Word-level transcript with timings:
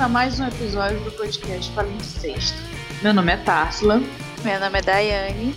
a 0.00 0.08
mais 0.08 0.40
um 0.40 0.46
episódio 0.46 0.98
do 1.04 1.12
podcast 1.12 1.70
Palimpsesto. 1.74 2.56
Meu 3.02 3.12
nome 3.12 3.32
é 3.32 3.36
Tarsila. 3.36 4.00
Meu 4.42 4.58
nome 4.58 4.78
é 4.78 4.80
Daiane. 4.80 5.54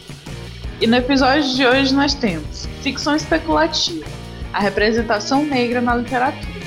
E 0.81 0.85
no 0.85 0.97
episódio 0.97 1.55
de 1.55 1.65
hoje 1.65 1.95
nós 1.95 2.13
temos 2.13 2.65
ficção 2.81 3.15
especulativa, 3.15 4.05
a 4.51 4.59
representação 4.59 5.45
negra 5.45 5.79
na 5.79 5.95
literatura. 5.95 6.59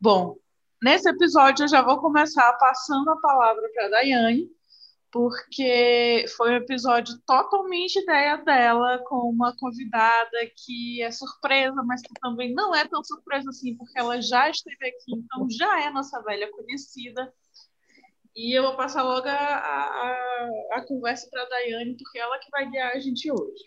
Bom, 0.00 0.36
nesse 0.80 1.08
episódio 1.08 1.64
eu 1.64 1.68
já 1.68 1.82
vou 1.82 1.98
começar 1.98 2.52
passando 2.52 3.10
a 3.10 3.16
palavra 3.16 3.62
para 3.74 3.86
a 3.86 3.90
Daiane, 3.90 4.46
porque 5.12 6.24
foi 6.36 6.52
um 6.52 6.56
episódio 6.56 7.18
totalmente 7.26 7.98
ideia 7.98 8.36
dela, 8.36 8.98
com 9.06 9.28
uma 9.28 9.54
convidada 9.56 10.38
que 10.56 11.02
é 11.02 11.10
surpresa, 11.10 11.82
mas 11.84 12.00
que 12.00 12.12
também 12.20 12.54
não 12.54 12.74
é 12.74 12.86
tão 12.86 13.02
surpresa 13.02 13.50
assim, 13.50 13.76
porque 13.76 13.98
ela 13.98 14.20
já 14.20 14.48
esteve 14.48 14.88
aqui, 14.88 15.12
então 15.12 15.48
já 15.50 15.82
é 15.82 15.90
nossa 15.90 16.22
velha 16.22 16.50
conhecida. 16.52 17.32
E 18.34 18.56
eu 18.56 18.62
vou 18.62 18.76
passar 18.76 19.02
logo 19.02 19.26
a, 19.26 19.32
a, 19.32 20.50
a 20.74 20.84
conversa 20.86 21.28
para 21.30 21.42
a 21.42 21.48
Daiane, 21.48 21.96
porque 21.96 22.18
é 22.18 22.22
ela 22.22 22.38
que 22.38 22.50
vai 22.50 22.70
guiar 22.70 22.92
a 22.94 23.00
gente 23.00 23.30
hoje. 23.30 23.64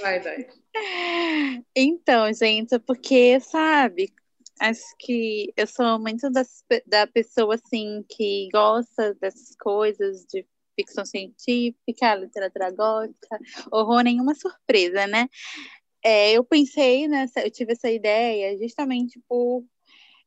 Vai, 0.00 0.20
Daiane. 0.20 0.46
Então, 1.74 2.32
gente, 2.34 2.78
porque, 2.80 3.40
sabe, 3.40 4.12
acho 4.60 4.82
que 4.98 5.52
eu 5.56 5.66
sou 5.66 5.98
muito 5.98 6.30
das, 6.30 6.64
da 6.86 7.06
pessoa, 7.06 7.54
assim, 7.54 8.04
que 8.08 8.48
gosta 8.52 9.14
dessas 9.14 9.54
coisas 9.56 10.26
de 10.26 10.46
ficção 10.76 11.04
científica, 11.04 12.14
literatura 12.14 12.70
gótica, 12.70 13.38
horror, 13.72 14.02
nenhuma 14.02 14.34
surpresa, 14.34 15.06
né? 15.06 15.28
É, 16.04 16.32
eu 16.32 16.44
pensei 16.44 17.08
nessa, 17.08 17.40
eu 17.40 17.50
tive 17.50 17.72
essa 17.72 17.90
ideia 17.90 18.56
justamente 18.58 19.20
por 19.28 19.64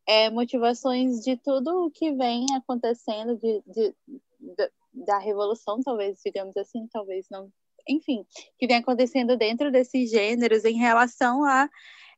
é, 0.06 0.30
motivações 0.30 1.22
de 1.22 1.38
tudo 1.38 1.86
o 1.86 1.92
que 1.92 2.12
vem 2.14 2.46
acontecendo 2.56 3.38
de, 3.38 3.64
de, 3.66 3.96
de, 4.40 4.72
da 4.92 5.20
revolução, 5.20 5.80
talvez, 5.82 6.20
digamos 6.26 6.58
assim, 6.58 6.88
talvez 6.92 7.28
não, 7.30 7.50
enfim, 7.88 8.26
que 8.58 8.68
vem 8.68 8.78
acontecendo 8.78 9.38
dentro 9.38 9.72
desses 9.72 10.10
gêneros 10.10 10.66
em 10.66 10.78
relação 10.78 11.46
a 11.46 11.70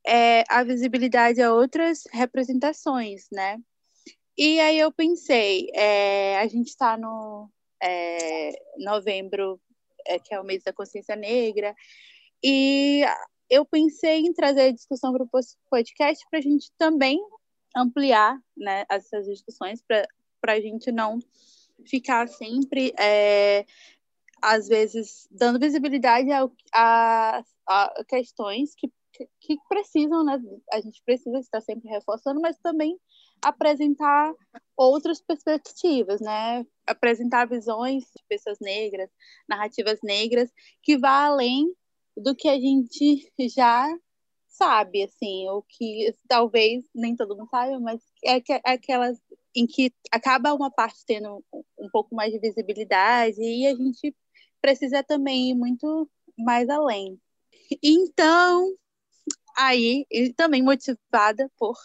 é, 0.05 0.43
a 0.49 0.63
visibilidade 0.63 1.41
a 1.41 1.53
outras 1.53 2.03
representações, 2.11 3.27
né? 3.31 3.59
E 4.37 4.59
aí 4.59 4.79
eu 4.79 4.91
pensei, 4.91 5.69
é, 5.73 6.39
a 6.39 6.47
gente 6.47 6.69
está 6.69 6.97
no, 6.97 7.49
é, 7.81 8.51
novembro, 8.77 9.59
é, 10.05 10.19
que 10.19 10.33
é 10.33 10.39
o 10.39 10.43
mês 10.43 10.63
da 10.63 10.73
consciência 10.73 11.15
negra, 11.15 11.75
e 12.43 13.03
eu 13.49 13.65
pensei 13.65 14.19
em 14.21 14.33
trazer 14.33 14.61
a 14.61 14.71
discussão 14.71 15.11
para 15.11 15.23
o 15.23 15.29
podcast 15.69 16.25
para 16.29 16.39
a 16.39 16.41
gente 16.41 16.71
também 16.77 17.19
ampliar 17.75 18.37
né, 18.55 18.85
essas 18.89 19.25
discussões, 19.25 19.81
para 19.81 20.53
a 20.53 20.59
gente 20.59 20.91
não 20.91 21.19
ficar 21.87 22.27
sempre, 22.27 22.93
é, 22.99 23.65
às 24.41 24.67
vezes, 24.67 25.27
dando 25.31 25.59
visibilidade 25.59 26.31
a, 26.31 26.49
a, 26.73 27.43
a 27.67 28.05
questões 28.07 28.73
que, 28.75 28.91
que 29.39 29.57
precisam, 29.69 30.23
né? 30.23 30.39
A 30.71 30.81
gente 30.81 31.01
precisa 31.05 31.39
estar 31.39 31.61
sempre 31.61 31.89
reforçando, 31.89 32.41
mas 32.41 32.57
também 32.57 32.97
apresentar 33.41 34.33
outras 34.75 35.21
perspectivas, 35.21 36.21
né? 36.21 36.65
Apresentar 36.85 37.47
visões 37.47 38.03
de 38.03 38.23
pessoas 38.27 38.59
negras, 38.59 39.09
narrativas 39.47 39.99
negras, 40.03 40.49
que 40.81 40.97
vá 40.97 41.25
além 41.25 41.73
do 42.15 42.35
que 42.35 42.47
a 42.47 42.59
gente 42.59 43.31
já 43.55 43.87
sabe, 44.47 45.03
assim, 45.03 45.47
ou 45.49 45.63
que 45.63 46.13
talvez 46.27 46.83
nem 46.93 47.15
todo 47.15 47.35
mundo 47.35 47.49
sabe, 47.49 47.79
mas 47.79 48.01
é, 48.23 48.37
é 48.37 48.73
aquelas 48.73 49.17
em 49.55 49.65
que 49.65 49.91
acaba 50.11 50.53
uma 50.53 50.69
parte 50.69 51.03
tendo 51.05 51.43
um 51.77 51.89
pouco 51.91 52.15
mais 52.15 52.31
de 52.31 52.39
visibilidade 52.39 53.41
e 53.41 53.65
a 53.67 53.75
gente 53.75 54.15
precisa 54.61 55.03
também 55.03 55.51
ir 55.51 55.55
muito 55.55 56.09
mais 56.37 56.69
além. 56.69 57.19
Então, 57.81 58.75
aí, 59.57 60.05
e 60.09 60.33
também 60.33 60.61
motivada 60.61 61.49
por 61.57 61.75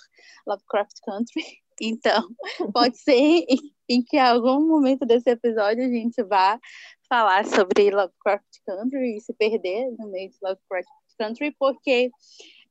Lovecraft 0.47 0.97
Country. 1.05 1.43
Então, 1.79 2.27
pode 2.73 2.97
ser 2.97 3.45
em 3.87 4.03
que 4.03 4.17
em 4.17 4.21
algum 4.21 4.67
momento 4.67 5.05
desse 5.05 5.29
episódio 5.29 5.85
a 5.85 5.89
gente 5.89 6.23
vá 6.23 6.59
falar 7.07 7.45
sobre 7.45 7.91
Lovecraft 7.91 8.47
Country 8.65 9.17
e 9.17 9.21
se 9.21 9.35
perder 9.35 9.91
no 9.99 10.09
meio 10.11 10.31
de 10.31 10.39
Lovecraft 10.43 10.89
Country, 11.19 11.55
porque 11.59 12.11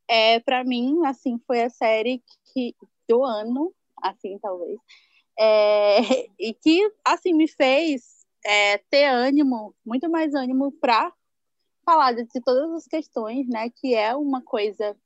é, 0.08 0.40
para 0.40 0.64
mim, 0.64 1.06
assim, 1.06 1.40
foi 1.46 1.64
a 1.64 1.70
série 1.70 2.24
que, 2.52 2.76
do 3.08 3.24
ano, 3.24 3.74
assim, 4.02 4.38
talvez, 4.40 4.80
é, 5.38 6.00
e 6.40 6.54
que, 6.54 6.92
assim, 7.04 7.34
me 7.34 7.48
fez 7.48 8.26
é, 8.46 8.78
ter 8.90 9.06
ânimo, 9.06 9.76
muito 9.86 10.10
mais 10.10 10.34
ânimo 10.34 10.72
para 10.72 11.12
falar 11.86 12.14
de, 12.14 12.26
todas 12.44 12.72
as 12.72 12.88
questões, 12.88 13.48
né, 13.48 13.70
que 13.70 13.94
é 13.94 14.16
uma 14.16 14.42
coisa 14.42 14.98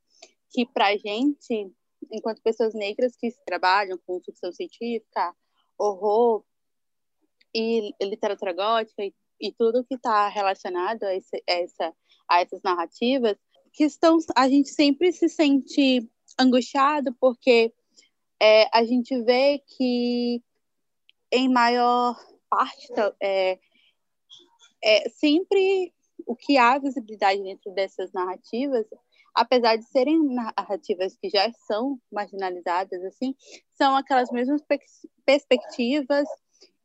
que 0.50 0.66
para 0.66 0.96
gente, 0.96 1.70
enquanto 2.10 2.42
pessoas 2.42 2.74
negras 2.74 3.14
que 3.16 3.30
trabalham 3.46 3.98
com 4.06 4.20
ficção 4.20 4.50
científica, 4.50 5.34
horror 5.78 6.42
e 7.54 7.94
literatura 8.02 8.52
gótica 8.52 9.04
e, 9.04 9.14
e 9.40 9.52
tudo 9.52 9.84
que 9.84 9.94
está 9.94 10.28
relacionado 10.28 11.04
a, 11.04 11.14
esse, 11.14 11.42
essa, 11.46 11.94
a 12.28 12.40
essas 12.40 12.62
narrativas, 12.62 13.36
que 13.72 13.84
estão, 13.84 14.18
a 14.34 14.48
gente 14.48 14.70
sempre 14.70 15.12
se 15.12 15.28
sente 15.28 16.10
angustiado 16.38 17.14
porque 17.20 17.72
é, 18.40 18.68
a 18.76 18.84
gente 18.84 19.20
vê 19.22 19.62
que 19.76 20.42
em 21.30 21.48
maior 21.48 22.16
parte 22.48 22.88
é, 23.20 23.58
é 24.82 25.08
sempre 25.10 25.92
o 26.30 26.36
que 26.36 26.56
há 26.56 26.78
visibilidade 26.78 27.42
dentro 27.42 27.72
dessas 27.72 28.12
narrativas 28.12 28.86
apesar 29.34 29.76
de 29.76 29.84
serem 29.84 30.22
narrativas 30.34 31.16
que 31.16 31.28
já 31.30 31.50
são 31.66 31.98
marginalizadas, 32.10 33.02
assim, 33.04 33.34
são 33.76 33.96
aquelas 33.96 34.30
mesmas 34.30 34.62
perspectivas 35.24 36.26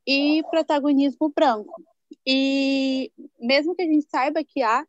e 0.08 0.44
protagonismo 0.50 1.32
branco. 1.36 1.84
E 2.26 3.12
mesmo 3.40 3.76
que 3.76 3.82
a 3.82 3.86
gente 3.86 4.08
saiba 4.10 4.44
que 4.44 4.62
há 4.62 4.86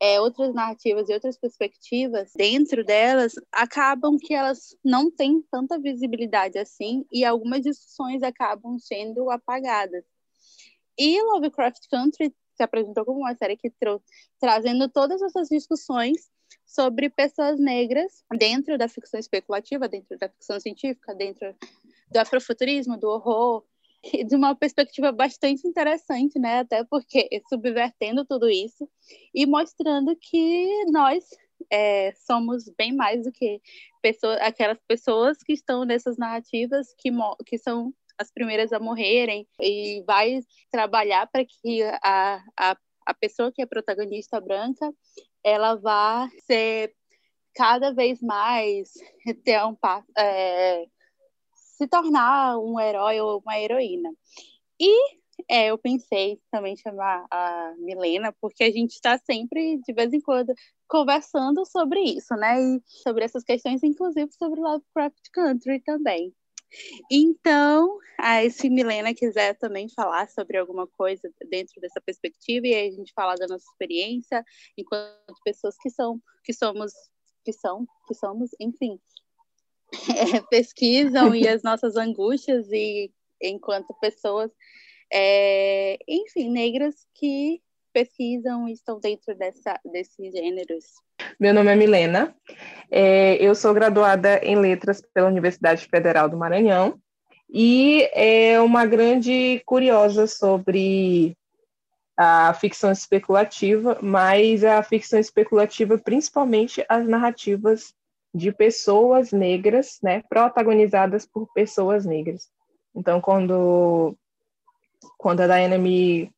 é, 0.00 0.20
outras 0.20 0.52
narrativas 0.52 1.08
e 1.08 1.14
outras 1.14 1.38
perspectivas 1.38 2.32
dentro 2.36 2.84
delas, 2.84 3.34
acabam 3.52 4.18
que 4.18 4.34
elas 4.34 4.76
não 4.84 5.10
têm 5.10 5.42
tanta 5.50 5.78
visibilidade 5.78 6.58
assim 6.58 7.06
e 7.10 7.24
algumas 7.24 7.62
discussões 7.62 8.22
acabam 8.22 8.78
sendo 8.78 9.30
apagadas. 9.30 10.04
E 10.98 11.22
Lovecraft 11.22 11.88
Country 11.90 12.34
se 12.56 12.62
apresentou 12.62 13.04
como 13.04 13.20
uma 13.20 13.34
série 13.34 13.56
que 13.56 13.70
trouxe, 13.70 14.04
trazendo 14.40 14.88
todas 14.88 15.20
essas 15.22 15.48
discussões 15.48 16.30
sobre 16.64 17.08
pessoas 17.08 17.58
negras 17.58 18.24
dentro 18.36 18.76
da 18.76 18.88
ficção 18.88 19.20
especulativa, 19.20 19.88
dentro 19.88 20.18
da 20.18 20.28
ficção 20.28 20.58
científica, 20.58 21.14
dentro 21.14 21.54
do 22.10 22.18
afrofuturismo, 22.18 22.98
do 22.98 23.08
horror, 23.08 23.64
de 24.26 24.34
uma 24.36 24.54
perspectiva 24.54 25.12
bastante 25.12 25.66
interessante, 25.66 26.38
né? 26.38 26.60
Até 26.60 26.84
porque 26.84 27.28
subvertendo 27.48 28.24
tudo 28.24 28.48
isso 28.48 28.88
e 29.34 29.46
mostrando 29.46 30.16
que 30.16 30.84
nós 30.90 31.24
é, 31.70 32.12
somos 32.14 32.68
bem 32.76 32.94
mais 32.94 33.24
do 33.24 33.32
que 33.32 33.60
aquelas 34.40 34.78
pessoas 34.86 35.38
que 35.42 35.52
estão 35.52 35.84
nessas 35.84 36.16
narrativas 36.16 36.94
que, 36.96 37.10
que 37.44 37.58
são 37.58 37.92
as 38.18 38.30
primeiras 38.32 38.72
a 38.72 38.78
morrerem 38.78 39.46
e 39.60 40.02
vai 40.06 40.40
trabalhar 40.70 41.26
para 41.26 41.44
que 41.44 41.82
a, 42.02 42.42
a, 42.58 42.76
a 43.06 43.14
pessoa 43.14 43.52
que 43.52 43.62
é 43.62 43.66
protagonista 43.66 44.40
branca 44.40 44.92
ela 45.44 45.76
vai 45.76 46.28
ser 46.44 46.94
cada 47.54 47.92
vez 47.92 48.20
mais 48.20 48.92
ter 49.44 49.64
um 49.64 49.76
é, 50.18 50.86
se 51.54 51.86
tornar 51.86 52.58
um 52.58 52.78
herói 52.80 53.20
ou 53.20 53.40
uma 53.40 53.58
heroína. 53.58 54.10
E 54.80 55.16
é, 55.48 55.66
eu 55.70 55.78
pensei 55.78 56.40
também 56.50 56.76
chamar 56.76 57.26
a 57.30 57.74
Milena, 57.78 58.32
porque 58.40 58.64
a 58.64 58.70
gente 58.70 58.92
está 58.92 59.18
sempre, 59.18 59.78
de 59.86 59.92
vez 59.92 60.12
em 60.12 60.20
quando, 60.20 60.54
conversando 60.88 61.64
sobre 61.66 62.00
isso, 62.00 62.34
né? 62.34 62.60
E 62.60 62.82
sobre 63.02 63.24
essas 63.24 63.44
questões, 63.44 63.82
inclusive 63.82 64.30
sobre 64.32 64.60
Lovecraft 64.60 65.30
Country 65.32 65.80
também. 65.80 66.34
Então, 67.10 67.98
aí, 68.18 68.50
se 68.50 68.68
Milena 68.68 69.14
quiser 69.14 69.54
também 69.54 69.88
falar 69.88 70.28
sobre 70.28 70.58
alguma 70.58 70.86
coisa 70.86 71.30
dentro 71.48 71.80
dessa 71.80 72.00
perspectiva 72.00 72.66
e 72.66 72.74
a 72.74 72.90
gente 72.90 73.12
falar 73.14 73.36
da 73.36 73.46
nossa 73.46 73.64
experiência 73.70 74.44
enquanto 74.76 75.40
pessoas 75.44 75.76
que 75.80 75.90
são, 75.90 76.20
que 76.44 76.52
somos, 76.52 76.92
que 77.44 77.52
são, 77.52 77.86
que 78.06 78.14
somos, 78.14 78.50
enfim, 78.60 79.00
é, 80.36 80.40
pesquisam 80.50 81.34
e 81.34 81.46
as 81.46 81.62
nossas 81.62 81.96
angústias 81.96 82.70
e 82.72 83.12
enquanto 83.40 83.94
pessoas, 84.00 84.50
é, 85.12 85.98
enfim, 86.08 86.50
negras 86.50 87.06
que 87.14 87.62
pesquisam 87.92 88.68
e 88.68 88.72
estão 88.72 89.00
dentro 89.00 89.34
dessa, 89.34 89.80
desses 89.84 90.32
gêneros. 90.32 90.84
Meu 91.38 91.52
nome 91.52 91.70
é 91.70 91.76
Milena. 91.76 92.34
É, 92.90 93.34
eu 93.34 93.54
sou 93.54 93.74
graduada 93.74 94.38
em 94.42 94.56
Letras 94.56 95.02
pela 95.12 95.28
Universidade 95.28 95.86
Federal 95.86 96.30
do 96.30 96.36
Maranhão 96.36 96.98
e 97.50 98.08
é 98.14 98.58
uma 98.58 98.86
grande 98.86 99.60
curiosa 99.66 100.26
sobre 100.26 101.36
a 102.16 102.54
ficção 102.54 102.90
especulativa, 102.90 103.98
mas 104.00 104.64
a 104.64 104.82
ficção 104.82 105.18
especulativa, 105.18 105.98
principalmente 105.98 106.82
as 106.88 107.06
narrativas 107.06 107.92
de 108.34 108.50
pessoas 108.50 109.30
negras, 109.30 109.98
né, 110.02 110.22
protagonizadas 110.30 111.26
por 111.26 111.52
pessoas 111.52 112.06
negras. 112.06 112.48
Então, 112.94 113.20
quando 113.20 114.16
quando 115.18 115.42
a 115.42 115.46
Diana 115.46 115.76
me 115.76 116.30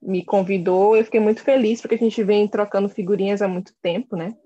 me 0.00 0.24
convidou, 0.24 0.96
eu 0.96 1.04
fiquei 1.04 1.18
muito 1.18 1.42
feliz 1.42 1.80
porque 1.80 1.96
a 1.96 1.98
gente 1.98 2.22
vem 2.22 2.46
trocando 2.46 2.88
figurinhas 2.88 3.42
há 3.42 3.48
muito 3.48 3.72
tempo, 3.82 4.14
né? 4.14 4.36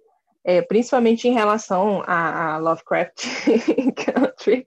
É, 0.49 0.63
principalmente 0.63 1.29
em 1.29 1.35
relação 1.35 2.03
a, 2.07 2.55
a 2.55 2.57
Lovecraft 2.57 3.23
Country. 4.03 4.67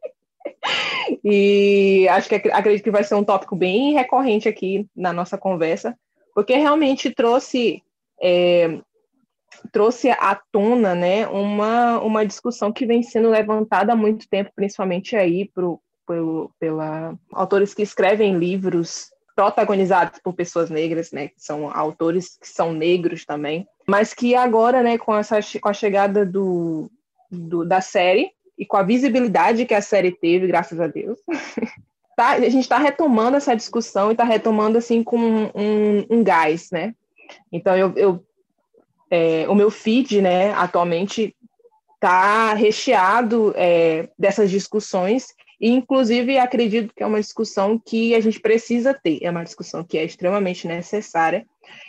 e 1.24 2.08
acho 2.08 2.30
que 2.30 2.36
acredito 2.52 2.84
que 2.84 2.92
vai 2.92 3.04
ser 3.04 3.16
um 3.16 3.24
tópico 3.24 3.56
bem 3.56 3.94
recorrente 3.94 4.48
aqui 4.48 4.88
na 4.96 5.12
nossa 5.12 5.40
conversa, 5.40 5.98
porque 6.36 6.54
realmente 6.54 7.10
trouxe 7.10 7.82
é, 8.22 8.80
trouxe 9.72 10.12
à 10.12 10.40
tona 10.52 10.94
né, 10.94 11.28
uma, 11.28 12.00
uma 12.00 12.28
discussão 12.28 12.72
que 12.72 12.86
vem 12.86 13.02
sendo 13.02 13.32
levantada 13.32 13.94
há 13.94 13.96
muito 13.96 14.30
tempo, 14.30 14.52
principalmente 14.56 15.16
aí 15.16 15.50
pro, 15.50 15.82
pelo, 16.06 16.52
pela 16.60 17.18
autores 17.34 17.74
que 17.74 17.82
escrevem 17.82 18.38
livros 18.38 19.10
protagonizados 19.36 20.20
por 20.24 20.34
pessoas 20.34 20.70
negras, 20.70 21.12
né, 21.12 21.30
que 21.30 21.42
são 21.42 21.76
autores 21.76 22.38
que 22.38 22.48
são 22.48 22.72
negros 22.72 23.26
também, 23.26 23.66
mas 23.92 24.14
que 24.14 24.34
agora, 24.36 24.82
né, 24.82 24.98
com 24.98 25.14
essa 25.14 25.38
com 25.60 25.68
a 25.68 25.74
chegada 25.74 26.26
do, 26.26 26.90
do 27.30 27.66
da 27.66 27.82
série 27.82 28.32
e 28.58 28.66
com 28.66 28.78
a 28.78 28.84
visibilidade 28.84 29.66
que 29.66 29.74
a 29.74 29.82
série 29.82 30.14
teve, 30.14 30.48
graças 30.48 30.80
a 30.80 30.88
Deus, 30.88 31.20
tá, 32.16 32.30
a 32.30 32.40
gente 32.40 32.62
está 32.62 32.78
retomando 32.78 33.36
essa 33.36 33.54
discussão 33.54 34.08
e 34.08 34.14
está 34.14 34.24
retomando 34.24 34.78
assim 34.78 35.04
com 35.04 35.20
um, 35.20 36.06
um, 36.10 36.24
gás, 36.24 36.72
né? 36.72 36.96
Então 37.52 37.76
eu, 37.76 37.92
eu 37.98 38.26
é, 39.10 39.46
o 39.50 39.54
meu 39.54 39.70
feed, 39.70 40.22
né, 40.22 40.54
atualmente 40.54 41.36
está 41.96 42.54
recheado 42.54 43.52
é, 43.58 44.08
dessas 44.18 44.50
discussões 44.50 45.36
e, 45.62 45.70
inclusive, 45.70 46.40
acredito 46.40 46.92
que 46.92 47.04
é 47.04 47.06
uma 47.06 47.22
discussão 47.22 47.78
que 47.78 48.16
a 48.16 48.20
gente 48.20 48.40
precisa 48.40 48.96
ter, 48.96 49.20
é 49.22 49.30
uma 49.30 49.44
discussão 49.44 49.84
que 49.84 49.96
é 49.96 50.04
extremamente 50.04 50.68
necessária, 50.68 51.46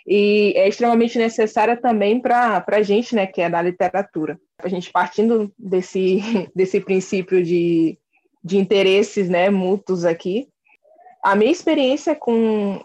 e 0.06 0.52
é 0.54 0.68
extremamente 0.68 1.16
necessária 1.16 1.74
também 1.74 2.20
para 2.20 2.62
a 2.66 2.82
gente, 2.82 3.14
né, 3.14 3.26
que 3.26 3.40
é 3.40 3.48
da 3.48 3.62
literatura. 3.62 4.38
A 4.58 4.68
gente 4.68 4.92
partindo 4.92 5.50
desse, 5.58 6.20
desse 6.54 6.80
princípio 6.80 7.42
de, 7.42 7.98
de 8.44 8.58
interesses 8.58 9.30
né, 9.30 9.48
mútuos 9.48 10.04
aqui, 10.04 10.48
a 11.24 11.34
minha 11.34 11.50
experiência 11.50 12.14
com 12.14 12.78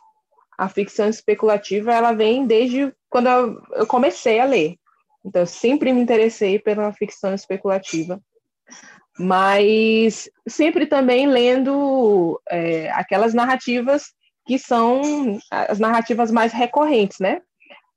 a 0.57 0.69
ficção 0.69 1.09
especulativa, 1.09 1.93
ela 1.93 2.13
vem 2.13 2.47
desde 2.47 2.93
quando 3.09 3.27
eu 3.73 3.85
comecei 3.85 4.39
a 4.39 4.45
ler. 4.45 4.77
Então, 5.25 5.41
eu 5.41 5.47
sempre 5.47 5.91
me 5.91 5.99
interessei 5.99 6.57
pela 6.57 6.93
ficção 6.93 7.33
especulativa 7.33 8.21
mas 9.19 10.29
sempre 10.47 10.85
também 10.85 11.27
lendo 11.27 12.39
é, 12.49 12.89
aquelas 12.91 13.33
narrativas 13.33 14.13
que 14.45 14.57
são 14.57 15.01
as 15.51 15.79
narrativas 15.79 16.31
mais 16.31 16.53
recorrentes, 16.53 17.19
né? 17.19 17.41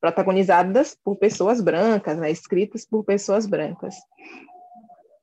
Protagonizadas 0.00 0.96
por 1.04 1.16
pessoas 1.16 1.60
brancas, 1.60 2.18
né? 2.18 2.30
escritas 2.30 2.84
por 2.84 3.04
pessoas 3.04 3.46
brancas. 3.46 3.94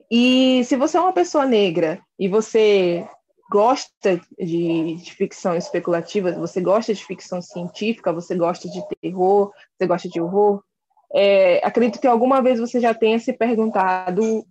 E 0.09 0.63
se 0.63 0.77
você 0.77 0.97
é 0.97 1.01
uma 1.01 1.11
pessoa 1.11 1.45
negra 1.45 2.00
e 2.17 2.29
você 2.29 3.05
gosta 3.51 4.21
de, 4.38 4.95
de, 4.95 5.13
ficção 5.13 5.55
especulativa, 5.55 6.31
você 6.31 6.61
gosta 6.61 6.93
de 6.93 7.03
ficção 7.03 7.41
científica, 7.41 8.13
você 8.13 8.35
gosta 8.35 8.69
de 8.69 8.81
terror, 9.01 9.51
você 9.77 9.88
gosta 9.88 10.07
de 10.07 10.21
horror, 10.21 10.63
é, 11.13 11.65
acredito 11.65 12.00
que 12.00 12.07
alguma 12.07 12.41
vez 12.41 12.59
você 12.59 12.79
já 12.79 12.93
tenha 12.93 13.19
se 13.19 13.33
perguntado 13.33 14.45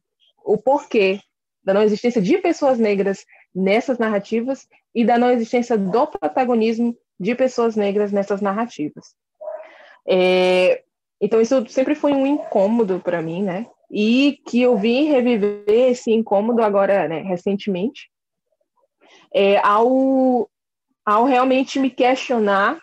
o 0.45 0.59
porquê 0.59 1.21
da 1.67 1.75
não 1.75 1.83
existência 1.83 2.23
de 2.23 2.39
pessoas 2.39 2.79
negras 2.79 3.27
nessas 3.53 3.99
narrativas 3.99 4.69
e 4.95 5.05
da 5.05 5.19
não 5.19 5.31
existência 5.31 5.77
do 5.77 6.07
protagonismo 6.07 6.97
de 7.19 7.35
pessoas 7.35 7.75
negras 7.75 8.13
nessas 8.13 8.41
narrativas. 8.41 9.17
É, 10.09 10.85
então, 11.21 11.41
isso 11.41 11.67
sempre 11.69 11.97
foi 11.97 12.13
um 12.13 12.25
incômodo 12.25 13.01
para 13.01 13.21
mim, 13.21 13.43
né? 13.43 13.67
E 13.91 14.39
que 14.47 14.63
eu 14.63 14.77
vim 14.77 15.07
reviver 15.07 15.91
esse 15.91 16.13
incômodo 16.13 16.63
agora, 16.63 17.09
né, 17.09 17.23
recentemente, 17.23 18.11
é, 19.35 19.59
ao, 19.59 20.49
ao 21.05 21.25
realmente 21.25 21.81
me 21.81 21.91
questionar 21.91 22.81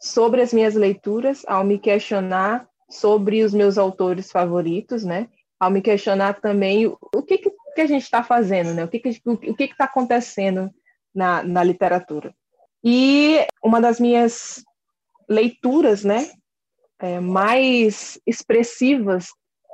sobre 0.00 0.40
as 0.40 0.52
minhas 0.52 0.74
leituras, 0.74 1.44
ao 1.46 1.62
me 1.64 1.78
questionar 1.78 2.66
sobre 2.88 3.42
os 3.42 3.52
meus 3.52 3.76
autores 3.76 4.30
favoritos, 4.30 5.04
né? 5.04 5.28
Ao 5.58 5.70
me 5.70 5.82
questionar 5.82 6.40
também 6.40 6.86
o, 6.86 6.96
o 7.14 7.22
que, 7.22 7.38
que 7.38 7.53
que 7.74 7.80
a 7.80 7.86
gente 7.86 8.02
está 8.02 8.22
fazendo, 8.22 8.72
né? 8.72 8.84
O 8.84 8.88
que 8.88 8.98
que 8.98 9.20
o 9.24 9.36
que 9.36 9.64
está 9.64 9.84
acontecendo 9.84 10.70
na, 11.14 11.42
na 11.42 11.62
literatura? 11.62 12.34
E 12.82 13.46
uma 13.62 13.80
das 13.80 13.98
minhas 13.98 14.62
leituras, 15.28 16.04
né, 16.04 16.30
é, 16.98 17.18
mais 17.18 18.20
expressivas 18.26 19.28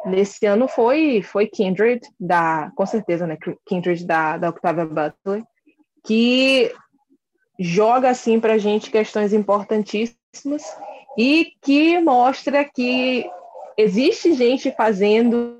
nesse 0.06 0.46
ano 0.46 0.68
foi 0.68 1.20
foi 1.22 1.46
Kindred 1.46 2.00
da, 2.18 2.70
com 2.76 2.86
certeza, 2.86 3.26
né, 3.26 3.36
Kindred 3.66 4.06
da, 4.06 4.38
da 4.38 4.50
Octavia 4.50 4.86
Butler, 4.86 5.42
que 6.04 6.72
joga 7.58 8.08
assim 8.10 8.40
para 8.40 8.58
gente 8.58 8.90
questões 8.90 9.32
importantíssimas 9.32 10.62
e 11.18 11.52
que 11.60 11.98
mostra 12.00 12.64
que 12.64 13.28
existe 13.76 14.34
gente 14.34 14.70
fazendo, 14.72 15.58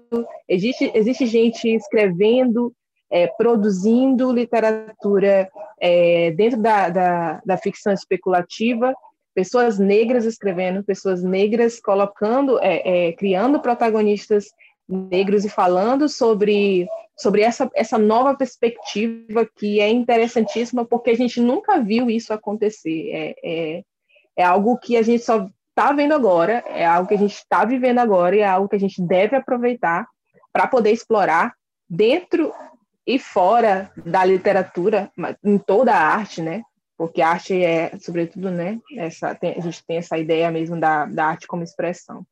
existe, 0.48 0.90
existe 0.94 1.26
gente 1.26 1.68
escrevendo, 1.68 2.72
é, 3.10 3.26
produzindo 3.26 4.32
literatura 4.32 5.48
é, 5.80 6.30
dentro 6.32 6.60
da, 6.60 6.88
da, 6.88 7.42
da, 7.44 7.56
ficção 7.56 7.92
especulativa, 7.92 8.94
pessoas 9.34 9.78
negras 9.78 10.24
escrevendo, 10.24 10.84
pessoas 10.84 11.22
negras 11.22 11.80
colocando, 11.80 12.58
é, 12.60 13.08
é, 13.08 13.12
criando 13.12 13.60
protagonistas 13.60 14.46
negros 14.88 15.44
e 15.44 15.48
falando 15.48 16.08
sobre, 16.08 16.88
sobre 17.16 17.42
essa, 17.42 17.70
essa 17.74 17.96
nova 17.96 18.34
perspectiva 18.34 19.48
que 19.56 19.80
é 19.80 19.88
interessantíssima, 19.88 20.84
porque 20.84 21.10
a 21.10 21.16
gente 21.16 21.40
nunca 21.40 21.80
viu 21.80 22.10
isso 22.10 22.32
acontecer. 22.32 23.10
É, 23.12 23.34
é, 23.42 23.82
é 24.36 24.44
algo 24.44 24.78
que 24.78 24.96
a 24.96 25.02
gente 25.02 25.22
só 25.22 25.48
está 25.80 25.92
vendo 25.92 26.12
agora, 26.12 26.62
é 26.66 26.84
algo 26.84 27.08
que 27.08 27.14
a 27.14 27.18
gente 27.18 27.34
está 27.34 27.64
vivendo 27.64 28.00
agora 28.00 28.36
e 28.36 28.40
é 28.40 28.46
algo 28.46 28.68
que 28.68 28.76
a 28.76 28.80
gente 28.80 29.00
deve 29.00 29.34
aproveitar 29.34 30.06
para 30.52 30.66
poder 30.66 30.90
explorar 30.90 31.54
dentro 31.88 32.52
e 33.06 33.18
fora 33.18 33.90
da 33.96 34.22
literatura, 34.22 35.10
em 35.42 35.56
toda 35.56 35.94
a 35.94 36.06
arte, 36.06 36.42
né? 36.42 36.62
Porque 36.98 37.22
a 37.22 37.30
arte 37.30 37.64
é, 37.64 37.96
sobretudo, 37.98 38.50
né? 38.50 38.78
Essa, 38.94 39.34
tem, 39.34 39.54
a 39.56 39.60
gente 39.60 39.82
tem 39.86 39.96
essa 39.96 40.18
ideia 40.18 40.50
mesmo 40.50 40.78
da, 40.78 41.06
da 41.06 41.24
arte 41.24 41.46
como 41.46 41.62
expressão. 41.62 42.26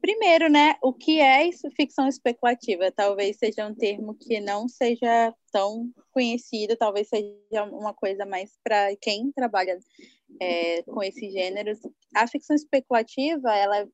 Primeiro, 0.00 0.48
né, 0.48 0.74
o 0.82 0.92
que 0.92 1.20
é 1.20 1.46
isso, 1.46 1.70
ficção 1.70 2.08
especulativa? 2.08 2.90
Talvez 2.90 3.36
seja 3.36 3.66
um 3.66 3.74
termo 3.74 4.14
que 4.14 4.40
não 4.40 4.68
seja 4.68 5.32
tão 5.52 5.92
conhecido, 6.10 6.76
talvez 6.76 7.08
seja 7.08 7.64
uma 7.70 7.94
coisa 7.94 8.26
mais 8.26 8.58
para 8.64 8.96
quem 8.96 9.30
trabalha 9.30 9.78
é, 10.40 10.82
com 10.82 11.02
esses 11.02 11.32
gêneros. 11.32 11.78
A 12.14 12.26
ficção 12.26 12.56
especulativa, 12.56 13.54
ela 13.54 13.88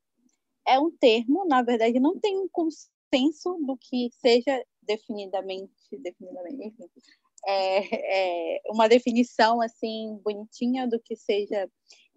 é 0.67 0.79
um 0.79 0.91
termo, 0.91 1.45
na 1.45 1.63
verdade, 1.63 2.01
não 2.01 2.19
tem 2.19 2.39
um 2.39 2.49
consenso 2.51 3.59
do 3.67 3.77
que 3.77 4.11
seja 4.21 4.65
definidamente, 4.83 5.73
definidamente, 5.99 6.69
enfim, 6.69 6.89
é, 7.47 8.57
é 8.57 8.61
uma 8.69 8.89
definição 8.89 9.61
assim 9.61 10.19
bonitinha 10.25 10.87
do 10.87 10.99
que 11.01 11.17
seja 11.17 11.69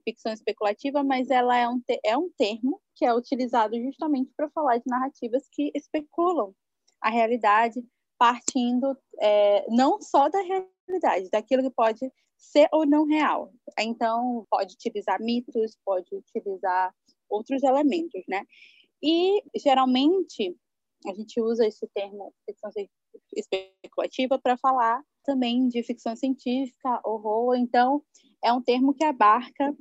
ficção 0.05 0.31
especulativa, 0.31 1.03
mas 1.03 1.29
ela 1.29 1.57
é 1.57 1.67
um, 1.67 1.81
é 2.05 2.17
um 2.17 2.29
termo 2.37 2.79
que 2.95 3.05
é 3.05 3.13
utilizado 3.13 3.75
justamente 3.81 4.31
para 4.37 4.49
falar 4.51 4.77
de 4.77 4.83
narrativas 4.87 5.47
que 5.51 5.71
especulam 5.75 6.53
a 7.01 7.09
realidade, 7.09 7.83
partindo 8.17 8.97
é, 9.19 9.65
não 9.69 10.01
só 10.01 10.29
da 10.29 10.39
realidade, 10.41 11.29
daquilo 11.29 11.63
que 11.63 11.75
pode 11.75 12.09
ser 12.37 12.69
ou 12.71 12.85
não 12.85 13.05
real. 13.05 13.51
Então, 13.79 14.45
pode 14.49 14.75
utilizar 14.75 15.19
mitos, 15.21 15.77
pode 15.83 16.15
utilizar 16.15 16.93
outros 17.29 17.63
elementos, 17.63 18.23
né? 18.27 18.43
E, 19.03 19.43
geralmente, 19.57 20.55
a 21.05 21.13
gente 21.13 21.41
usa 21.41 21.67
esse 21.67 21.87
termo 21.93 22.33
ficção 22.45 22.71
especulativa 23.35 24.39
para 24.39 24.57
falar 24.57 25.03
também 25.23 25.67
de 25.67 25.83
ficção 25.83 26.15
científica, 26.15 27.01
horror. 27.03 27.55
Então, 27.55 28.01
é 28.43 28.53
um 28.53 28.61
termo 28.61 28.93
que 28.93 29.03
abarca 29.03 29.75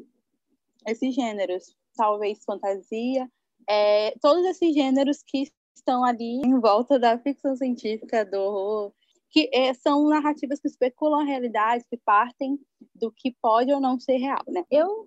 esses 0.87 1.15
gêneros, 1.15 1.77
talvez 1.97 2.45
fantasia, 2.45 3.31
é, 3.69 4.13
todos 4.21 4.45
esses 4.47 4.75
gêneros 4.75 5.23
que 5.27 5.51
estão 5.75 6.05
ali 6.05 6.41
em 6.45 6.59
volta 6.61 6.99
da 6.99 7.19
ficção 7.19 7.57
científica, 7.57 8.25
do 8.25 8.37
horror, 8.37 8.93
que 9.31 9.51
é, 9.53 9.75
são 9.75 10.09
narrativas 10.09 10.61
que 10.61 10.69
especulam 10.69 11.21
a 11.21 11.25
realidade, 11.25 11.85
que 11.91 11.97
partem 11.97 12.59
do 12.95 13.11
que 13.11 13.35
pode 13.43 13.73
ou 13.73 13.81
não 13.81 13.99
ser 13.99 14.17
real, 14.17 14.43
né? 14.47 14.65
Eu 14.71 15.07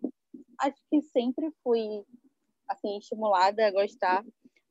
acho 0.60 0.76
que 0.90 1.02
sempre 1.02 1.50
fui 1.64 2.04
assim 2.68 2.98
estimulada 2.98 3.66
a 3.66 3.72
gostar 3.72 4.26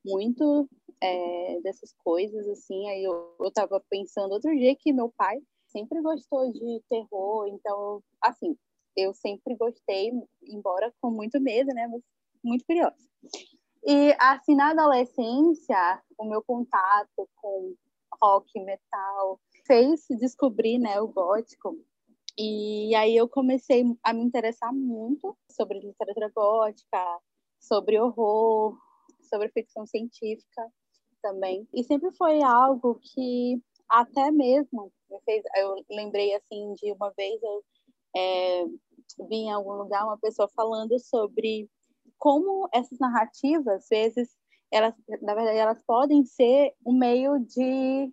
muito 0.05 0.69
é, 1.01 1.61
dessas 1.63 1.95
coisas, 2.05 2.47
assim. 2.49 2.89
Aí 2.89 3.03
eu, 3.03 3.35
eu 3.41 3.51
tava 3.51 3.83
pensando 3.89 4.33
outro 4.33 4.55
dia 4.55 4.77
que 4.77 4.93
meu 4.93 5.13
pai 5.17 5.39
sempre 5.69 6.01
gostou 6.01 6.51
de 6.53 6.83
terror, 6.89 7.49
então, 7.49 8.03
assim, 8.23 8.57
eu 8.97 9.13
sempre 9.15 9.55
gostei, 9.57 10.11
embora 10.43 10.93
com 11.01 11.11
muito 11.11 11.41
medo, 11.41 11.73
né? 11.75 11.87
Mas 11.87 12.03
muito 12.43 12.65
curiosa. 12.65 12.97
E, 13.85 14.17
assim, 14.19 14.55
na 14.55 14.71
adolescência, 14.71 16.03
o 16.19 16.25
meu 16.25 16.43
contato 16.43 17.29
com 17.37 17.75
rock, 18.21 18.59
metal, 18.61 19.41
fez 19.67 20.07
descobrir, 20.19 20.79
né, 20.79 21.01
o 21.01 21.09
gótico. 21.09 21.77
E 22.39 22.95
aí 22.95 23.17
eu 23.17 23.29
comecei 23.29 23.85
a 24.03 24.13
me 24.13 24.23
interessar 24.23 24.73
muito 24.73 25.37
sobre 25.51 25.79
literatura 25.79 26.31
gótica, 26.35 27.21
sobre 27.61 27.99
horror, 27.99 28.77
sobre 29.23 29.49
ficção 29.49 29.87
científica 29.87 30.71
também. 31.23 31.67
E 31.73 31.83
sempre 31.85 32.13
foi 32.13 32.43
algo 32.43 32.99
que 33.03 33.61
até 33.89 34.31
mesmo 34.31 34.93
me 35.11 35.21
fez. 35.25 35.43
Eu 35.57 35.77
lembrei 35.91 36.35
assim 36.35 36.75
de 36.75 36.93
uma 36.93 37.11
vez 37.17 37.43
eu 37.43 37.65
é, 38.17 38.65
vi 39.29 39.37
em 39.37 39.53
algum 39.53 39.73
lugar 39.73 40.05
uma 40.05 40.19
pessoa 40.19 40.49
falando 40.57 40.99
sobre 40.99 41.69
como 42.19 42.69
essas 42.73 42.99
narrativas, 42.99 43.67
às 43.67 43.89
vezes, 43.89 44.35
elas, 44.71 44.95
na 45.21 45.35
verdade, 45.35 45.59
elas 45.59 45.83
podem 45.87 46.25
ser 46.25 46.73
um 46.85 46.93
meio 46.93 47.39
de 47.39 48.11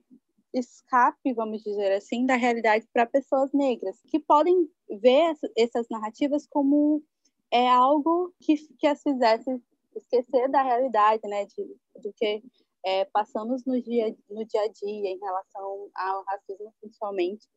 escape, 0.53 1.33
vamos 1.33 1.63
dizer 1.63 1.93
assim, 1.93 2.25
da 2.25 2.35
realidade 2.35 2.87
para 2.93 3.05
pessoas 3.05 3.51
negras, 3.53 3.99
que 4.07 4.19
podem 4.19 4.69
ver 5.01 5.35
essas 5.57 5.87
narrativas 5.89 6.45
como 6.47 7.01
é 7.49 7.67
algo 7.69 8.33
que, 8.39 8.55
que 8.77 8.87
as 8.87 9.01
fizesse 9.01 9.61
esquecer 9.95 10.49
da 10.49 10.61
realidade, 10.61 11.21
né, 11.27 11.45
de, 11.45 11.63
do 12.01 12.13
que 12.13 12.43
é, 12.85 13.05
passamos 13.05 13.63
no 13.65 13.81
dia, 13.81 14.15
no 14.29 14.45
dia 14.45 14.61
a 14.61 14.67
dia 14.67 15.09
em 15.09 15.19
relação 15.19 15.89
ao 15.95 16.23
racismo, 16.25 16.73
principalmente. 16.81 17.47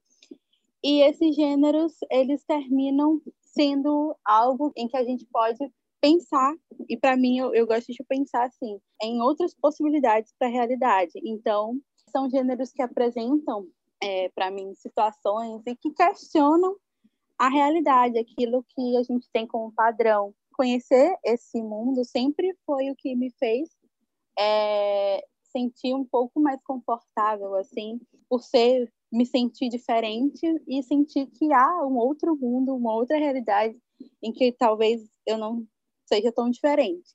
E 0.89 1.03
esses 1.03 1.35
gêneros, 1.35 1.95
eles 2.09 2.45
terminam 2.45 3.21
sendo 3.41 4.15
algo 4.25 4.73
em 4.77 4.87
que 4.87 4.97
a 4.97 5.03
gente 5.03 5.27
pode 5.33 5.59
pensar, 6.01 6.55
e 6.89 6.97
para 6.97 7.17
mim 7.17 7.39
eu, 7.39 7.53
eu 7.53 7.67
gosto 7.67 7.93
de 7.93 8.05
pensar 8.05 8.45
assim, 8.45 8.79
em 9.03 9.21
outras 9.21 9.53
possibilidades 9.53 10.33
para 10.39 10.47
a 10.47 10.51
realidade. 10.53 11.11
Então, 11.25 11.77
são 12.13 12.31
gêneros 12.31 12.71
que 12.71 12.83
apresentam, 12.83 13.67
é, 14.01 14.29
para 14.29 14.49
mim, 14.49 14.77
situações 14.77 15.61
e 15.67 15.75
que 15.75 15.91
questionam 15.91 16.77
a 17.37 17.49
realidade, 17.49 18.17
aquilo 18.17 18.65
que 18.69 18.97
a 18.97 19.03
gente 19.03 19.29
tem 19.33 19.45
como 19.45 19.73
padrão. 19.73 20.33
Conhecer 20.53 21.19
esse 21.25 21.61
mundo 21.61 22.05
sempre 22.05 22.57
foi 22.65 22.93
o 22.93 22.97
que 22.97 23.17
me 23.17 23.33
fez 23.41 23.71
é, 24.39 25.21
sentir 25.51 25.95
um 25.95 26.05
pouco 26.05 26.39
mais 26.39 26.63
confortável, 26.63 27.57
assim, 27.57 28.01
por 28.29 28.45
ser, 28.45 28.89
me 29.17 29.25
sentir 29.25 29.71
diferente 29.71 30.47
e 30.69 30.83
sentir 30.83 31.27
que 31.27 31.51
há 31.53 31.87
um 31.87 31.97
outro 31.97 32.37
mundo, 32.37 32.77
uma 32.77 32.95
outra 32.95 33.17
realidade 33.17 33.77
em 34.23 34.31
que 34.31 34.53
talvez 34.53 35.03
eu 35.27 35.39
não 35.39 35.67
seja 36.07 36.31
tão 36.31 36.51
diferente. 36.51 37.15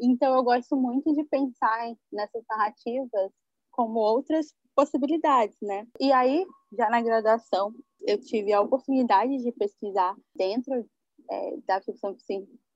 Então, 0.00 0.34
eu 0.34 0.42
gosto 0.42 0.74
muito 0.74 1.12
de 1.12 1.22
pensar 1.24 1.94
nessas 2.10 2.42
narrativas 2.48 3.30
como 3.70 3.98
outras 3.98 4.54
possibilidades, 4.74 5.56
né? 5.60 5.86
E 6.00 6.10
aí, 6.10 6.44
já 6.72 6.88
na 6.88 7.02
graduação, 7.02 7.72
eu 8.00 8.18
tive 8.18 8.52
a 8.52 8.60
oportunidade 8.60 9.36
de 9.36 9.52
pesquisar 9.52 10.16
dentro 10.34 10.88
é, 11.30 11.56
da 11.66 11.80
ficção 11.82 12.14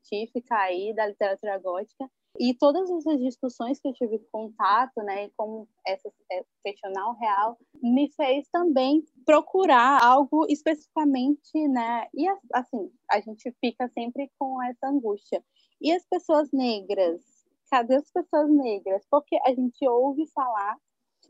científica 0.09 0.57
aí, 0.57 0.95
da 0.95 1.07
literatura 1.07 1.59
gótica, 1.59 2.11
e 2.39 2.55
todas 2.55 2.89
essas 2.91 3.19
discussões 3.19 3.81
que 3.81 3.89
eu 3.89 3.93
tive 3.95 4.19
contato, 4.31 4.97
né, 5.03 5.25
e 5.25 5.31
como 5.37 5.69
essa 5.87 6.09
é, 6.31 6.45
questionar 6.65 7.11
o 7.11 7.19
real, 7.19 7.59
me 7.83 8.11
fez 8.13 8.49
também 8.51 9.05
procurar 9.25 10.03
algo 10.03 10.47
especificamente, 10.49 11.69
né, 11.69 12.07
e 12.15 12.27
assim, 12.53 12.93
a 13.11 13.21
gente 13.21 13.53
fica 13.61 13.89
sempre 13.89 14.31
com 14.39 14.63
essa 14.63 14.89
angústia. 14.89 15.43
E 15.81 15.93
as 15.93 16.05
pessoas 16.07 16.51
negras? 16.53 17.23
Cadê 17.71 17.97
as 17.97 18.11
pessoas 18.11 18.51
negras? 18.51 19.05
Porque 19.11 19.39
a 19.45 19.51
gente 19.51 19.87
ouve 19.87 20.27
falar, 20.29 20.77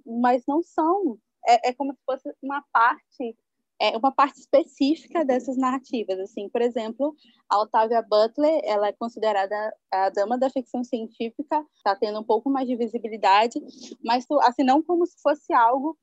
mas 0.07 0.45
não 0.47 0.63
são. 0.63 1.19
É, 1.47 1.71
é 1.71 1.73
como 1.73 1.93
se 1.93 2.01
fosse 2.05 2.35
uma 2.43 2.63
parte 2.73 3.37
é 3.81 3.97
uma 3.97 4.11
parte 4.13 4.41
específica 4.41 5.25
dessas 5.25 5.57
narrativas, 5.57 6.19
assim, 6.19 6.49
por 6.49 6.61
exemplo, 6.61 7.15
a 7.49 7.63
Octavia 7.63 8.03
Butler, 8.03 8.61
ela 8.65 8.89
é 8.89 8.93
considerada 8.93 9.75
a 9.93 10.11
dama 10.11 10.37
da 10.37 10.51
ficção 10.51 10.83
científica, 10.83 11.65
está 11.77 11.95
tendo 11.95 12.19
um 12.21 12.25
pouco 12.25 12.51
mais 12.51 12.67
de 12.67 12.77
visibilidade, 12.77 13.61
mas 14.05 14.27
assim 14.43 14.65
não 14.65 14.83
como 14.83 15.07
se 15.07 15.21
fosse 15.23 15.53
algo 15.53 15.97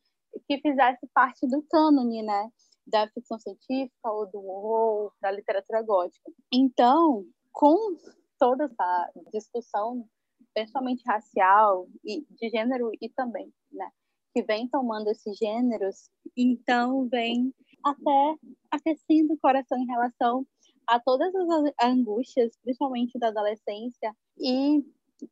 que 0.48 0.60
fizesse 0.60 1.06
parte 1.14 1.48
do 1.48 1.62
cânone, 1.70 2.24
né, 2.24 2.50
da 2.88 3.08
ficção 3.10 3.40
científica 3.40 4.12
ou 4.12 4.30
do 4.30 4.40
horror, 4.40 5.12
da 5.22 5.32
literatura 5.32 5.82
gótica. 5.82 6.32
Então, 6.54 7.26
com 7.52 7.98
toda 8.40 8.66
essa 8.66 9.12
discussão, 9.34 10.08
principalmente 10.54 11.04
racial 11.06 11.88
e 12.04 12.26
de 12.30 12.50
gênero 12.50 12.92
e 13.02 13.10
também, 13.10 13.52
né, 13.72 13.90
que 14.34 14.44
vem 14.44 14.68
tomando 14.68 15.10
esses 15.10 15.38
gêneros, 15.38 16.10
então 16.36 17.08
vem 17.08 17.54
até 17.86 18.36
aquecendo 18.72 19.34
o 19.34 19.38
coração 19.38 19.78
em 19.78 19.86
relação 19.86 20.46
a 20.88 21.00
todas 21.00 21.34
as 21.36 21.74
angústias, 21.84 22.58
principalmente 22.64 23.18
da 23.20 23.28
adolescência, 23.28 24.16
e 24.38 24.84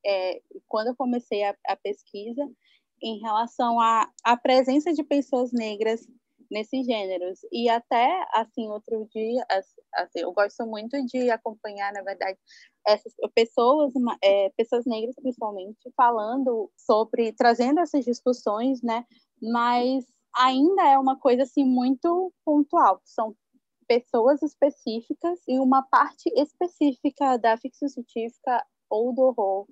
é, 0.05 0.41
quando 0.67 0.88
eu 0.88 0.95
comecei 0.95 1.43
a, 1.43 1.55
a, 1.67 1.75
pesquisa, 1.75 2.48
em 3.01 3.19
relação 3.19 3.79
à, 3.79 4.10
presença 4.41 4.93
de 4.93 5.03
pessoas 5.03 5.51
negras 5.51 6.07
nesses 6.50 6.86
gêneros. 6.86 7.39
E 7.51 7.67
até, 7.67 8.25
assim, 8.33 8.69
outro 8.69 9.05
dia, 9.13 9.45
assim, 9.93 10.19
eu 10.22 10.31
gosto 10.31 10.65
muito 10.65 11.03
de 11.05 11.29
acompanhar, 11.29 11.91
na 11.91 12.01
verdade, 12.01 12.38
essas 12.88 13.13
pessoas, 13.36 13.91
é, 14.22 14.50
pessoas 14.51 14.86
negras 14.86 15.15
principalmente, 15.15 15.91
falando 15.98 16.72
sobre, 16.77 17.33
trazendo 17.33 17.79
essas 17.79 18.05
discussões, 18.05 18.81
né? 18.81 19.05
Mas 19.41 20.05
ainda 20.36 20.84
é 20.88 20.98
uma 20.98 21.18
coisa 21.18 21.44
assim 21.44 21.66
muito 21.66 22.32
pontual. 22.46 23.02
São 23.04 23.36
pessoas 23.88 24.42
específicas 24.42 25.40
e 25.48 25.60
uma 25.60 25.84
parte 25.84 26.30
específica 26.36 27.38
da 27.38 27.58
ficção 27.58 27.88
científica 27.88 28.66
ou 28.90 29.13
do 29.13 29.22
horror 29.22 29.68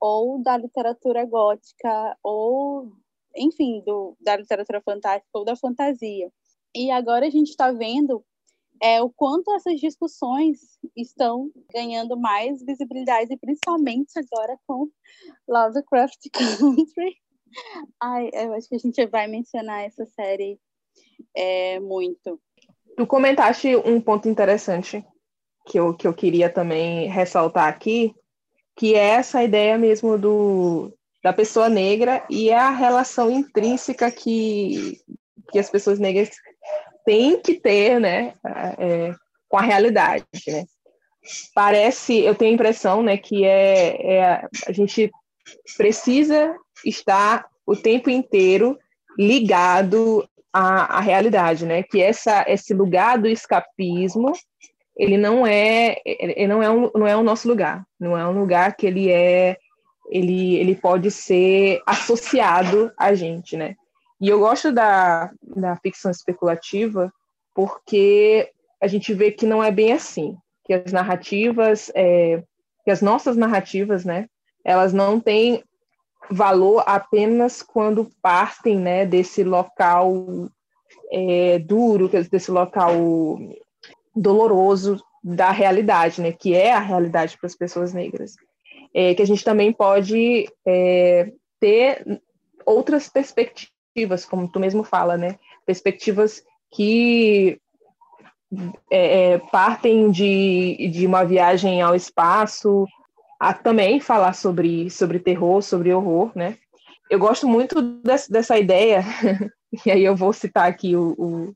ou 0.00 0.40
da 0.42 0.56
literatura 0.56 1.24
gótica 1.24 2.16
ou 2.22 2.92
enfim 3.36 3.82
do, 3.84 4.16
da 4.20 4.36
literatura 4.36 4.80
fantástica 4.80 5.38
ou 5.38 5.44
da 5.44 5.56
fantasia 5.56 6.30
e 6.74 6.90
agora 6.90 7.26
a 7.26 7.30
gente 7.30 7.48
está 7.48 7.72
vendo 7.72 8.24
é 8.80 9.02
o 9.02 9.10
quanto 9.10 9.52
essas 9.54 9.80
discussões 9.80 10.78
estão 10.96 11.50
ganhando 11.72 12.16
mais 12.16 12.62
visibilidade 12.62 13.36
principalmente 13.38 14.12
agora 14.18 14.56
com 14.66 14.88
Lovecraft 15.48 16.28
Country 16.32 17.16
Ai, 18.00 18.30
eu 18.32 18.54
acho 18.54 18.68
que 18.68 18.74
a 18.74 18.78
gente 18.78 19.06
vai 19.06 19.26
mencionar 19.26 19.84
essa 19.84 20.04
série 20.06 20.58
é, 21.34 21.80
muito. 21.80 22.40
Tu 22.96 23.06
comentaste 23.06 23.76
um 23.76 24.00
ponto 24.00 24.28
interessante 24.28 25.04
que 25.66 25.78
eu, 25.78 25.94
que 25.94 26.06
eu 26.06 26.14
queria 26.14 26.48
também 26.48 27.08
ressaltar 27.08 27.68
aqui, 27.68 28.14
que 28.76 28.94
é 28.94 29.10
essa 29.10 29.42
ideia 29.42 29.76
mesmo 29.76 30.18
do, 30.18 30.92
da 31.22 31.32
pessoa 31.32 31.68
negra 31.68 32.24
e 32.30 32.52
a 32.52 32.70
relação 32.70 33.30
intrínseca 33.30 34.10
que, 34.10 34.98
que 35.50 35.58
as 35.58 35.70
pessoas 35.70 35.98
negras 35.98 36.30
têm 37.04 37.40
que 37.40 37.54
ter 37.54 38.00
né, 38.00 38.34
é, 38.78 39.14
com 39.48 39.58
a 39.58 39.62
realidade. 39.62 40.24
Né? 40.46 40.64
Parece, 41.54 42.18
eu 42.18 42.34
tenho 42.34 42.52
a 42.52 42.54
impressão 42.54 43.02
né, 43.02 43.16
que 43.16 43.44
é, 43.44 44.14
é 44.14 44.48
a 44.66 44.72
gente 44.72 45.10
precisa 45.76 46.54
estar 46.84 47.46
o 47.66 47.76
tempo 47.76 48.10
inteiro 48.10 48.78
ligado 49.18 50.28
à, 50.52 50.98
à 50.98 51.00
realidade, 51.00 51.66
né? 51.66 51.82
Que 51.82 52.00
essa, 52.00 52.44
esse 52.48 52.72
lugar 52.72 53.18
do 53.18 53.28
escapismo 53.28 54.32
ele 54.96 55.16
não 55.16 55.46
é 55.46 55.96
ele 56.04 56.48
não 56.48 56.62
é 56.62 56.68
um, 56.68 56.90
não 56.94 57.06
é 57.06 57.16
o 57.16 57.22
nosso 57.22 57.46
lugar, 57.46 57.84
não 58.00 58.18
é 58.18 58.26
um 58.26 58.40
lugar 58.40 58.76
que 58.76 58.86
ele 58.86 59.10
é 59.10 59.56
ele 60.10 60.56
ele 60.56 60.74
pode 60.74 61.10
ser 61.10 61.80
associado 61.86 62.90
a 62.98 63.14
gente, 63.14 63.56
né? 63.56 63.76
E 64.20 64.28
eu 64.28 64.40
gosto 64.40 64.72
da, 64.72 65.30
da 65.42 65.76
ficção 65.76 66.10
especulativa 66.10 67.12
porque 67.54 68.50
a 68.80 68.86
gente 68.86 69.14
vê 69.14 69.30
que 69.30 69.46
não 69.46 69.62
é 69.62 69.70
bem 69.70 69.92
assim, 69.92 70.36
que 70.64 70.74
as 70.74 70.92
narrativas, 70.92 71.90
é, 71.94 72.42
que 72.84 72.90
as 72.90 73.00
nossas 73.00 73.36
narrativas, 73.36 74.04
né, 74.04 74.26
elas 74.64 74.92
não 74.92 75.20
têm 75.20 75.62
valor 76.30 76.82
apenas 76.86 77.62
quando 77.62 78.10
partem 78.22 78.78
né, 78.78 79.06
desse 79.06 79.42
local 79.42 80.48
é, 81.10 81.58
duro, 81.58 82.08
desse 82.08 82.50
local 82.50 82.92
doloroso 84.14 85.02
da 85.22 85.50
realidade, 85.50 86.20
né, 86.20 86.32
que 86.32 86.54
é 86.54 86.72
a 86.72 86.80
realidade 86.80 87.36
para 87.38 87.46
as 87.46 87.54
pessoas 87.54 87.92
negras. 87.92 88.34
É, 88.94 89.14
que 89.14 89.22
a 89.22 89.26
gente 89.26 89.44
também 89.44 89.72
pode 89.72 90.48
é, 90.66 91.30
ter 91.60 92.20
outras 92.64 93.08
perspectivas, 93.08 94.24
como 94.24 94.50
tu 94.50 94.58
mesmo 94.58 94.82
fala, 94.82 95.16
né, 95.16 95.38
perspectivas 95.66 96.42
que 96.70 97.60
é, 98.90 99.32
é, 99.32 99.38
partem 99.38 100.10
de, 100.10 100.88
de 100.90 101.06
uma 101.06 101.24
viagem 101.24 101.82
ao 101.82 101.94
espaço, 101.94 102.86
a 103.38 103.52
também 103.52 104.00
falar 104.00 104.32
sobre, 104.32 104.90
sobre 104.90 105.18
terror, 105.18 105.62
sobre 105.62 105.92
horror, 105.92 106.32
né? 106.34 106.56
Eu 107.10 107.18
gosto 107.18 107.48
muito 107.48 107.80
desse, 108.02 108.30
dessa 108.30 108.58
ideia, 108.58 109.02
e 109.86 109.90
aí 109.90 110.04
eu 110.04 110.14
vou 110.14 110.32
citar 110.32 110.68
aqui 110.68 110.94
o, 110.96 111.14
o, 111.16 111.54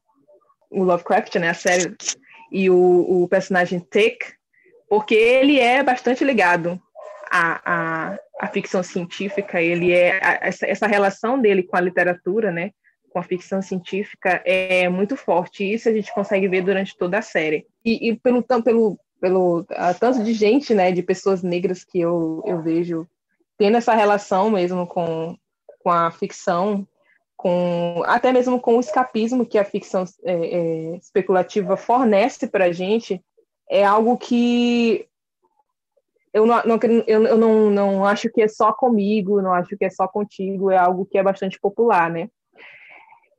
o 0.70 0.84
Lovecraft, 0.84 1.34
né, 1.36 1.50
a 1.50 1.54
série, 1.54 1.94
e 2.50 2.70
o, 2.70 3.22
o 3.24 3.28
personagem 3.28 3.78
Tick, 3.78 4.22
porque 4.88 5.14
ele 5.14 5.58
é 5.58 5.82
bastante 5.82 6.24
ligado 6.24 6.80
à, 7.30 7.60
à, 7.64 8.18
à 8.40 8.46
ficção 8.46 8.82
científica, 8.82 9.60
ele 9.60 9.92
é 9.92 10.20
essa, 10.40 10.66
essa 10.66 10.86
relação 10.86 11.38
dele 11.38 11.62
com 11.62 11.76
a 11.76 11.80
literatura, 11.80 12.50
né, 12.50 12.70
com 13.12 13.18
a 13.18 13.22
ficção 13.22 13.60
científica 13.60 14.42
é 14.44 14.88
muito 14.88 15.16
forte. 15.16 15.62
E 15.62 15.74
isso 15.74 15.88
a 15.88 15.92
gente 15.92 16.12
consegue 16.14 16.48
ver 16.48 16.62
durante 16.62 16.96
toda 16.96 17.18
a 17.18 17.22
série. 17.22 17.66
E, 17.84 18.08
e 18.08 18.16
pelo, 18.16 18.42
pelo, 18.42 18.98
pelo 19.22 19.64
tanto 20.00 20.24
de 20.24 20.34
gente, 20.34 20.74
né, 20.74 20.90
de 20.90 21.00
pessoas 21.00 21.44
negras 21.44 21.84
que 21.84 22.00
eu, 22.00 22.42
eu 22.44 22.60
vejo 22.60 23.06
tendo 23.56 23.76
essa 23.76 23.94
relação 23.94 24.50
mesmo 24.50 24.84
com, 24.84 25.38
com 25.78 25.90
a 25.90 26.10
ficção, 26.10 26.84
com 27.36 28.02
até 28.04 28.32
mesmo 28.32 28.60
com 28.60 28.76
o 28.76 28.80
escapismo 28.80 29.46
que 29.46 29.58
a 29.58 29.64
ficção 29.64 30.04
é, 30.24 30.32
é, 30.32 30.96
especulativa 30.96 31.76
fornece 31.76 32.48
para 32.48 32.64
a 32.64 32.72
gente, 32.72 33.22
é 33.70 33.84
algo 33.84 34.18
que 34.18 35.06
eu, 36.34 36.44
não, 36.44 36.60
não, 36.64 36.80
eu 37.06 37.38
não, 37.38 37.70
não 37.70 38.04
acho 38.04 38.28
que 38.28 38.42
é 38.42 38.48
só 38.48 38.72
comigo, 38.72 39.40
não 39.40 39.54
acho 39.54 39.76
que 39.76 39.84
é 39.84 39.90
só 39.90 40.08
contigo, 40.08 40.68
é 40.68 40.76
algo 40.76 41.06
que 41.06 41.16
é 41.16 41.22
bastante 41.22 41.60
popular, 41.60 42.10
né? 42.10 42.28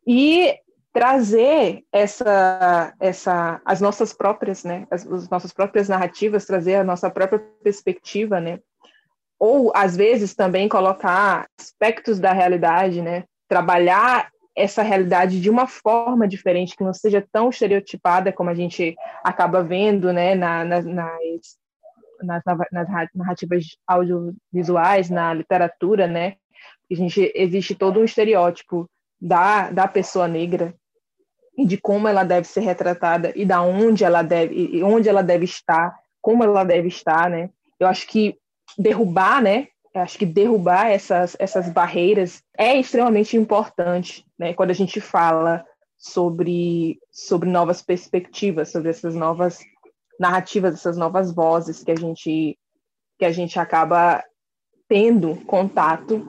e 0.08 0.58
trazer 0.94 1.84
essa, 1.92 2.94
essa, 3.00 3.60
as 3.66 3.82
nossas 3.82 4.14
próprias, 4.14 4.64
né, 4.64 4.86
as, 4.92 5.06
as, 5.08 5.28
nossas 5.28 5.52
próprias 5.52 5.90
narrativas, 5.90 6.46
trazer 6.46 6.76
a 6.76 6.84
nossa 6.84 7.10
própria 7.10 7.40
perspectiva, 7.64 8.40
né, 8.40 8.60
ou 9.40 9.72
às 9.76 9.98
vezes 9.98 10.36
também 10.36 10.70
colocar 10.70 11.48
aspectos 11.60 12.20
da 12.20 12.32
realidade, 12.32 13.02
né, 13.02 13.24
trabalhar 13.50 14.30
essa 14.56 14.84
realidade 14.84 15.42
de 15.42 15.50
uma 15.50 15.66
forma 15.66 16.28
diferente, 16.28 16.76
que 16.78 16.84
não 16.84 16.94
seja 16.94 17.28
tão 17.32 17.50
estereotipada 17.50 18.32
como 18.32 18.52
a 18.52 18.54
gente 18.54 18.96
acaba 19.24 19.64
vendo, 19.64 20.14
né, 20.14 20.36
na, 20.36 20.64
na, 20.64 20.82
nas, 20.84 21.58
nas, 22.22 22.44
nas 22.72 22.88
narrativas 23.16 23.66
audiovisuais, 23.88 25.10
na 25.10 25.34
literatura, 25.34 26.06
né, 26.06 26.36
a 26.92 26.96
gente 26.96 27.32
existe 27.34 27.74
todo 27.74 28.00
um 28.00 28.04
estereótipo 28.04 28.88
da, 29.20 29.72
da 29.72 29.88
pessoa 29.88 30.28
negra 30.28 30.76
e 31.58 31.66
de 31.66 31.78
como 31.78 32.08
ela 32.08 32.24
deve 32.24 32.48
ser 32.48 32.62
retratada 32.62 33.32
e 33.36 33.46
da 33.46 33.62
onde 33.62 34.04
ela 34.04 34.22
deve 34.22 34.56
e 34.56 34.84
onde 34.84 35.08
ela 35.08 35.22
deve 35.22 35.46
estar, 35.46 35.96
como 36.22 36.44
ela 36.44 36.64
deve 36.64 36.88
estar, 36.88 37.30
né? 37.30 37.50
Eu 37.80 37.88
acho 37.88 38.08
que 38.08 38.38
derrubar, 38.78 39.42
né? 39.42 39.68
Eu 39.94 40.02
acho 40.02 40.18
que 40.18 40.26
derrubar 40.26 40.88
essas 40.88 41.36
essas 41.40 41.70
barreiras 41.70 42.42
é 42.58 42.78
extremamente 42.80 43.38
importante, 43.38 44.26
né? 44.38 44.54
Quando 44.54 44.72
a 44.72 44.76
gente 44.76 45.00
fala 45.00 45.64
sobre 45.98 47.00
sobre 47.12 47.50
novas 47.50 47.82
perspectivas, 47.82 48.72
sobre 48.72 48.90
essas 48.90 49.14
novas 49.14 49.60
narrativas, 50.20 50.74
essas 50.74 50.98
novas 50.98 51.34
vozes 51.34 51.84
que 51.84 51.92
a 51.92 51.96
gente 51.96 52.58
que 53.20 53.26
a 53.26 53.32
gente 53.32 53.60
acaba 53.60 54.24
tendo 54.88 55.36
contato 55.46 56.22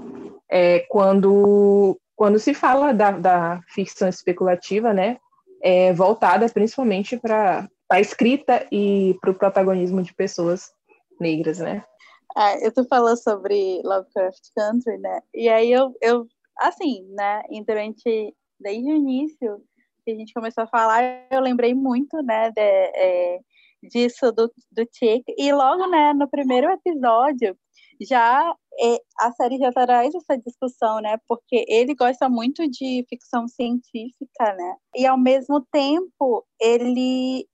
é, 0.50 0.80
quando 0.88 1.98
quando 2.16 2.38
se 2.38 2.54
fala 2.54 2.92
da, 2.92 3.10
da 3.12 3.60
ficção 3.68 4.08
especulativa, 4.08 4.92
né, 4.92 5.18
é 5.62 5.92
voltada 5.92 6.48
principalmente 6.48 7.16
para 7.16 7.68
a 7.90 8.00
escrita 8.00 8.66
e 8.70 9.16
para 9.20 9.30
o 9.30 9.34
protagonismo 9.34 10.02
de 10.02 10.14
pessoas 10.14 10.72
negras, 11.20 11.58
né? 11.58 11.84
Ah, 12.36 12.58
eu 12.60 12.72
tô 12.72 12.84
falando 12.84 13.16
sobre 13.16 13.80
Lovecraft 13.84 14.42
Country, 14.56 14.98
né? 14.98 15.20
E 15.32 15.48
aí 15.48 15.70
eu, 15.70 15.94
eu 16.02 16.26
assim, 16.58 17.06
né, 17.10 17.42
durante, 17.66 18.34
desde 18.58 18.92
o 18.92 18.96
início 18.96 19.62
que 20.04 20.10
a 20.10 20.14
gente 20.14 20.34
começou 20.34 20.64
a 20.64 20.68
falar, 20.68 21.02
eu 21.30 21.40
lembrei 21.40 21.74
muito, 21.74 22.22
né, 22.22 22.50
de, 22.50 22.60
é, 22.60 23.40
disso 23.88 24.32
do, 24.32 24.52
do 24.72 24.88
Chick. 24.92 25.24
E 25.36 25.52
logo, 25.52 25.86
né, 25.88 26.12
no 26.12 26.28
primeiro 26.28 26.70
episódio, 26.70 27.56
já 28.00 28.54
é, 28.80 28.98
a 29.20 29.32
série 29.32 29.58
já 29.58 29.70
traz 29.72 30.14
essa 30.14 30.36
discussão, 30.38 31.00
né? 31.00 31.16
Porque 31.28 31.64
ele 31.68 31.94
gosta 31.94 32.28
muito 32.28 32.68
de 32.68 33.04
ficção 33.08 33.46
científica, 33.48 34.52
né? 34.54 34.76
E 34.96 35.06
ao 35.06 35.18
mesmo 35.18 35.60
tempo 35.72 36.44
ele 36.60 37.46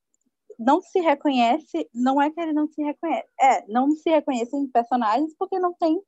não 0.58 0.80
se 0.82 1.00
reconhece, 1.00 1.88
não 1.94 2.20
é 2.20 2.30
que 2.30 2.40
ele 2.40 2.52
não 2.52 2.66
se 2.68 2.82
reconhece, 2.82 3.26
é, 3.40 3.66
não 3.66 3.90
se 3.92 4.10
reconhece 4.10 4.54
em 4.56 4.66
personagens 4.68 5.34
porque 5.38 5.58
não 5.58 5.72
tem 5.74 5.98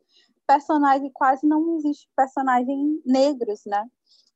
personagem, 0.55 1.11
quase 1.13 1.47
não 1.47 1.77
existe 1.77 2.09
personagem 2.17 3.01
negros, 3.07 3.63
né? 3.67 3.85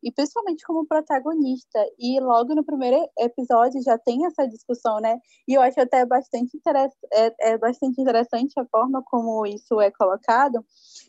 e 0.03 0.13
principalmente 0.13 0.65
como 0.65 0.87
protagonista. 0.87 1.85
E 1.99 2.21
logo 2.21 2.55
no 2.55 2.65
primeiro 2.65 3.09
episódio 3.19 3.83
já 3.83 3.99
tem 3.99 4.25
essa 4.25 4.47
discussão, 4.47 5.01
né? 5.01 5.19
E 5.49 5.55
eu 5.55 5.61
acho 5.63 5.81
até 5.81 6.07
bastante, 6.07 6.57
interess 6.57 6.95
é, 7.13 7.35
é 7.53 7.59
bastante 7.59 8.01
interessante 8.01 8.53
a 8.59 8.65
forma 8.67 9.03
como 9.05 9.45
isso 9.47 9.81
é 9.81 9.91
colocado. 9.91 10.65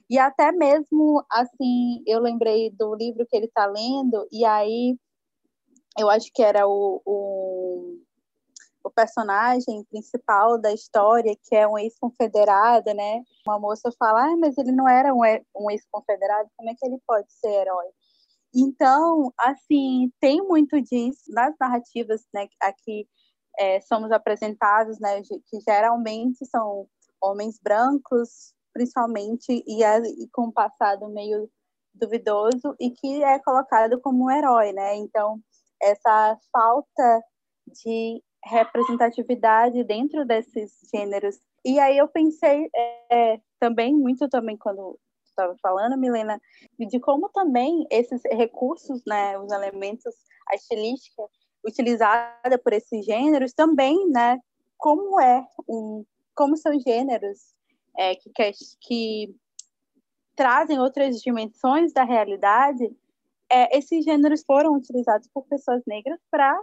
E 0.10 0.18
até 0.18 0.52
mesmo, 0.52 1.24
assim, 1.30 2.02
eu 2.08 2.20
lembrei 2.20 2.72
do 2.72 2.96
livro 2.96 3.26
que 3.30 3.36
ele 3.36 3.46
está 3.46 3.68
lendo, 3.68 4.28
e 4.32 4.44
aí 4.44 4.98
eu 6.00 6.10
acho 6.10 6.32
que 6.34 6.42
era 6.42 6.68
o, 6.68 7.02
o, 7.06 8.00
o 8.88 8.92
personagem 8.92 9.84
principal 9.90 10.60
da 10.60 10.74
história, 10.74 11.36
que 11.44 11.56
é 11.56 11.68
um 11.68 11.78
ex-confederado, 11.78 12.94
né? 12.94 13.22
Uma 13.48 13.60
moça 13.60 13.92
fala, 14.00 14.26
ah, 14.26 14.38
mas 14.38 14.58
ele 14.58 14.72
não 14.72 14.88
era 14.88 15.14
um 15.14 15.70
ex-confederado, 15.70 16.50
como 16.56 16.70
é 16.70 16.74
que 16.76 16.86
ele 16.86 16.98
pode 17.06 17.32
ser 17.32 17.50
herói? 17.50 17.88
Então, 18.56 19.32
assim, 19.38 20.12
tem 20.20 20.42
muito 20.42 20.82
disso 20.82 21.24
nas 21.30 21.54
narrativas, 21.60 22.26
né, 22.34 22.48
aqui 22.62 23.08
é, 23.60 23.82
somos 23.82 24.12
apresentados, 24.12 25.00
né, 25.00 25.22
que 25.22 25.60
geralmente 25.68 26.46
são 26.46 26.88
homens 27.22 27.60
brancos, 27.62 28.54
principalmente, 28.74 29.64
e, 29.68 29.84
é, 29.84 30.00
e 30.00 30.30
com 30.32 30.46
um 30.46 30.52
passado 30.52 31.10
meio 31.10 31.50
duvidoso, 31.94 32.76
e 32.80 32.92
que 32.92 33.24
é 33.24 33.40
colocado 33.40 34.00
como 34.02 34.26
um 34.26 34.32
herói, 34.32 34.72
né? 34.72 34.96
Então, 34.98 35.40
essa 35.82 36.38
falta 36.52 37.24
de 37.84 38.24
representatividade 38.48 39.84
dentro 39.84 40.26
desses 40.26 40.80
gêneros. 40.94 41.40
E 41.66 41.80
aí 41.80 41.98
eu 41.98 42.08
pensei 42.08 42.70
é, 43.10 43.40
também, 43.60 43.94
muito 43.94 44.28
também 44.30 44.58
quando 44.58 44.98
estava 45.26 45.56
falando, 45.62 45.98
Milena, 45.98 46.42
de 46.80 47.00
como 47.00 47.30
também 47.30 47.86
esses 47.92 48.22
recursos, 48.32 49.02
né, 49.06 49.38
os 49.38 49.52
elementos, 49.52 50.16
a 50.50 50.56
estilística 50.56 51.24
utilizada 51.66 52.58
por 52.64 52.74
esses 52.74 53.06
gêneros 53.06 53.54
também, 53.54 54.10
né, 54.10 54.40
como 54.78 55.20
é 55.20 55.46
um, 55.68 56.04
como 56.36 56.58
são 56.58 56.80
gêneros 56.80 57.54
é, 57.98 58.16
que, 58.16 58.32
que, 58.32 58.52
que 58.80 59.36
trazem 60.36 60.80
outras 60.80 61.20
dimensões 61.20 61.94
da 61.94 62.04
realidade, 62.04 62.90
é, 63.50 63.78
esses 63.78 64.04
gêneros 64.04 64.44
foram 64.46 64.74
utilizados 64.74 65.28
por 65.34 65.46
pessoas 65.48 65.82
negras 65.86 66.20
para 66.30 66.60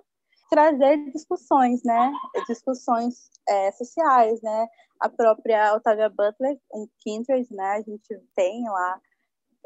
trazer 0.51 1.11
discussões, 1.11 1.83
né? 1.83 2.13
Discussões 2.49 3.31
é, 3.49 3.73
sociais, 3.73 4.41
né? 4.43 4.69
A 5.01 5.09
própria 5.09 5.75
Octavia 5.75 6.09
Butler, 6.09 6.59
em 6.75 6.89
Kindred, 7.01 7.47
né? 7.51 7.73
A 7.73 7.83
gente 7.83 8.21
tem 8.35 8.65
lá 8.65 9.01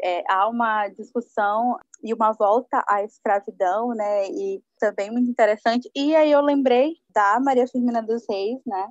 é, 0.03 0.23
há 0.29 0.49
uma 0.49 0.88
discussão 0.88 1.79
e 2.03 2.14
uma 2.14 2.33
volta 2.33 2.85
à 2.88 3.03
escravidão, 3.03 3.91
né? 3.91 4.29
E 4.29 4.62
também 4.79 5.11
muito 5.11 5.29
interessante. 5.31 5.91
E 5.95 6.14
aí 6.14 6.31
eu 6.31 6.41
lembrei 6.41 6.97
da 7.11 7.41
Maria 7.41 7.67
Firmina 7.67 8.03
dos 8.03 8.25
Reis, 8.29 8.61
né? 8.67 8.88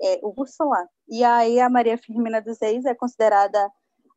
É, 0.00 0.20
Úrsula. 0.22 0.88
E 1.08 1.24
aí 1.24 1.60
a 1.60 1.68
Maria 1.68 1.98
Firmina 1.98 2.40
dos 2.40 2.58
Reis 2.60 2.84
é 2.84 2.94
considerada 2.94 3.70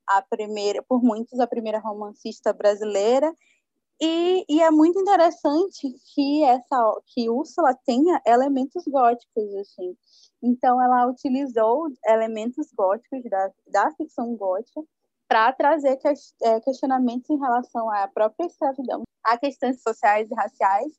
a 0.08 0.22
primeira, 0.22 0.84
por 0.84 1.02
muitos, 1.02 1.40
a 1.40 1.48
primeira 1.48 1.80
romancista 1.80 2.52
brasileira 2.52 3.34
e, 4.02 4.46
e, 4.50 4.62
é 4.62 4.72
muito 4.72 5.00
interessante 5.00 5.88
que 6.14 6.44
essa 6.44 7.02
que 7.08 7.30
Úrsula 7.30 7.76
tenha 7.86 8.20
elementos 8.26 8.84
góticos 8.88 9.54
assim. 9.56 9.96
Então 10.42 10.82
ela 10.82 11.06
utilizou 11.08 11.88
elementos 12.06 12.68
góticos 12.74 13.22
da, 13.30 13.52
da 13.68 13.92
ficção 13.92 14.36
gótica 14.36 14.82
para 15.28 15.54
trazer 15.54 16.00
é, 16.42 16.60
questionamentos 16.62 17.30
em 17.30 17.40
relação 17.40 17.90
à 17.90 18.08
própria 18.08 18.48
escravidão, 18.48 19.04
a 19.24 19.38
questões 19.38 19.82
sociais 19.82 20.30
e 20.30 20.36
raciais, 20.36 20.92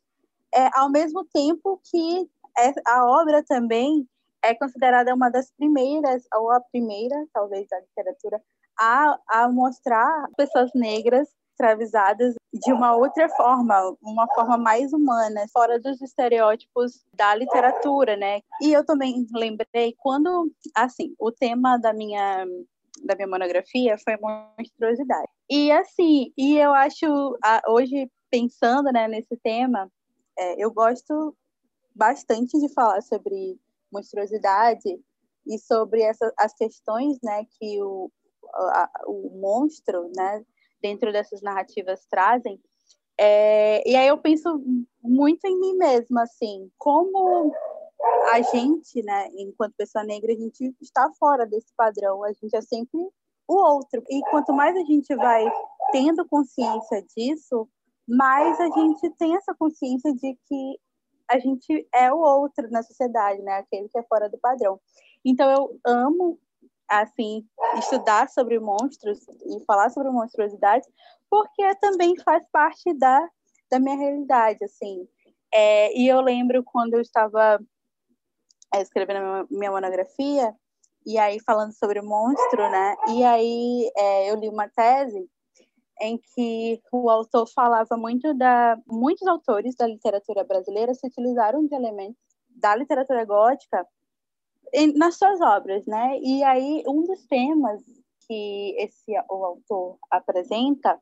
é, 0.54 0.70
ao 0.72 0.88
mesmo 0.88 1.24
tempo 1.24 1.80
que 1.84 2.30
é, 2.58 2.72
a 2.86 3.04
obra 3.04 3.42
também 3.42 4.08
é 4.44 4.54
considerada 4.54 5.14
uma 5.14 5.28
das 5.30 5.50
primeiras, 5.50 6.22
ou 6.34 6.50
a 6.50 6.60
primeira, 6.60 7.14
talvez, 7.32 7.66
da 7.68 7.80
literatura, 7.80 8.40
a, 8.78 9.18
a 9.28 9.48
mostrar 9.48 10.28
pessoas 10.36 10.70
negras 10.74 11.28
escravizadas 11.52 12.34
de 12.52 12.72
uma 12.72 12.94
outra 12.94 13.28
forma, 13.30 13.96
uma 14.02 14.26
forma 14.34 14.58
mais 14.58 14.92
humana, 14.92 15.46
fora 15.52 15.80
dos 15.80 16.00
estereótipos 16.02 17.02
da 17.14 17.34
literatura, 17.34 18.16
né? 18.16 18.40
E 18.60 18.72
eu 18.72 18.84
também 18.84 19.26
lembrei 19.32 19.94
quando, 19.98 20.52
assim, 20.74 21.14
o 21.18 21.32
tema 21.32 21.78
da 21.78 21.92
minha 21.92 22.46
da 23.04 23.16
minha 23.16 23.26
monografia 23.26 23.96
foi 23.98 24.16
monstruosidade. 24.16 25.28
E 25.50 25.72
assim, 25.72 26.32
e 26.36 26.56
eu 26.56 26.72
acho 26.72 27.36
hoje 27.66 28.08
pensando, 28.30 28.92
né, 28.92 29.08
nesse 29.08 29.36
tema, 29.38 29.90
é, 30.38 30.62
eu 30.62 30.72
gosto 30.72 31.36
bastante 31.94 32.58
de 32.60 32.72
falar 32.72 33.02
sobre 33.02 33.58
monstruosidade 33.92 35.00
e 35.46 35.58
sobre 35.58 36.02
essa, 36.02 36.32
as 36.38 36.54
questões, 36.54 37.18
né, 37.22 37.44
que 37.58 37.82
o, 37.82 38.10
a, 38.54 38.90
o 39.06 39.30
monstro, 39.40 40.10
né, 40.16 40.44
dentro 40.82 41.12
dessas 41.12 41.40
narrativas 41.40 42.04
trazem. 42.10 42.60
É, 43.18 43.88
e 43.88 43.94
aí 43.94 44.08
eu 44.08 44.18
penso 44.18 44.62
muito 45.02 45.46
em 45.46 45.58
mim 45.58 45.76
mesma, 45.76 46.22
assim, 46.22 46.70
como 46.78 47.52
a 48.32 48.40
gente, 48.42 49.02
né, 49.02 49.28
enquanto 49.36 49.74
pessoa 49.76 50.04
negra, 50.04 50.32
a 50.32 50.36
gente 50.36 50.74
está 50.80 51.10
fora 51.18 51.46
desse 51.46 51.72
padrão, 51.76 52.24
a 52.24 52.32
gente 52.32 52.54
é 52.56 52.60
sempre 52.60 52.98
o 53.46 53.54
outro. 53.54 54.02
E 54.08 54.20
quanto 54.30 54.52
mais 54.52 54.76
a 54.76 54.84
gente 54.84 55.14
vai 55.14 55.44
tendo 55.92 56.26
consciência 56.26 57.04
disso, 57.16 57.68
mais 58.08 58.58
a 58.60 58.68
gente 58.70 59.10
tem 59.10 59.36
essa 59.36 59.54
consciência 59.54 60.12
de 60.14 60.36
que 60.46 60.78
a 61.30 61.38
gente 61.38 61.88
é 61.94 62.12
o 62.12 62.18
outro 62.18 62.70
na 62.70 62.82
sociedade, 62.82 63.40
né, 63.42 63.58
aquele 63.58 63.88
que 63.88 63.98
é 63.98 64.02
fora 64.02 64.28
do 64.28 64.38
padrão. 64.38 64.80
Então 65.24 65.50
eu 65.50 65.78
amo 65.86 66.38
assim, 67.00 67.46
estudar 67.78 68.28
sobre 68.28 68.58
monstros 68.58 69.18
e 69.28 69.64
falar 69.64 69.90
sobre 69.90 70.10
monstruosidade, 70.10 70.86
porque 71.30 71.74
também 71.76 72.16
faz 72.18 72.44
parte 72.52 72.92
da, 72.94 73.26
da 73.70 73.80
minha 73.80 73.96
realidade, 73.96 74.64
assim. 74.64 75.08
É, 75.52 75.96
e 75.98 76.06
eu 76.06 76.20
lembro 76.20 76.62
quando 76.62 76.94
eu 76.94 77.00
estava 77.00 77.58
é, 78.74 78.82
escrevendo 78.82 79.20
minha, 79.20 79.46
minha 79.50 79.70
monografia, 79.70 80.54
e 81.04 81.18
aí 81.18 81.38
falando 81.40 81.72
sobre 81.72 82.00
monstro, 82.00 82.70
né? 82.70 82.96
E 83.08 83.24
aí 83.24 83.90
é, 83.96 84.30
eu 84.30 84.36
li 84.36 84.48
uma 84.48 84.68
tese 84.68 85.28
em 86.00 86.18
que 86.34 86.80
o 86.90 87.08
autor 87.10 87.46
falava 87.48 87.96
muito 87.96 88.34
da 88.34 88.76
muitos 88.86 89.26
autores 89.26 89.74
da 89.76 89.86
literatura 89.86 90.44
brasileira 90.44 90.94
se 90.94 91.06
utilizaram 91.06 91.66
de 91.66 91.74
elementos 91.74 92.20
da 92.50 92.74
literatura 92.74 93.24
gótica 93.24 93.86
nas 94.96 95.16
suas 95.16 95.40
obras, 95.40 95.86
né? 95.86 96.18
E 96.20 96.42
aí 96.42 96.82
um 96.86 97.04
dos 97.04 97.26
temas 97.26 97.82
que 98.26 98.74
esse 98.78 99.12
o 99.30 99.44
autor 99.44 99.98
apresenta 100.10 100.98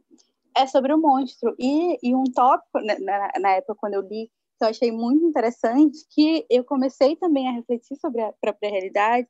é 0.57 0.67
sobre 0.67 0.93
o 0.93 0.99
monstro 0.99 1.55
e, 1.59 1.99
e 2.03 2.15
um 2.15 2.25
tópico 2.25 2.81
né, 2.81 2.99
na, 2.99 3.31
na 3.41 3.51
época 3.53 3.77
quando 3.77 3.95
eu 3.95 4.03
li 4.03 4.31
que 4.59 4.65
eu 4.65 4.69
achei 4.69 4.93
muito 4.93 5.25
interessante 5.25 5.99
que 6.11 6.45
eu 6.51 6.65
comecei 6.65 7.17
também 7.17 7.49
a 7.49 7.53
refletir 7.53 7.97
sobre 7.97 8.21
a 8.21 8.33
própria 8.41 8.71
realidade 8.71 9.29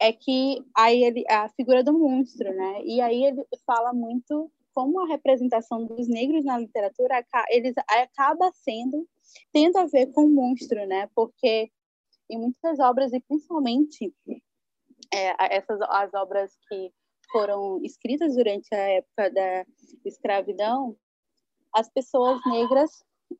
é 0.00 0.12
que 0.12 0.64
aí 0.76 1.04
ele 1.04 1.24
a 1.28 1.48
figura 1.50 1.84
do 1.84 1.96
monstro, 1.96 2.52
né? 2.54 2.82
E 2.84 3.00
aí 3.00 3.24
ele 3.24 3.44
fala 3.66 3.92
muito 3.92 4.50
como 4.74 5.00
a 5.00 5.06
representação 5.06 5.86
dos 5.86 6.08
negros 6.08 6.44
na 6.44 6.58
literatura 6.58 7.24
eles 7.50 7.74
acaba 7.88 8.50
sendo 8.52 9.06
tendo 9.52 9.78
a 9.78 9.86
ver 9.86 10.06
com 10.12 10.24
o 10.24 10.30
monstro, 10.30 10.86
né? 10.86 11.08
Porque 11.14 11.70
em 12.30 12.38
muitas 12.38 12.78
obras, 12.78 13.12
e 13.12 13.20
principalmente 13.20 14.14
é, 15.12 15.56
essas 15.56 15.80
as 15.82 16.12
obras 16.14 16.56
que 16.68 16.92
foram 17.30 17.80
escritas 17.82 18.34
durante 18.36 18.74
a 18.74 18.78
época 18.78 19.30
da 19.30 19.64
escravidão, 20.04 20.96
as 21.74 21.88
pessoas 21.90 22.38
negras 22.46 22.90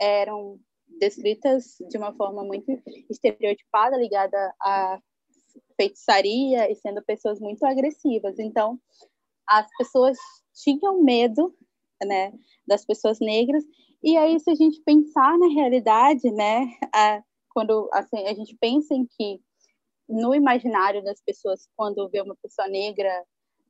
eram 0.00 0.58
descritas 0.98 1.76
de 1.88 1.98
uma 1.98 2.14
forma 2.14 2.44
muito 2.44 2.70
estereotipada, 3.10 3.96
ligada 3.96 4.54
à 4.60 5.00
feitiçaria 5.76 6.70
e 6.70 6.74
sendo 6.76 7.02
pessoas 7.02 7.40
muito 7.40 7.64
agressivas. 7.64 8.38
Então, 8.38 8.78
as 9.48 9.66
pessoas 9.76 10.16
tinham 10.54 11.02
medo, 11.02 11.54
né, 12.04 12.32
das 12.66 12.84
pessoas 12.84 13.18
negras. 13.20 13.64
E 14.02 14.16
aí, 14.16 14.38
se 14.40 14.50
a 14.50 14.54
gente 14.54 14.80
pensar 14.82 15.38
na 15.38 15.48
realidade, 15.48 16.30
né, 16.30 16.66
a, 16.94 17.22
quando 17.52 17.88
assim, 17.92 18.26
a 18.26 18.34
gente 18.34 18.56
pensa 18.60 18.94
em 18.94 19.06
que 19.06 19.40
no 20.08 20.34
imaginário 20.34 21.02
das 21.02 21.20
pessoas, 21.20 21.68
quando 21.76 22.08
vê 22.08 22.20
uma 22.20 22.36
pessoa 22.42 22.68
negra 22.68 23.24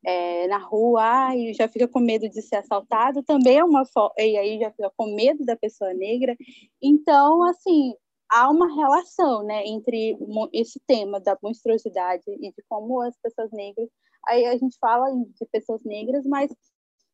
é, 0.05 0.49
na 0.49 0.59
rua 0.59 1.35
e 1.37 1.55
já 1.55 1.69
fica 1.69 1.87
com 1.87 2.01
medo 2.01 2.29
de 2.29 2.43
ser 2.43 2.57
assaltado, 2.57 3.23
também 3.23 3.59
é 3.59 3.65
uma 3.65 3.85
e 4.19 4.37
aí 4.37 4.59
já 4.59 4.71
fica 4.71 4.91
com 4.97 5.15
medo 5.15 5.45
da 5.45 5.57
pessoa 5.57 5.95
negra. 5.95 6.37
Então, 6.83 7.45
assim, 7.45 7.95
há 8.31 8.51
uma 8.51 8.75
relação, 8.75 9.45
né, 9.45 9.65
entre 9.67 10.17
esse 10.53 10.81
tema 10.87 11.21
da 11.21 11.39
monstruosidade 11.43 12.25
e 12.27 12.51
de 12.51 12.63
como 12.69 13.01
as 13.03 13.17
pessoas 13.19 13.51
negras, 13.53 13.89
aí 14.27 14.47
a 14.47 14.57
gente 14.57 14.77
fala 14.81 15.07
de 15.11 15.47
pessoas 15.53 15.85
negras, 15.85 16.25
mas 16.27 16.51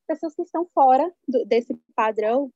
pessoas 0.07 0.35
que 0.35 0.43
estão 0.43 0.67
fora 0.73 1.13
do, 1.27 1.45
desse 1.45 1.75
padrão, 1.95 2.51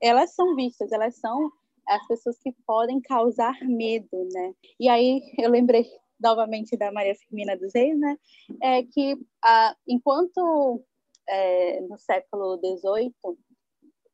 elas 0.00 0.34
são 0.34 0.54
vistas, 0.54 0.90
elas 0.90 1.16
são 1.16 1.50
as 1.88 2.06
pessoas 2.06 2.38
que 2.38 2.52
podem 2.66 3.00
causar 3.00 3.54
medo, 3.62 4.28
né? 4.32 4.54
E 4.78 4.88
aí 4.88 5.22
eu 5.38 5.50
lembrei 5.50 5.86
novamente 6.20 6.76
da 6.76 6.92
Maria 6.92 7.14
Firmina 7.14 7.56
dos 7.56 7.72
Reis, 7.74 7.98
né? 7.98 8.16
É 8.62 8.82
que 8.82 9.16
ah, 9.42 9.76
enquanto 9.86 10.82
é, 11.28 11.80
no 11.82 11.98
século 11.98 12.58
XVIII, 12.58 13.14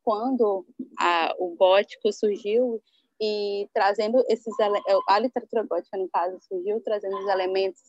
quando 0.03 0.67
a, 0.99 1.35
o 1.39 1.55
gótico 1.57 2.13
surgiu 2.13 2.83
e 3.21 3.69
trazendo 3.75 4.25
esses 4.29 4.55
a 5.09 5.19
literatura 5.19 5.63
gótica 5.65 5.99
no 5.99 6.09
caso 6.09 6.39
surgiu 6.41 6.81
trazendo 6.83 7.19
os 7.19 7.29
elementos 7.29 7.83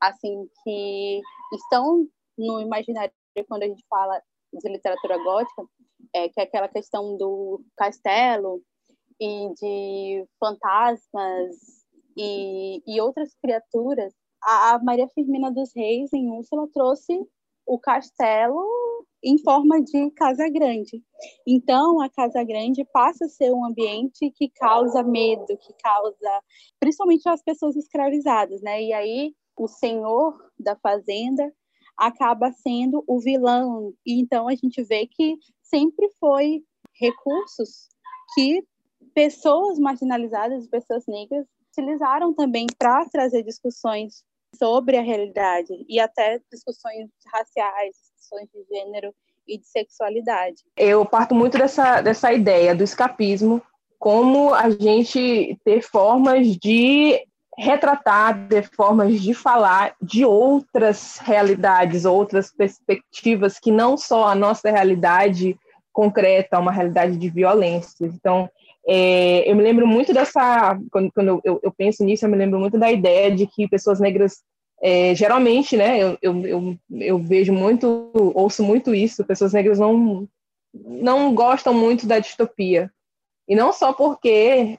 assim 0.00 0.48
que 0.64 1.20
estão 1.52 2.08
no 2.38 2.58
imaginário 2.58 3.12
quando 3.46 3.64
a 3.64 3.66
gente 3.66 3.84
fala 3.88 4.20
de 4.52 4.68
literatura 4.68 5.22
gótica, 5.22 5.62
é, 6.14 6.28
que 6.28 6.40
é 6.40 6.44
aquela 6.44 6.68
questão 6.68 7.16
do 7.16 7.62
castelo, 7.76 8.62
e 9.20 9.52
de 9.54 10.26
fantasmas 10.38 11.56
e, 12.16 12.82
e 12.86 13.00
outras 13.00 13.34
criaturas, 13.42 14.12
a, 14.42 14.78
Maria 14.82 15.08
Firmina 15.08 15.52
dos 15.52 15.70
Reis, 15.74 16.12
em 16.12 16.30
Úrsula, 16.30 16.68
trouxe 16.72 17.18
o 17.66 17.78
castelo 17.78 18.64
em 19.22 19.36
forma 19.38 19.82
de 19.82 20.10
casa 20.12 20.48
grande. 20.48 21.02
Então, 21.46 22.00
a 22.00 22.08
casa 22.08 22.42
grande 22.44 22.84
passa 22.92 23.24
a 23.24 23.28
ser 23.28 23.52
um 23.52 23.64
ambiente 23.64 24.30
que 24.30 24.48
causa 24.48 25.02
medo, 25.02 25.46
que 25.46 25.72
causa, 25.82 26.42
principalmente 26.78 27.28
as 27.28 27.42
pessoas 27.42 27.76
escravizadas, 27.76 28.62
né? 28.62 28.82
E 28.82 28.92
aí, 28.92 29.34
o 29.56 29.66
senhor 29.66 30.38
da 30.58 30.76
fazenda 30.76 31.52
acaba 31.96 32.52
sendo 32.52 33.02
o 33.08 33.20
vilão. 33.20 33.92
E 34.06 34.20
então, 34.20 34.48
a 34.48 34.54
gente 34.54 34.82
vê 34.84 35.06
que 35.06 35.36
sempre 35.62 36.08
foi 36.20 36.62
recursos 36.94 37.88
que 38.34 38.64
pessoas 39.18 39.80
marginalizadas, 39.80 40.68
pessoas 40.68 41.04
negras, 41.08 41.44
utilizaram 41.72 42.32
também 42.32 42.68
para 42.78 43.04
trazer 43.06 43.42
discussões 43.42 44.22
sobre 44.54 44.96
a 44.96 45.02
realidade 45.02 45.72
e 45.88 45.98
até 45.98 46.40
discussões 46.52 47.10
raciais, 47.26 47.96
discussões 47.96 48.48
de 48.54 48.64
gênero 48.72 49.12
e 49.44 49.58
de 49.58 49.66
sexualidade. 49.66 50.62
Eu 50.76 51.04
parto 51.04 51.34
muito 51.34 51.58
dessa, 51.58 52.00
dessa 52.00 52.32
ideia 52.32 52.76
do 52.76 52.84
escapismo, 52.84 53.60
como 53.98 54.54
a 54.54 54.70
gente 54.70 55.58
ter 55.64 55.82
formas 55.82 56.56
de 56.56 57.20
retratar, 57.58 58.46
ter 58.48 58.70
formas 58.70 59.20
de 59.20 59.34
falar 59.34 59.96
de 60.00 60.24
outras 60.24 61.18
realidades, 61.18 62.04
outras 62.04 62.52
perspectivas 62.52 63.58
que 63.58 63.72
não 63.72 63.96
só 63.96 64.28
a 64.28 64.34
nossa 64.36 64.70
realidade 64.70 65.58
concreta, 65.92 66.60
uma 66.60 66.70
realidade 66.70 67.16
de 67.16 67.28
violência. 67.28 68.06
Então, 68.06 68.48
é, 68.88 69.50
eu 69.50 69.54
me 69.54 69.62
lembro 69.62 69.86
muito 69.86 70.14
dessa, 70.14 70.78
quando, 70.90 71.12
quando 71.12 71.40
eu, 71.44 71.60
eu, 71.62 71.70
penso 71.70 72.02
nisso, 72.02 72.24
eu 72.24 72.30
me 72.30 72.36
lembro 72.36 72.58
muito 72.58 72.78
da 72.78 72.90
ideia 72.90 73.30
de 73.30 73.46
que 73.46 73.68
pessoas 73.68 74.00
negras, 74.00 74.38
é, 74.82 75.14
geralmente, 75.14 75.76
né, 75.76 76.00
eu, 76.00 76.18
eu, 76.22 76.78
eu, 76.92 77.18
vejo 77.18 77.52
muito, 77.52 78.10
ouço 78.14 78.62
muito 78.62 78.94
isso, 78.94 79.24
pessoas 79.24 79.52
negras 79.52 79.78
não, 79.78 80.26
não 80.72 81.34
gostam 81.34 81.74
muito 81.74 82.06
da 82.06 82.18
distopia. 82.18 82.90
E 83.46 83.54
não 83.54 83.72
só 83.72 83.92
porque 83.92 84.78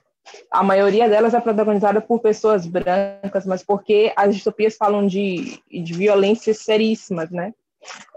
a 0.50 0.64
maioria 0.64 1.08
delas 1.08 1.34
é 1.36 1.40
protagonizada 1.40 2.02
por 2.02 2.20
pessoas 2.20 2.66
brancas, 2.66 3.46
mas 3.46 3.64
porque 3.64 4.12
as 4.16 4.34
distopias 4.34 4.76
falam 4.76 5.06
de, 5.06 5.60
de 5.70 5.94
violências 5.94 6.60
seríssimas, 6.60 7.30
né? 7.30 7.54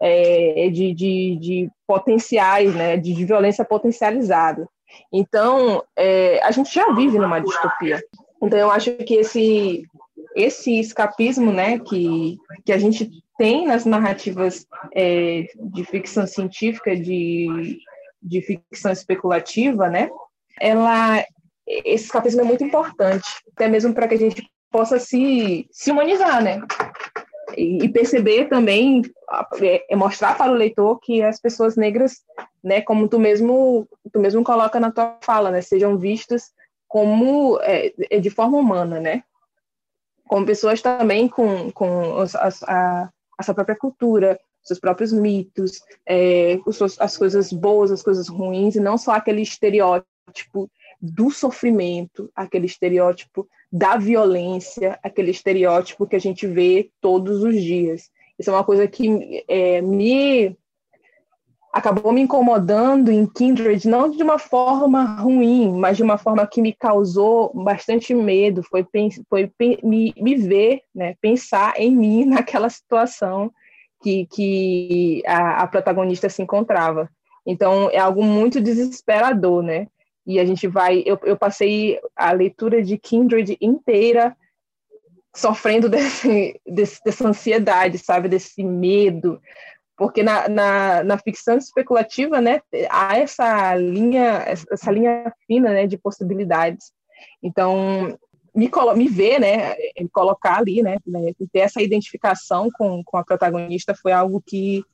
é, 0.00 0.68
de, 0.70 0.94
de, 0.94 1.36
de, 1.36 1.70
potenciais, 1.86 2.74
né, 2.74 2.96
de, 2.96 3.14
de, 3.14 3.24
violência 3.24 3.64
potencializada. 3.64 4.68
Então, 5.12 5.82
é, 5.96 6.40
a 6.42 6.50
gente 6.50 6.74
já 6.74 6.92
vive 6.92 7.18
numa 7.18 7.40
distopia. 7.40 8.02
Então, 8.42 8.58
eu 8.58 8.70
acho 8.70 8.92
que 8.96 9.14
esse, 9.14 9.84
esse 10.34 10.78
escapismo 10.80 11.52
né, 11.52 11.78
que, 11.78 12.38
que 12.64 12.72
a 12.72 12.78
gente 12.78 13.10
tem 13.38 13.66
nas 13.66 13.84
narrativas 13.84 14.66
é, 14.94 15.46
de 15.56 15.84
ficção 15.84 16.26
científica, 16.26 16.96
de, 16.96 17.78
de 18.22 18.40
ficção 18.42 18.92
especulativa, 18.92 19.88
né, 19.88 20.10
ela, 20.60 21.24
esse 21.66 22.04
escapismo 22.04 22.40
é 22.40 22.44
muito 22.44 22.64
importante, 22.64 23.28
até 23.54 23.68
mesmo 23.68 23.94
para 23.94 24.08
que 24.08 24.14
a 24.14 24.18
gente 24.18 24.48
possa 24.70 24.98
se, 24.98 25.66
se 25.70 25.90
humanizar, 25.90 26.42
né? 26.42 26.60
E, 27.56 27.86
perceber 27.90 28.48
também, 28.48 29.02
é, 29.60 29.94
mostrar 29.94 30.36
para 30.38 30.50
o 30.50 30.54
leitor 30.54 30.98
que 31.00 31.22
as 31.22 31.38
pessoas 31.38 31.76
negras, 31.76 32.22
né, 32.64 32.80
como 32.80 33.08
tu 33.08 33.18
mesmo, 33.18 33.86
tu 34.12 34.20
mesmo 34.20 34.44
coloca 34.44 34.78
na 34.78 34.90
tua 34.90 35.18
fala, 35.22 35.50
né, 35.50 35.60
sejam 35.60 35.96
vistas 35.96 36.52
como 36.86 37.58
é, 37.62 37.92
é 38.10 38.20
de 38.20 38.28
forma 38.28 38.58
humana, 38.58 39.00
né? 39.00 39.24
Como 40.26 40.44
pessoas 40.44 40.82
também 40.82 41.26
com, 41.26 41.70
com 41.72 42.18
a, 42.18 42.48
a, 42.66 43.10
a 43.38 43.42
sua 43.42 43.54
própria 43.54 43.76
cultura, 43.76 44.38
seus 44.62 44.78
próprios 44.78 45.12
mitos, 45.12 45.80
é, 46.06 46.58
as 46.98 47.16
coisas 47.16 47.52
boas, 47.52 47.90
as 47.90 48.02
coisas 48.02 48.28
ruins, 48.28 48.76
e 48.76 48.80
não 48.80 48.96
só 48.96 49.12
aquele 49.12 49.42
estereótipo 49.42 50.70
do 51.00 51.30
sofrimento, 51.30 52.30
aquele 52.34 52.66
estereótipo 52.66 53.48
da 53.72 53.96
violência, 53.96 54.98
aquele 55.02 55.30
estereótipo 55.30 56.06
que 56.06 56.16
a 56.16 56.20
gente 56.20 56.46
vê 56.46 56.90
todos 57.00 57.42
os 57.42 57.60
dias. 57.60 58.10
Isso 58.38 58.50
é 58.50 58.52
uma 58.52 58.64
coisa 58.64 58.86
que 58.86 59.44
é, 59.48 59.80
me 59.80 60.56
acabou 61.72 62.12
me 62.12 62.20
incomodando 62.20 63.10
em 63.10 63.26
Kindred, 63.26 63.88
não 63.88 64.10
de 64.10 64.22
uma 64.22 64.38
forma 64.38 65.04
ruim, 65.16 65.72
mas 65.72 65.96
de 65.96 66.02
uma 66.02 66.18
forma 66.18 66.46
que 66.46 66.60
me 66.60 66.72
causou 66.74 67.50
bastante 67.54 68.14
medo, 68.14 68.62
foi, 68.62 68.86
foi 69.28 69.50
me, 69.82 70.12
me 70.16 70.36
ver, 70.36 70.82
né, 70.94 71.14
pensar 71.20 71.72
em 71.78 71.96
mim 71.96 72.24
naquela 72.26 72.68
situação 72.68 73.50
que, 74.02 74.26
que 74.26 75.22
a, 75.26 75.62
a 75.62 75.66
protagonista 75.66 76.28
se 76.28 76.42
encontrava. 76.42 77.08
Então, 77.46 77.88
é 77.90 77.98
algo 77.98 78.22
muito 78.22 78.60
desesperador, 78.60 79.62
né? 79.62 79.86
E 80.26 80.38
a 80.38 80.44
gente 80.44 80.68
vai. 80.68 81.02
Eu, 81.04 81.18
eu 81.24 81.36
passei 81.36 81.98
a 82.14 82.30
leitura 82.32 82.82
de 82.82 82.96
Kindred 82.96 83.56
inteira 83.60 84.36
sofrendo 85.34 85.88
desse, 85.90 86.60
desse, 86.66 87.02
dessa 87.04 87.28
ansiedade, 87.28 87.98
sabe? 87.98 88.28
Desse 88.28 88.62
medo. 88.62 89.40
Porque 90.02 90.20
na, 90.20 90.48
na, 90.48 91.04
na, 91.04 91.16
ficção 91.16 91.56
especulativa, 91.56 92.40
né, 92.40 92.60
há 92.90 93.16
essa 93.16 93.72
linha, 93.76 94.44
essa 94.68 94.90
linha 94.90 95.32
fina, 95.46 95.70
né, 95.70 95.86
de 95.86 95.96
possibilidades. 95.96 96.90
Então, 97.40 98.18
me, 98.52 98.68
me 98.96 99.08
ver, 99.08 99.38
né, 99.38 99.76
me 99.96 100.08
colocar 100.08 100.58
ali, 100.58 100.82
né, 100.82 100.96
né, 101.06 101.32
ter 101.52 101.60
essa 101.60 101.80
identificação 101.80 102.68
com, 102.72 103.00
com 103.04 103.16
a 103.16 103.24
protagonista 103.24 103.94
foi 103.94 104.10
algo 104.10 104.42
que 104.44 104.84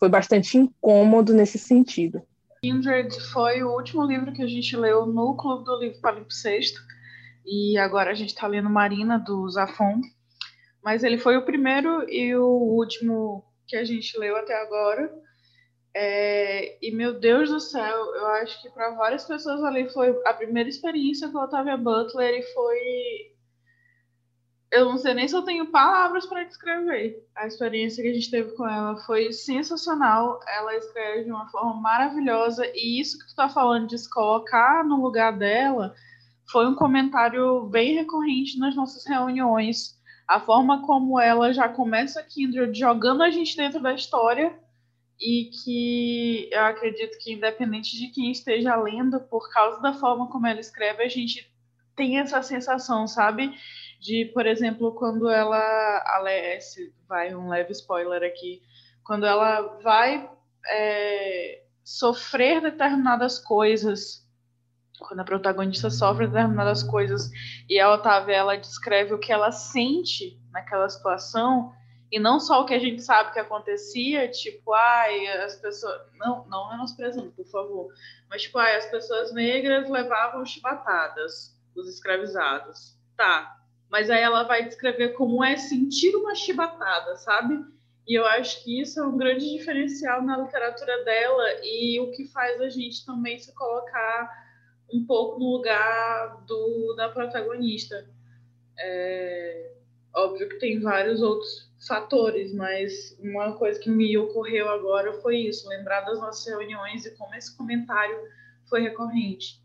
foi 0.00 0.08
bastante 0.08 0.56
incômodo 0.56 1.34
nesse 1.34 1.58
sentido. 1.58 2.22
Kindred 2.62 3.14
foi 3.34 3.62
o 3.62 3.70
último 3.70 4.02
livro 4.06 4.32
que 4.32 4.42
a 4.42 4.46
gente 4.46 4.74
leu 4.78 5.04
no 5.04 5.36
Clube 5.36 5.62
do 5.66 5.78
Livro 5.78 6.00
Palimpsesto. 6.00 6.80
E 7.44 7.76
agora 7.76 8.12
a 8.12 8.14
gente 8.14 8.30
está 8.30 8.46
lendo 8.46 8.70
Marina, 8.70 9.18
do 9.18 9.46
Zafon. 9.50 10.00
Mas 10.82 11.04
ele 11.04 11.18
foi 11.18 11.36
o 11.36 11.44
primeiro 11.44 12.08
e 12.08 12.34
o 12.34 12.48
último 12.48 13.44
que 13.74 13.78
a 13.78 13.84
gente 13.84 14.16
leu 14.16 14.36
até 14.36 14.54
agora. 14.54 15.12
É, 15.92 16.78
e 16.80 16.92
meu 16.92 17.18
Deus 17.18 17.50
do 17.50 17.58
céu, 17.58 18.14
eu 18.14 18.26
acho 18.26 18.62
que 18.62 18.70
para 18.70 18.90
várias 18.90 19.24
pessoas 19.24 19.62
ali 19.64 19.88
foi 19.90 20.16
a 20.24 20.32
primeira 20.32 20.68
experiência 20.68 21.28
com 21.28 21.38
a 21.38 21.44
Octavia 21.44 21.76
Butler 21.76 22.38
e 22.38 22.42
foi 22.54 23.34
eu 24.70 24.86
não 24.86 24.98
sei 24.98 25.14
nem 25.14 25.28
se 25.28 25.36
eu 25.36 25.42
tenho 25.42 25.70
palavras 25.70 26.26
para 26.26 26.42
descrever. 26.42 27.24
A 27.36 27.46
experiência 27.46 28.02
que 28.02 28.10
a 28.10 28.14
gente 28.14 28.30
teve 28.30 28.56
com 28.56 28.68
ela 28.68 28.96
foi 29.04 29.32
sensacional. 29.32 30.40
Ela 30.48 30.76
escreve 30.76 31.24
de 31.24 31.30
uma 31.30 31.48
forma 31.48 31.80
maravilhosa 31.80 32.66
e 32.74 33.00
isso 33.00 33.16
que 33.18 33.24
tu 33.24 33.28
está 33.28 33.48
falando 33.48 33.86
de 33.86 33.96
se 33.98 34.10
colocar 34.10 34.84
no 34.84 35.00
lugar 35.00 35.36
dela 35.36 35.94
foi 36.50 36.66
um 36.66 36.74
comentário 36.74 37.66
bem 37.66 37.94
recorrente 37.94 38.58
nas 38.58 38.74
nossas 38.74 39.06
reuniões. 39.06 39.96
A 40.26 40.40
forma 40.40 40.86
como 40.86 41.20
ela 41.20 41.52
já 41.52 41.68
começa 41.68 42.20
a 42.20 42.22
Kindred 42.22 42.78
jogando 42.78 43.22
a 43.22 43.30
gente 43.30 43.56
dentro 43.56 43.80
da 43.80 43.92
história 43.92 44.58
e 45.20 45.50
que 45.62 46.48
eu 46.50 46.62
acredito 46.62 47.18
que 47.18 47.32
independente 47.32 47.96
de 47.96 48.08
quem 48.08 48.30
esteja 48.30 48.74
lendo, 48.76 49.20
por 49.20 49.50
causa 49.52 49.80
da 49.80 49.92
forma 49.92 50.28
como 50.28 50.46
ela 50.46 50.60
escreve, 50.60 51.02
a 51.02 51.08
gente 51.08 51.52
tem 51.94 52.18
essa 52.18 52.42
sensação, 52.42 53.06
sabe? 53.06 53.54
de, 54.04 54.26
por 54.34 54.46
exemplo, 54.46 54.92
quando 54.92 55.30
ela, 55.30 55.58
Alessi, 56.14 56.94
vai 57.08 57.34
um 57.34 57.48
leve 57.48 57.72
spoiler 57.72 58.22
aqui, 58.22 58.60
quando 59.02 59.24
ela 59.24 59.78
vai 59.82 60.30
é, 60.68 61.62
sofrer 61.82 62.60
determinadas 62.60 63.38
coisas, 63.38 64.23
quando 65.06 65.20
a 65.20 65.24
protagonista 65.24 65.90
sofre 65.90 66.26
determinadas 66.26 66.82
coisas 66.82 67.30
e 67.68 67.78
a 67.78 67.92
Otávia 67.92 68.34
ela 68.34 68.56
descreve 68.56 69.14
o 69.14 69.18
que 69.18 69.32
ela 69.32 69.52
sente 69.52 70.38
naquela 70.50 70.88
situação 70.88 71.72
e 72.10 72.18
não 72.18 72.38
só 72.38 72.62
o 72.62 72.64
que 72.64 72.74
a 72.74 72.78
gente 72.78 73.02
sabe 73.02 73.32
que 73.32 73.40
acontecia, 73.40 74.30
tipo, 74.30 74.72
ai, 74.72 75.26
as 75.42 75.56
pessoas, 75.56 76.00
não, 76.16 76.46
não 76.46 76.70
menosprezando, 76.70 77.32
por 77.32 77.46
favor, 77.46 77.88
mas 78.30 78.42
tipo, 78.42 78.58
ai, 78.58 78.76
as 78.76 78.86
pessoas 78.86 79.32
negras 79.32 79.90
levavam 79.90 80.44
chibatadas, 80.46 81.58
os 81.74 81.88
escravizados. 81.88 82.94
Tá, 83.16 83.56
mas 83.90 84.10
aí 84.10 84.22
ela 84.22 84.42
vai 84.42 84.64
descrever 84.64 85.10
como 85.10 85.44
é 85.44 85.56
sentir 85.56 86.14
uma 86.16 86.34
chibatada, 86.34 87.16
sabe? 87.16 87.64
E 88.06 88.18
eu 88.18 88.26
acho 88.26 88.62
que 88.62 88.80
isso 88.80 89.00
é 89.00 89.06
um 89.06 89.16
grande 89.16 89.50
diferencial 89.50 90.22
na 90.22 90.36
literatura 90.36 91.04
dela 91.04 91.44
e 91.62 91.98
o 92.00 92.10
que 92.10 92.26
faz 92.26 92.60
a 92.60 92.68
gente 92.68 93.04
também 93.06 93.38
se 93.38 93.54
colocar 93.54 94.43
um 94.92 95.04
pouco 95.06 95.38
no 95.38 95.52
lugar 95.52 96.44
do, 96.46 96.94
da 96.96 97.08
protagonista. 97.08 98.08
É, 98.78 99.72
óbvio 100.14 100.48
que 100.48 100.58
tem 100.58 100.80
vários 100.80 101.22
outros 101.22 101.70
fatores, 101.86 102.52
mas 102.54 103.16
uma 103.20 103.56
coisa 103.56 103.78
que 103.78 103.90
me 103.90 104.16
ocorreu 104.16 104.68
agora 104.68 105.12
foi 105.20 105.38
isso, 105.38 105.68
lembrar 105.68 106.00
das 106.02 106.18
nossas 106.18 106.46
reuniões 106.46 107.04
e 107.04 107.10
como 107.16 107.34
esse 107.34 107.56
comentário 107.56 108.16
foi 108.68 108.80
recorrente. 108.80 109.62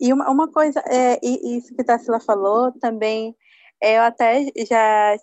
E 0.00 0.12
uma, 0.12 0.28
uma 0.30 0.50
coisa, 0.50 0.82
é, 0.88 1.18
isso 1.22 1.74
que 1.74 1.82
a 1.82 1.84
Tarsila 1.84 2.20
falou 2.20 2.72
também 2.80 3.36
eu 3.84 4.02
até 4.02 4.46
já 4.66 5.16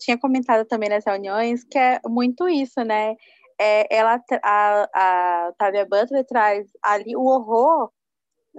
tinha 0.00 0.18
comentado 0.18 0.66
também 0.66 0.88
nas 0.88 1.04
reuniões 1.04 1.62
que 1.62 1.78
é 1.78 2.00
muito 2.06 2.48
isso, 2.48 2.82
né? 2.82 3.14
É, 3.60 3.96
ela, 3.96 4.20
a, 4.42 4.88
a 5.48 5.52
Tavia 5.56 5.86
Butler 5.86 6.24
traz 6.26 6.66
ali 6.82 7.16
o 7.16 7.24
horror, 7.24 7.90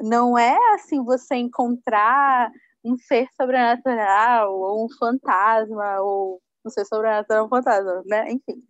não 0.03 0.37
é 0.37 0.57
assim 0.73 1.03
você 1.03 1.35
encontrar 1.35 2.51
um 2.83 2.97
ser 2.97 3.27
sobrenatural 3.35 4.53
ou 4.53 4.85
um 4.85 4.89
fantasma 4.97 5.99
ou 6.01 6.41
um 6.65 6.69
ser 6.69 6.85
sobrenatural 6.85 7.45
um 7.45 7.49
fantasma, 7.49 8.03
né? 8.05 8.31
Enfim. 8.31 8.63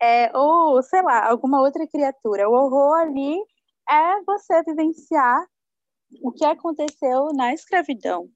É, 0.00 0.36
ou, 0.36 0.82
sei 0.82 1.02
lá, 1.02 1.28
alguma 1.28 1.60
outra 1.60 1.86
criatura. 1.86 2.48
O 2.48 2.52
horror 2.52 3.00
ali 3.00 3.36
é 3.90 4.22
você 4.26 4.62
vivenciar 4.64 5.46
o 6.22 6.32
que 6.32 6.44
aconteceu 6.44 7.32
na 7.34 7.52
escravidão, 7.52 8.28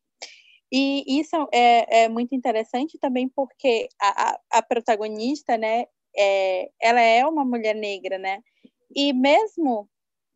e 0.71 1.21
isso 1.21 1.37
é, 1.53 2.05
é 2.05 2.09
muito 2.09 2.35
interessante 2.35 2.99
também 2.99 3.29
porque 3.29 3.89
a, 4.01 4.31
a, 4.31 4.41
a 4.59 4.63
protagonista, 4.63 5.57
né, 5.57 5.85
é, 6.17 6.71
ela 6.81 7.01
é 7.01 7.25
uma 7.27 7.45
mulher 7.45 7.75
negra, 7.75 8.19
né? 8.19 8.43
E 8.95 9.13
mesmo 9.13 9.89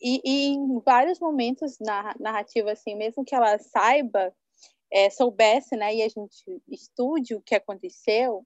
e, 0.02 0.20
e, 0.24 0.48
em 0.48 0.80
vários 0.80 1.20
momentos 1.20 1.78
na 1.80 2.14
narrativa, 2.18 2.72
assim, 2.72 2.94
mesmo 2.94 3.24
que 3.24 3.34
ela 3.34 3.56
saiba, 3.58 4.34
é, 4.90 5.08
soubesse, 5.08 5.76
né, 5.76 5.94
e 5.94 6.02
a 6.02 6.08
gente 6.08 6.62
estude 6.68 7.34
o 7.34 7.40
que 7.40 7.54
aconteceu, 7.54 8.44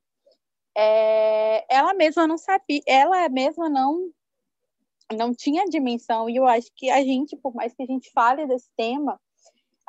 é, 0.77 1.65
ela 1.75 1.95
mesma 1.95 2.27
não 2.27 2.37
sabia, 2.37 2.83
ela 2.87 3.29
mesma 3.29 3.69
não 3.69 4.11
não 5.15 5.33
tinha 5.33 5.65
dimensão. 5.67 6.29
E 6.29 6.37
eu 6.37 6.47
acho 6.47 6.69
que 6.75 6.91
a 6.91 7.01
gente, 7.01 7.37
por 7.37 7.55
mais 7.55 7.73
que 7.73 7.83
a 7.83 7.87
gente 7.87 8.11
fale 8.11 8.45
desse 8.47 8.69
tema, 8.77 9.21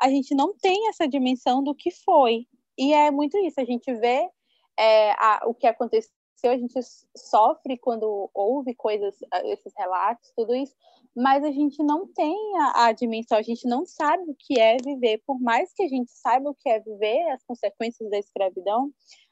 a 0.00 0.08
gente 0.08 0.34
não 0.34 0.54
tem 0.56 0.88
essa 0.88 1.08
dimensão 1.08 1.62
do 1.62 1.74
que 1.74 1.90
foi. 1.90 2.46
E 2.78 2.92
é 2.92 3.10
muito 3.10 3.36
isso, 3.38 3.60
a 3.60 3.64
gente 3.64 3.92
vê 3.94 4.30
é, 4.78 5.10
a, 5.12 5.42
o 5.46 5.54
que 5.54 5.66
aconteceu, 5.66 6.12
a 6.44 6.56
gente 6.56 6.78
sofre 7.16 7.76
quando 7.76 8.30
ouve 8.32 8.74
coisas, 8.74 9.16
esses 9.46 9.72
relatos, 9.76 10.32
tudo 10.36 10.54
isso, 10.54 10.74
mas 11.18 11.42
a 11.42 11.50
gente 11.50 11.82
não 11.82 12.06
tem 12.06 12.36
a, 12.60 12.86
a, 12.86 12.92
dimensão, 12.92 13.36
a 13.36 13.42
gente 13.42 13.66
não 13.66 13.84
sabe 13.84 14.22
o 14.28 14.36
que 14.38 14.58
é 14.58 14.76
viver, 14.76 15.20
por 15.26 15.40
mais 15.40 15.72
que 15.72 15.82
a 15.82 15.88
gente 15.88 16.12
saiba 16.12 16.48
o 16.48 16.54
que 16.54 16.68
é 16.68 16.78
viver, 16.78 17.28
as 17.32 17.42
consequências 17.42 18.08
da 18.08 18.18
escravidão, 18.18 18.90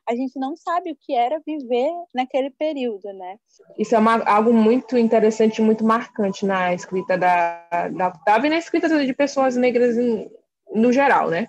a 0.09 0.15
gente 0.17 0.37
não 0.37 0.57
sabe 0.57 0.91
o 0.91 0.97
que 0.97 1.15
era 1.15 1.41
viver 1.47 1.93
naquele 2.13 2.51
período, 2.51 3.13
né? 3.13 3.37
Isso 3.79 3.95
é 3.95 3.99
uma, 3.99 4.21
algo 4.25 4.53
muito 4.53 4.99
interessante, 4.99 5.63
muito 5.63 5.85
marcante 5.85 6.45
na 6.45 6.75
escrita 6.75 7.17
da, 7.17 7.89
da 7.97 8.09
Octavia 8.09 8.49
e 8.49 8.51
na 8.51 8.59
escrita 8.59 8.89
de 8.89 9.15
pessoas 9.15 9.57
negras 9.57 9.97
em, 9.97 10.29
no 10.75 10.93
geral, 10.93 11.31
né? 11.31 11.47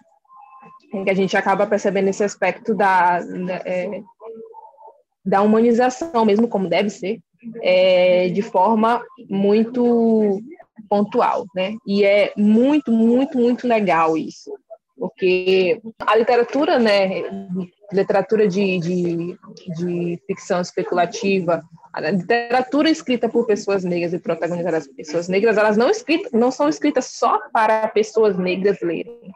Em 0.94 1.04
que 1.04 1.10
a 1.10 1.16
gente 1.16 1.36
acaba 1.36 1.66
percebendo 1.66 2.10
esse 2.10 2.24
aspecto 2.24 2.76
da, 2.76 3.20
da, 3.22 3.56
é, 3.66 4.02
da 5.26 5.42
humanização 5.42 6.26
mesmo, 6.26 6.48
como 6.48 6.70
deve 6.70 6.92
ser, 6.92 7.22
é, 7.62 8.30
de 8.30 8.42
forma 8.42 9.04
muito 9.30 10.42
pontual, 10.90 11.46
né? 11.56 11.76
E 11.86 12.04
é 12.04 12.34
muito, 12.38 12.92
muito, 12.92 13.38
muito 13.38 13.68
legal 13.68 14.18
isso, 14.18 14.52
porque 14.98 15.82
a 16.00 16.16
literatura, 16.16 16.80
né, 16.80 17.24
literatura 17.92 18.48
de, 18.48 18.80
de, 18.80 19.38
de 19.78 20.22
ficção 20.26 20.62
especulativa, 20.62 21.62
a 21.94 22.12
literatura 22.12 22.90
escrita 22.90 23.30
por 23.30 23.46
pessoas 23.46 23.84
negras 23.84 24.14
e 24.14 24.20
protagonizada 24.20 24.82
por 24.82 24.96
pessoas 24.96 25.28
negras, 25.28 25.58
elas 25.58 25.78
não, 25.78 25.90
escritas, 25.90 26.32
não 26.32 26.52
são 26.52 26.70
escritas 26.70 27.06
só 27.06 27.40
para 27.52 27.88
pessoas 27.90 28.38
negras 28.38 28.82
lerem, 28.82 29.32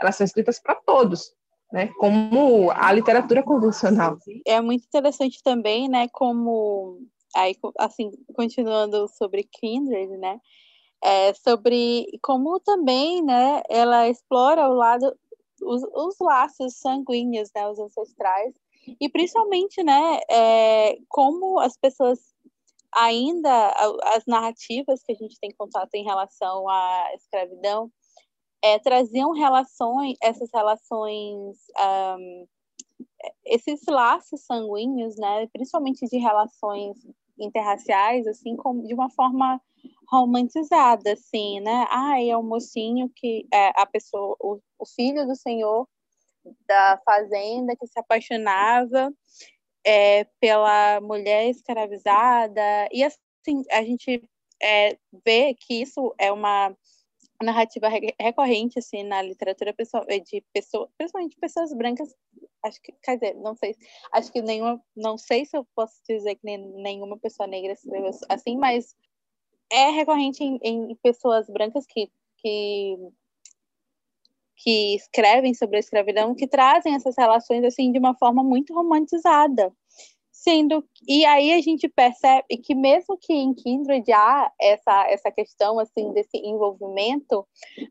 elas 0.00 0.16
são 0.16 0.24
escritas 0.24 0.58
para 0.58 0.74
todos, 0.74 1.32
né? 1.72 1.88
Como 1.98 2.70
a 2.70 2.92
literatura 2.92 3.42
convencional. 3.42 4.18
É 4.46 4.60
muito 4.60 4.84
interessante 4.84 5.42
também, 5.42 5.88
né? 5.88 6.06
Como 6.12 7.00
aí, 7.36 7.54
assim, 7.78 8.10
continuando 8.34 9.08
sobre 9.08 9.44
Kindred, 9.44 10.16
né? 10.18 10.40
É 11.02 11.34
sobre 11.34 12.06
como 12.22 12.58
também, 12.60 13.22
né? 13.22 13.62
Ela 13.68 14.08
explora 14.08 14.68
o 14.68 14.74
lado 14.74 15.14
os, 15.62 15.82
os 15.94 16.16
laços 16.20 16.76
sanguíneos, 16.76 17.50
né? 17.54 17.68
Os 17.68 17.78
ancestrais 17.78 18.54
e 19.00 19.08
principalmente, 19.08 19.82
né? 19.82 20.20
É, 20.30 20.98
como 21.08 21.58
as 21.60 21.76
pessoas 21.76 22.18
ainda 22.94 23.70
as 24.14 24.24
narrativas 24.26 25.02
que 25.02 25.12
a 25.12 25.14
gente 25.14 25.38
tem 25.38 25.50
contato 25.56 25.94
em 25.94 26.04
relação 26.04 26.68
à 26.68 27.12
escravidão 27.14 27.90
é, 28.62 28.78
traziam 28.78 29.32
relações, 29.32 30.16
essas 30.22 30.48
relações, 30.52 31.56
um, 32.18 32.46
esses 33.44 33.80
laços 33.86 34.40
sanguíneos, 34.42 35.16
né, 35.16 35.46
principalmente 35.52 36.06
de 36.06 36.18
relações 36.18 36.96
interraciais, 37.38 38.26
assim, 38.26 38.56
como 38.56 38.86
de 38.86 38.94
uma 38.94 39.10
forma 39.10 39.60
romantizada, 40.08 41.12
assim, 41.12 41.60
né? 41.60 41.86
Ah, 41.90 42.20
é 42.20 42.36
o 42.36 42.42
mocinho 42.42 43.10
que 43.14 43.46
é 43.52 43.72
a 43.80 43.86
pessoa, 43.86 44.36
o, 44.40 44.60
o 44.78 44.86
filho 44.86 45.26
do 45.26 45.34
senhor 45.34 45.86
da 46.66 47.00
fazenda 47.04 47.74
que 47.76 47.86
se 47.86 47.98
apaixonava 47.98 49.12
é, 49.84 50.24
pela 50.40 51.00
mulher 51.00 51.48
escravizada 51.48 52.88
e 52.92 53.02
assim 53.02 53.62
a 53.70 53.82
gente 53.82 54.22
é, 54.62 54.96
vê 55.24 55.54
que 55.54 55.82
isso 55.82 56.14
é 56.18 56.30
uma 56.32 56.76
narrativa 57.42 57.88
recorrente 58.20 58.78
assim 58.78 59.02
na 59.02 59.22
literatura 59.22 59.72
pessoal 59.72 60.04
eh, 60.08 60.20
de 60.20 60.42
pessoas 60.52 60.88
principalmente 60.96 61.36
pessoas 61.38 61.72
brancas 61.74 62.14
acho 62.64 62.80
que 62.82 62.92
quer 63.02 63.16
dizer 63.16 63.34
não 63.34 63.54
sei 63.56 63.76
acho 64.12 64.32
que 64.32 64.42
nenhuma 64.42 64.80
não 64.96 65.18
sei 65.18 65.44
se 65.44 65.56
eu 65.56 65.66
posso 65.74 65.94
dizer 66.08 66.36
que 66.36 66.44
nenhuma 66.44 67.18
pessoa 67.18 67.46
negra 67.46 67.72
escreveu 67.72 68.10
assim 68.28 68.56
mas 68.56 68.96
é 69.70 69.90
recorrente 69.90 70.42
em, 70.42 70.58
em 70.62 70.94
pessoas 70.96 71.48
brancas 71.48 71.86
que, 71.86 72.10
que 72.38 72.96
que 74.56 74.96
escrevem 74.96 75.52
sobre 75.52 75.76
a 75.76 75.80
escravidão 75.80 76.34
que 76.34 76.46
trazem 76.46 76.94
essas 76.94 77.16
relações 77.16 77.62
assim 77.64 77.92
de 77.92 77.98
uma 77.98 78.14
forma 78.14 78.42
muito 78.42 78.74
romantizada 78.74 79.72
sendo 80.46 80.88
e 81.08 81.24
aí 81.24 81.52
a 81.52 81.60
gente 81.60 81.88
percebe 81.88 82.56
que 82.58 82.72
mesmo 82.72 83.18
que 83.18 83.32
em 83.32 83.52
Kindred 83.52 84.12
há 84.12 84.52
essa 84.60 85.10
essa 85.10 85.32
questão 85.32 85.80
assim 85.80 86.12
desse 86.12 86.36
envolvimento, 86.36 87.44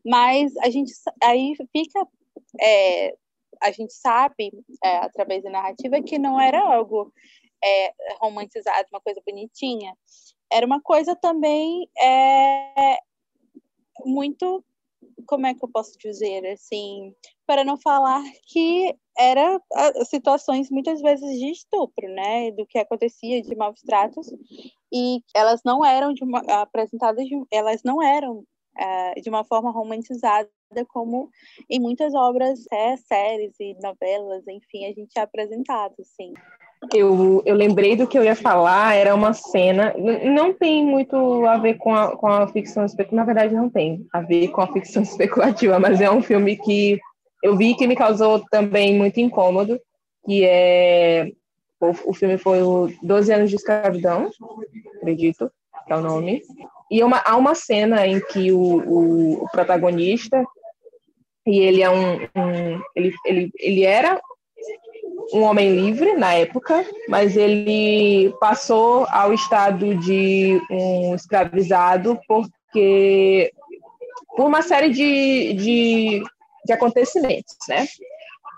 mas 0.04 0.56
a 0.58 0.70
gente 0.70 0.90
aí 1.22 1.54
fica 1.70 2.08
é, 2.58 3.14
a 3.62 3.70
gente 3.70 3.92
sabe 3.92 4.52
é, 4.82 4.96
através 4.96 5.42
da 5.42 5.50
narrativa 5.50 6.00
que 6.00 6.18
não 6.18 6.40
era 6.40 6.58
algo 6.60 7.12
é, 7.62 7.92
romantizado, 8.20 8.88
uma 8.90 9.00
coisa 9.00 9.20
bonitinha, 9.26 9.94
era 10.50 10.64
uma 10.64 10.80
coisa 10.80 11.14
também 11.14 11.86
é, 12.00 12.96
muito 14.04 14.64
como 15.26 15.46
é 15.46 15.54
que 15.54 15.64
eu 15.64 15.68
posso 15.68 15.98
dizer 15.98 16.46
assim 16.46 17.14
para 17.46 17.64
não 17.64 17.76
falar 17.76 18.22
que 18.46 18.94
era 19.18 19.60
situações 20.04 20.70
muitas 20.70 21.00
vezes 21.00 21.38
de 21.38 21.50
estupro, 21.50 22.08
né, 22.08 22.50
do 22.52 22.66
que 22.66 22.78
acontecia 22.78 23.42
de 23.42 23.54
maus 23.56 23.80
tratos 23.82 24.28
e 24.92 25.20
elas 25.34 25.62
não 25.64 25.84
eram 25.84 26.14
uma, 26.22 26.40
apresentadas, 26.60 27.24
de, 27.26 27.34
elas 27.50 27.82
não 27.82 28.02
eram 28.02 28.38
uh, 28.38 29.20
de 29.20 29.28
uma 29.28 29.44
forma 29.44 29.70
romantizada 29.70 30.50
como 30.88 31.30
em 31.70 31.80
muitas 31.80 32.14
obras, 32.14 32.64
é, 32.72 32.96
séries 32.96 33.54
e 33.60 33.74
novelas, 33.80 34.46
enfim, 34.46 34.84
a 34.86 34.92
gente 34.92 35.16
é 35.16 35.20
apresentado, 35.20 35.94
assim. 36.00 36.32
Eu, 36.94 37.42
eu 37.46 37.54
lembrei 37.54 37.96
do 37.96 38.06
que 38.06 38.18
eu 38.18 38.24
ia 38.24 38.36
falar, 38.36 38.94
era 38.94 39.14
uma 39.14 39.32
cena, 39.32 39.94
não 40.24 40.52
tem 40.52 40.84
muito 40.84 41.44
a 41.46 41.56
ver 41.56 41.74
com 41.74 41.94
a, 41.94 42.16
com 42.16 42.26
a 42.26 42.46
ficção 42.48 42.84
especulativa, 42.84 43.16
na 43.16 43.24
verdade 43.24 43.54
não 43.54 43.70
tem 43.70 44.06
a 44.12 44.20
ver 44.20 44.48
com 44.48 44.60
a 44.60 44.72
ficção 44.72 45.02
especulativa, 45.02 45.78
mas 45.78 46.00
é 46.00 46.10
um 46.10 46.22
filme 46.22 46.56
que 46.56 47.00
eu 47.42 47.56
vi 47.56 47.74
que 47.74 47.86
me 47.86 47.96
causou 47.96 48.44
também 48.50 48.94
muito 48.94 49.18
incômodo, 49.18 49.80
que 50.24 50.44
é 50.44 51.32
o, 51.80 52.10
o 52.10 52.14
filme 52.14 52.38
foi 52.38 52.62
o 52.62 52.90
12 53.02 53.32
anos 53.32 53.50
de 53.50 53.56
escravidão, 53.56 54.30
acredito, 54.96 55.50
que 55.86 55.92
é 55.92 55.96
o 55.96 56.00
nome. 56.02 56.42
E 56.90 57.02
uma, 57.02 57.22
há 57.24 57.36
uma 57.36 57.54
cena 57.54 58.06
em 58.06 58.20
que 58.20 58.52
o, 58.52 58.58
o, 58.58 59.44
o 59.44 59.48
protagonista 59.50 60.44
e 61.46 61.60
ele 61.60 61.82
é 61.82 61.88
um, 61.88 62.16
um, 62.16 62.82
ele, 62.94 63.14
ele, 63.24 63.50
ele 63.58 63.84
era 63.84 64.20
um 65.32 65.42
homem 65.42 65.74
livre 65.74 66.14
na 66.14 66.34
época, 66.34 66.84
mas 67.08 67.36
ele 67.36 68.32
passou 68.40 69.06
ao 69.10 69.32
estado 69.32 69.94
de 69.96 70.60
um 70.70 71.14
escravizado 71.14 72.18
porque 72.28 73.52
por 74.36 74.46
uma 74.46 74.62
série 74.62 74.90
de, 74.90 75.54
de 75.54 76.22
de 76.66 76.72
acontecimentos, 76.72 77.56
né? 77.68 77.86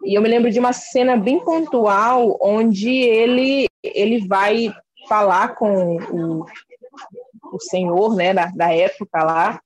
E 0.04 0.14
eu 0.14 0.22
me 0.22 0.28
lembro 0.28 0.50
de 0.50 0.58
uma 0.58 0.72
cena 0.72 1.16
bem 1.16 1.38
pontual 1.40 2.38
onde 2.40 2.90
ele 2.90 3.68
ele 3.82 4.26
vai 4.26 4.72
falar 5.08 5.54
com 5.54 5.96
o, 5.96 6.46
o 7.52 7.60
senhor, 7.60 8.14
né, 8.16 8.34
da, 8.34 8.46
da 8.46 8.72
época 8.74 9.22
lá, 9.22 9.60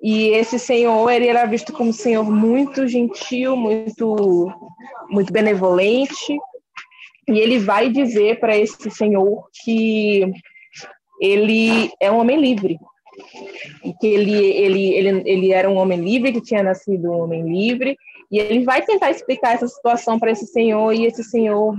e 0.00 0.28
esse 0.28 0.58
senhor 0.58 1.10
ele 1.10 1.26
era 1.26 1.44
visto 1.44 1.72
como 1.72 1.90
um 1.90 1.92
senhor 1.92 2.30
muito 2.30 2.86
gentil, 2.86 3.56
muito 3.56 4.46
muito 5.10 5.32
benevolente, 5.32 6.38
e 7.28 7.38
ele 7.38 7.58
vai 7.58 7.90
dizer 7.90 8.38
para 8.38 8.56
esse 8.56 8.90
senhor 8.90 9.48
que 9.64 10.30
ele 11.20 11.90
é 12.00 12.10
um 12.10 12.18
homem 12.18 12.40
livre, 12.40 12.78
e 13.84 13.92
que 13.94 14.06
ele, 14.06 14.36
ele, 14.36 14.94
ele, 14.94 15.22
ele 15.24 15.52
era 15.52 15.68
um 15.68 15.76
homem 15.76 16.00
livre, 16.00 16.32
que 16.32 16.40
tinha 16.40 16.62
nascido 16.62 17.10
um 17.10 17.22
homem 17.22 17.42
livre, 17.42 17.96
e 18.30 18.38
ele 18.38 18.64
vai 18.64 18.82
tentar 18.82 19.10
explicar 19.10 19.54
essa 19.54 19.66
situação 19.66 20.18
para 20.18 20.30
esse 20.30 20.46
senhor, 20.46 20.92
e 20.92 21.06
esse 21.06 21.24
senhor 21.24 21.74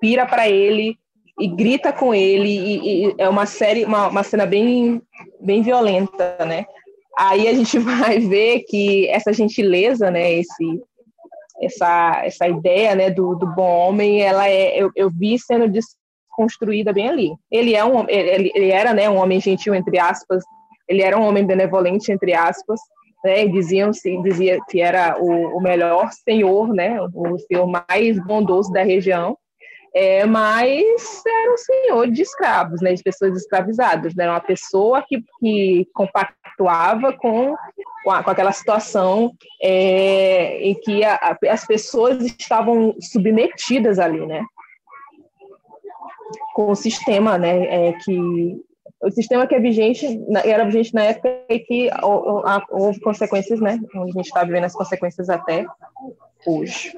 pira 0.00 0.26
para 0.26 0.48
ele 0.48 0.98
e 1.38 1.46
grita 1.46 1.92
com 1.92 2.14
ele, 2.14 2.48
e, 2.48 3.06
e, 3.08 3.14
é 3.18 3.28
uma 3.28 3.46
série, 3.46 3.84
uma, 3.84 4.08
uma 4.08 4.22
cena 4.22 4.46
bem, 4.46 5.00
bem 5.40 5.62
violenta, 5.62 6.36
né? 6.46 6.66
Aí 7.18 7.48
a 7.48 7.54
gente 7.54 7.78
vai 7.80 8.18
ver 8.18 8.64
que 8.68 9.08
essa 9.08 9.32
gentileza, 9.32 10.10
né, 10.10 10.34
esse, 10.34 10.82
essa, 11.62 12.22
essa 12.24 12.48
ideia, 12.48 12.94
né, 12.94 13.10
do, 13.10 13.34
do 13.34 13.46
bom 13.46 13.88
homem, 13.88 14.22
ela 14.22 14.48
é, 14.48 14.76
eu, 14.76 14.90
eu 14.94 15.10
vi 15.10 15.38
sendo 15.38 15.68
desconstruída 15.68 16.92
bem 16.92 17.08
ali. 17.08 17.32
Ele 17.50 17.74
é 17.74 17.84
um, 17.84 18.04
ele, 18.08 18.52
ele 18.54 18.70
era, 18.70 18.92
né, 18.92 19.08
um 19.08 19.16
homem 19.16 19.40
gentil 19.40 19.74
entre 19.74 19.98
aspas, 19.98 20.44
ele 20.88 21.02
era 21.02 21.18
um 21.18 21.26
homem 21.26 21.44
benevolente, 21.44 22.12
entre 22.12 22.34
aspas, 22.34 22.80
né, 23.24 23.46
diziam 23.48 23.92
se 23.92 24.20
dizia 24.22 24.58
que 24.68 24.80
era 24.80 25.16
o, 25.18 25.56
o, 25.56 25.60
melhor 25.60 26.10
senhor, 26.12 26.72
né, 26.72 26.98
o 27.12 27.38
senhor 27.38 27.66
mais 27.66 28.22
bondoso 28.24 28.70
da 28.72 28.82
região, 28.82 29.36
é, 29.92 30.24
mas 30.26 31.22
era 31.26 31.52
um 31.52 31.56
senhor 31.56 32.10
de 32.10 32.22
escravos, 32.22 32.80
né, 32.80 32.92
de 32.94 33.02
pessoas 33.02 33.36
escravizadas, 33.36 34.14
né, 34.14 34.30
uma 34.30 34.40
pessoa 34.40 35.02
que, 35.02 35.24
que 35.40 35.88
compactuava 36.56 37.12
com, 37.12 37.54
com, 38.02 38.10
aquela 38.10 38.52
situação 38.52 39.32
é, 39.62 40.58
em 40.62 40.74
que 40.74 41.04
a, 41.04 41.36
as 41.50 41.66
pessoas 41.66 42.24
estavam 42.24 42.96
submetidas 43.00 43.98
ali, 43.98 44.24
né, 44.26 44.42
com 46.54 46.70
o 46.70 46.76
sistema, 46.76 47.36
né, 47.38 47.88
é, 47.88 47.92
que 47.92 48.56
o 49.06 49.10
sistema 49.10 49.46
que 49.46 49.54
é 49.54 49.60
vigente, 49.60 50.20
era 50.44 50.64
vigente 50.64 50.92
na 50.92 51.04
época 51.04 51.28
e 51.48 51.60
que 51.60 51.90
houve 52.70 53.00
consequências, 53.00 53.60
né? 53.60 53.78
A 53.94 54.06
gente 54.06 54.26
está 54.26 54.42
vivendo 54.42 54.64
as 54.64 54.74
consequências 54.74 55.30
até. 55.30 55.64
hoje. 56.44 56.92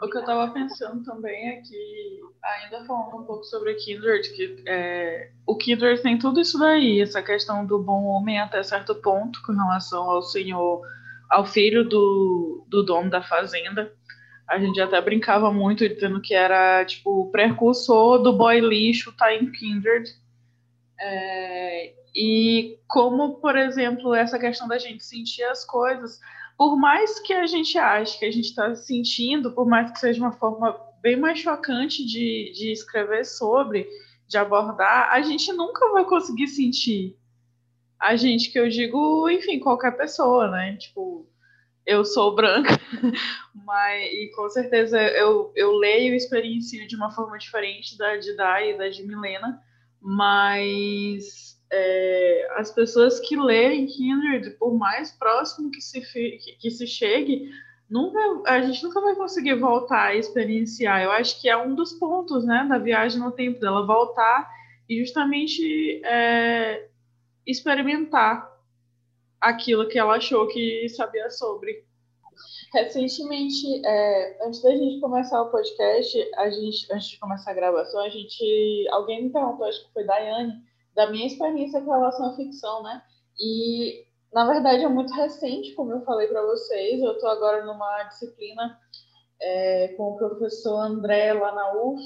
O 0.00 0.08
que 0.08 0.16
eu 0.16 0.20
estava 0.20 0.52
pensando 0.52 1.02
também 1.04 1.48
é 1.48 1.60
que, 1.60 2.20
ainda 2.42 2.84
falando 2.84 3.22
um 3.22 3.24
pouco 3.24 3.44
sobre 3.44 3.74
Kindred, 3.74 4.32
que 4.34 4.62
é, 4.66 5.30
o 5.46 5.56
Kindred 5.56 6.00
tem 6.00 6.16
tudo 6.16 6.40
isso 6.40 6.58
daí, 6.58 7.00
essa 7.00 7.22
questão 7.22 7.66
do 7.66 7.80
bom 7.80 8.04
homem 8.04 8.38
até 8.38 8.62
certo 8.62 8.94
ponto 8.94 9.40
com 9.44 9.52
relação 9.52 10.08
ao 10.08 10.22
senhor, 10.22 10.82
ao 11.28 11.44
filho 11.44 11.88
do, 11.88 12.64
do 12.68 12.84
dono 12.84 13.10
da 13.10 13.22
fazenda. 13.22 13.92
A 14.48 14.58
gente 14.58 14.80
até 14.80 15.00
brincava 15.00 15.52
muito 15.52 15.88
dizendo 15.88 16.20
que 16.20 16.34
era 16.34 16.84
tipo 16.84 17.22
o 17.22 17.30
precursor 17.30 18.22
do 18.22 18.32
boy 18.32 18.60
lixo 18.60 19.12
tá 19.12 19.34
em 19.34 19.50
Kindred. 19.50 20.08
É, 21.00 21.94
e 22.14 22.78
como, 22.88 23.36
por 23.36 23.56
exemplo, 23.56 24.14
essa 24.14 24.38
questão 24.38 24.66
da 24.66 24.78
gente 24.78 25.04
sentir 25.04 25.44
as 25.44 25.64
coisas, 25.64 26.20
por 26.56 26.76
mais 26.76 27.20
que 27.20 27.32
a 27.32 27.46
gente 27.46 27.78
ache 27.78 28.18
que 28.18 28.24
a 28.24 28.30
gente 28.30 28.46
está 28.46 28.74
sentindo, 28.74 29.52
por 29.52 29.66
mais 29.66 29.92
que 29.92 30.00
seja 30.00 30.20
uma 30.20 30.32
forma 30.32 30.76
bem 31.00 31.16
mais 31.16 31.38
chocante 31.38 32.04
de, 32.04 32.52
de 32.52 32.72
escrever 32.72 33.24
sobre, 33.24 33.88
de 34.26 34.36
abordar, 34.36 35.10
a 35.12 35.22
gente 35.22 35.52
nunca 35.52 35.88
vai 35.92 36.04
conseguir 36.04 36.48
sentir. 36.48 37.16
A 37.98 38.16
gente, 38.16 38.50
que 38.50 38.58
eu 38.58 38.68
digo, 38.68 39.28
enfim, 39.30 39.58
qualquer 39.58 39.96
pessoa, 39.96 40.50
né? 40.50 40.76
Tipo, 40.76 41.28
eu 41.86 42.04
sou 42.04 42.34
branca, 42.34 42.78
mas 43.54 44.12
e 44.12 44.30
com 44.36 44.48
certeza 44.50 45.00
eu, 45.00 45.52
eu 45.56 45.72
leio 45.72 46.12
e 46.12 46.16
experiencio 46.16 46.86
de 46.86 46.94
uma 46.94 47.10
forma 47.10 47.38
diferente 47.38 47.96
da 47.96 48.16
de 48.16 48.36
Dai 48.36 48.72
e 48.72 48.78
da 48.78 48.88
de 48.88 49.02
Milena, 49.04 49.60
mas 50.00 51.60
é, 51.70 52.48
as 52.56 52.70
pessoas 52.70 53.20
que 53.20 53.36
leem 53.36 53.86
Kindred, 53.86 54.50
por 54.58 54.76
mais 54.76 55.12
próximo 55.12 55.70
que 55.70 55.80
se, 55.80 56.00
que, 56.00 56.56
que 56.60 56.70
se 56.70 56.86
chegue, 56.86 57.50
nunca, 57.88 58.18
a 58.50 58.60
gente 58.60 58.82
nunca 58.82 59.00
vai 59.00 59.14
conseguir 59.14 59.54
voltar 59.54 60.08
a 60.08 60.16
experienciar. 60.16 61.02
Eu 61.02 61.10
acho 61.10 61.40
que 61.40 61.48
é 61.48 61.56
um 61.56 61.74
dos 61.74 61.92
pontos 61.94 62.44
né, 62.44 62.66
da 62.68 62.78
viagem 62.78 63.20
no 63.20 63.32
tempo, 63.32 63.60
dela 63.60 63.86
voltar 63.86 64.48
e 64.88 64.98
justamente 64.98 66.02
é, 66.04 66.88
experimentar 67.46 68.50
aquilo 69.40 69.88
que 69.88 69.98
ela 69.98 70.16
achou 70.16 70.46
que 70.48 70.88
sabia 70.88 71.30
sobre. 71.30 71.87
Recentemente, 72.72 73.86
é, 73.86 74.46
antes 74.46 74.62
da 74.62 74.70
gente 74.70 75.00
começar 75.00 75.40
o 75.42 75.50
podcast, 75.50 76.30
a 76.36 76.50
gente, 76.50 76.92
antes 76.92 77.08
de 77.08 77.18
começar 77.18 77.50
a 77.50 77.54
gravação, 77.54 78.00
a 78.00 78.08
gente, 78.08 78.86
alguém 78.90 79.24
me 79.24 79.30
perguntou, 79.30 79.66
acho 79.66 79.86
que 79.86 79.92
foi 79.92 80.04
Daiane, 80.04 80.52
da 80.94 81.10
minha 81.10 81.26
experiência 81.26 81.80
com 81.80 81.90
relação 81.90 82.30
à 82.30 82.36
ficção, 82.36 82.82
né? 82.82 83.02
E 83.40 84.04
na 84.32 84.46
verdade 84.46 84.84
é 84.84 84.88
muito 84.88 85.12
recente, 85.14 85.72
como 85.74 85.92
eu 85.92 86.02
falei 86.02 86.26
para 86.28 86.44
vocês. 86.44 87.00
Eu 87.00 87.12
estou 87.12 87.28
agora 87.28 87.64
numa 87.64 88.02
disciplina 88.04 88.78
é, 89.40 89.88
com 89.96 90.12
o 90.12 90.16
professor 90.16 90.80
André 90.80 91.32
lá 91.32 91.54
na 91.54 91.82
UF, 91.82 92.02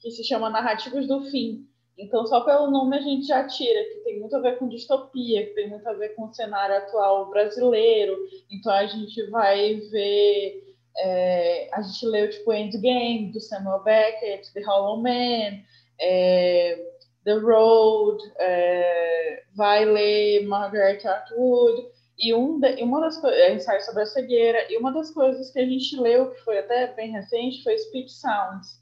que 0.00 0.10
se 0.10 0.24
chama 0.24 0.50
Narrativas 0.50 1.06
do 1.06 1.22
Fim. 1.30 1.66
Então, 1.98 2.26
só 2.26 2.40
pelo 2.40 2.70
nome 2.70 2.96
a 2.98 3.00
gente 3.00 3.26
já 3.26 3.46
tira, 3.46 3.84
que 3.84 4.00
tem 4.04 4.20
muito 4.20 4.36
a 4.36 4.40
ver 4.40 4.58
com 4.58 4.68
distopia, 4.68 5.46
que 5.46 5.54
tem 5.54 5.70
muito 5.70 5.88
a 5.88 5.94
ver 5.94 6.10
com 6.10 6.24
o 6.24 6.34
cenário 6.34 6.76
atual 6.76 7.30
brasileiro. 7.30 8.16
Então, 8.50 8.72
a 8.72 8.86
gente 8.86 9.22
vai 9.30 9.76
ver. 9.90 10.62
É, 10.98 11.68
a 11.72 11.82
gente 11.82 12.06
leu 12.06 12.30
tipo 12.30 12.52
Endgame, 12.52 13.30
do 13.32 13.40
Samuel 13.40 13.82
Beckett, 13.82 14.52
The 14.52 14.62
Hollow 14.62 15.02
Man. 15.02 15.62
É, 16.00 16.96
The 17.26 17.34
Road, 17.34 18.22
é, 18.38 19.42
vai 19.56 19.84
ler 19.84 20.46
Margaret 20.46 21.04
Atwood, 21.04 21.88
e 22.16 22.32
um 22.32 22.60
de, 22.60 22.80
uma 22.84 23.00
das 23.00 23.20
coisas, 23.20 23.38
é, 23.40 23.52
ensaio 23.52 23.82
sobre 23.82 24.04
a 24.04 24.06
cegueira, 24.06 24.72
e 24.72 24.76
uma 24.78 24.92
das 24.92 25.10
coisas 25.10 25.50
que 25.50 25.58
a 25.58 25.66
gente 25.66 26.00
leu, 26.00 26.30
que 26.30 26.40
foi 26.42 26.58
até 26.58 26.86
bem 26.94 27.10
recente, 27.10 27.64
foi 27.64 27.76
Speech 27.76 28.12
Sounds, 28.12 28.80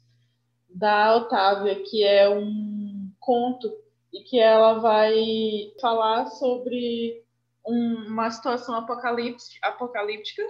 da 0.69 1.15
Otávia, 1.15 1.81
que 1.89 2.03
é 2.03 2.29
um 2.29 3.04
conto, 3.25 3.67
e 4.13 4.23
que 4.23 4.39
ela 4.39 4.75
vai 4.79 5.13
falar 5.81 6.27
sobre 6.27 7.23
um, 7.67 8.07
uma 8.07 8.29
situação 8.31 8.75
apocalíptica 8.75 10.43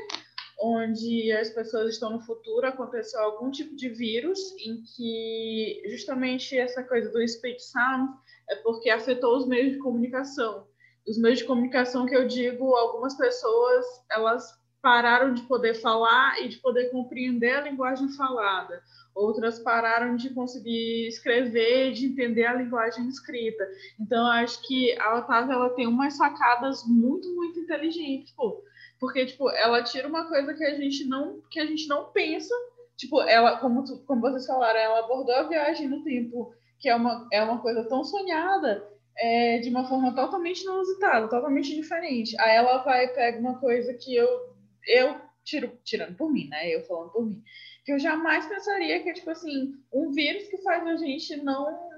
onde 0.62 1.32
as 1.34 1.50
pessoas 1.50 1.94
estão 1.94 2.12
no 2.12 2.22
futuro, 2.22 2.66
aconteceu 2.66 3.20
algum 3.22 3.52
tipo 3.52 3.76
de 3.76 3.90
vírus 3.90 4.40
em 4.60 4.82
que 4.84 5.84
justamente 5.90 6.58
essa 6.58 6.84
coisa 6.84 7.12
do 7.12 7.28
speech 7.28 7.62
sound 7.62 8.14
é 8.50 8.56
porque 8.58 8.90
afetou 8.90 9.38
os 9.38 9.48
meios 9.48 9.74
de 9.74 9.80
comunicação. 9.80 10.68
Os 11.08 11.18
meios 11.18 11.40
de 11.40 11.46
comunicação 11.46 12.06
que 12.06 12.16
eu 12.16 12.28
digo, 12.28 12.76
algumas 12.76 13.16
pessoas 13.16 13.86
elas 14.10 14.54
pararam 14.86 15.34
de 15.34 15.42
poder 15.42 15.74
falar 15.74 16.40
e 16.44 16.48
de 16.48 16.58
poder 16.58 16.92
compreender 16.92 17.56
a 17.56 17.62
linguagem 17.62 18.08
falada. 18.10 18.84
Outras 19.16 19.58
pararam 19.58 20.16
de 20.16 20.30
conseguir 20.30 21.08
escrever, 21.08 21.92
de 21.92 22.06
entender 22.06 22.46
a 22.46 22.54
linguagem 22.54 23.08
escrita. 23.08 23.68
Então, 24.00 24.28
acho 24.28 24.62
que 24.62 24.96
a 25.00 25.18
Otávia 25.18 25.54
ela 25.54 25.72
tem 25.72 25.88
umas 25.88 26.16
sacadas 26.16 26.84
muito, 26.86 27.34
muito 27.34 27.62
inteligentes. 27.62 28.32
Pô, 28.34 28.64
porque 29.00 29.26
tipo, 29.26 29.50
ela 29.50 29.82
tira 29.82 30.08
uma 30.08 30.28
coisa 30.28 30.54
que 30.54 30.64
a 30.64 30.76
gente 30.76 31.04
não 31.06 31.42
que 31.50 31.60
a 31.60 31.66
gente 31.66 31.88
não 31.88 32.12
pensa, 32.12 32.54
tipo, 32.96 33.20
ela 33.24 33.58
como 33.58 33.84
tu, 33.84 33.98
como 34.06 34.22
vocês 34.22 34.46
falaram, 34.46 34.80
ela 34.80 35.00
abordou 35.00 35.34
a 35.34 35.50
viagem 35.50 35.88
no 35.88 36.04
tempo, 36.04 36.54
que 36.80 36.90
é 36.90 36.96
uma 36.96 37.28
é 37.34 37.44
uma 37.44 37.58
coisa 37.58 37.84
tão 37.86 38.04
sonhada, 38.04 38.88
é, 39.18 39.58
de 39.58 39.70
uma 39.72 39.88
forma 39.90 40.14
totalmente 40.14 40.62
inusitada, 40.62 41.28
totalmente 41.28 41.74
diferente. 41.74 42.40
Aí 42.40 42.56
ela 42.56 42.84
vai 42.84 43.08
pega 43.08 43.40
uma 43.40 43.58
coisa 43.58 43.92
que 43.96 44.16
eu 44.16 44.55
eu 44.88 45.20
tiro 45.44 45.78
tirando 45.84 46.16
por 46.16 46.32
mim, 46.32 46.48
né? 46.48 46.70
Eu 46.70 46.84
falando 46.86 47.12
por 47.12 47.26
mim, 47.26 47.44
que 47.84 47.92
eu 47.92 48.00
jamais 48.00 48.46
pensaria 48.46 49.02
que 49.02 49.10
é 49.10 49.14
tipo 49.14 49.30
assim, 49.30 49.76
um 49.94 50.12
vírus 50.12 50.48
que 50.48 50.58
faz 50.58 50.86
a 50.86 50.96
gente 50.98 51.38
não 51.38 51.92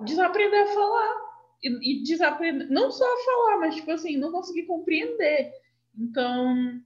desaprender 0.00 0.62
a 0.62 0.74
falar 0.74 1.32
e, 1.62 1.92
e 1.92 2.02
desaprender, 2.02 2.68
não 2.70 2.90
só 2.90 3.04
a 3.04 3.24
falar, 3.24 3.58
mas 3.58 3.76
tipo 3.76 3.90
assim, 3.92 4.16
não 4.16 4.32
conseguir 4.32 4.64
compreender. 4.64 5.52
Então, 5.96 6.80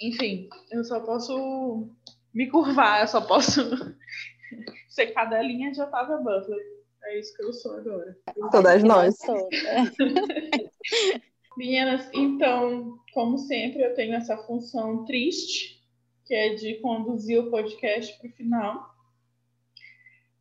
enfim, 0.00 0.48
eu 0.70 0.84
só 0.84 1.00
posso 1.00 1.88
me 2.34 2.50
curvar, 2.50 3.00
eu 3.00 3.08
só 3.08 3.20
posso 3.20 3.62
ser 4.90 5.06
cadelinha 5.08 5.72
de 5.72 5.80
Otávia 5.80 6.18
Butler. 6.18 6.76
É 7.04 7.18
isso 7.18 7.34
que 7.36 7.42
eu 7.44 7.52
sou 7.52 7.76
agora. 7.76 8.18
Todas 8.50 8.82
nós. 8.82 9.16
Meninas, 11.56 12.08
então, 12.12 12.98
como 13.14 13.38
sempre, 13.38 13.82
eu 13.82 13.94
tenho 13.94 14.14
essa 14.14 14.36
função 14.36 15.04
triste, 15.04 15.82
que 16.26 16.34
é 16.34 16.54
de 16.54 16.74
conduzir 16.80 17.40
o 17.40 17.50
podcast 17.50 18.18
para 18.18 18.28
o 18.28 18.32
final. 18.32 18.96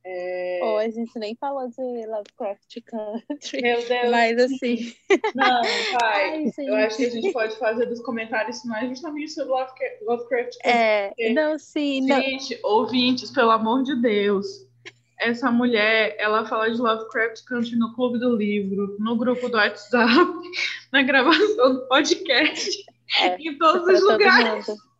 É... 0.08 0.60
Oh, 0.62 0.78
a 0.78 0.88
gente 0.88 1.18
nem 1.18 1.36
falou 1.36 1.68
de 1.68 2.06
Lovecraft 2.06 2.78
Country. 2.86 3.62
Meu 3.62 3.88
Deus. 3.88 4.12
Mas 4.12 4.38
assim. 4.40 4.94
Não, 5.34 5.62
vai. 6.00 6.32
Ai, 6.32 6.52
eu 6.60 6.76
acho 6.76 6.98
que 6.98 7.06
a 7.06 7.10
gente 7.10 7.32
pode 7.32 7.58
fazer 7.58 7.88
dos 7.88 8.02
comentários 8.02 8.62
finais 8.62 8.88
justamente 8.90 9.32
sobre 9.32 9.52
Lovecraft 9.52 10.30
Country. 10.30 10.60
É, 10.64 11.34
não, 11.34 11.58
sim. 11.58 12.06
Gente, 12.08 12.62
não. 12.62 12.70
ouvintes, 12.70 13.32
pelo 13.32 13.50
amor 13.50 13.82
de 13.82 14.00
Deus. 14.00 14.46
Essa 15.20 15.52
mulher, 15.52 16.16
ela 16.20 16.46
fala 16.46 16.70
de 16.70 16.78
Lovecraft 16.78 17.44
Country 17.46 17.76
no 17.78 17.94
Clube 17.96 18.20
do 18.20 18.36
Livro, 18.36 18.98
no 19.00 19.16
grupo 19.16 19.48
do 19.48 19.58
WhatsApp, 19.58 20.32
na 20.92 21.02
gravação 21.04 21.74
do 21.74 21.88
podcast, 21.88 22.86
é, 23.20 23.36
em 23.38 23.58
todos 23.58 23.88
os 23.88 24.02
lugares. 24.02 24.68
Mundo 24.68 24.96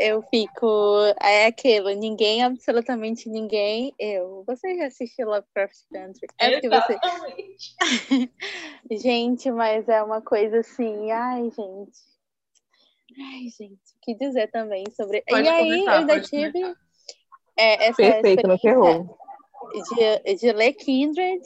eu 0.00 0.22
fico. 0.22 0.96
É 1.22 1.46
aquilo, 1.46 1.90
ninguém, 1.90 2.42
absolutamente 2.42 3.28
ninguém. 3.28 3.94
Eu. 3.98 4.42
Você 4.46 4.74
já 4.76 4.86
assistiu 4.86 5.28
Lovecraft 5.28 5.76
Country? 5.92 6.26
É 6.38 6.52
porque 6.52 6.68
você. 6.70 6.98
gente, 8.98 9.50
mas 9.50 9.86
é 9.88 10.02
uma 10.02 10.22
coisa 10.22 10.60
assim. 10.60 11.10
Ai, 11.12 11.42
gente. 11.50 11.98
Ai, 13.18 13.48
gente. 13.58 13.74
O 13.74 14.00
que 14.02 14.14
dizer 14.14 14.50
também 14.50 14.84
sobre. 14.90 15.22
Pode 15.28 15.46
e 15.46 15.48
aí, 15.50 15.84
eu 15.84 15.90
ainda 15.90 16.20
tive. 16.20 16.74
É, 17.58 17.88
essa 17.88 17.96
Perfeito, 17.96 18.48
no 18.48 18.58
terror. 18.58 19.18
De, 19.72 20.34
de 20.36 20.52
ler 20.52 20.72
Kindred 20.74 21.42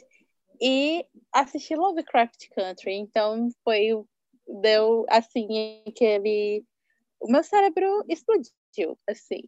e 0.60 1.04
assistir 1.32 1.76
Lovecraft 1.76 2.48
Country. 2.54 2.94
Então, 2.94 3.48
foi. 3.64 3.90
Deu 4.46 5.06
assim, 5.08 5.82
aquele 5.88 6.62
o 7.24 7.32
meu 7.32 7.42
cérebro 7.42 8.04
explodiu, 8.06 8.98
assim, 9.08 9.42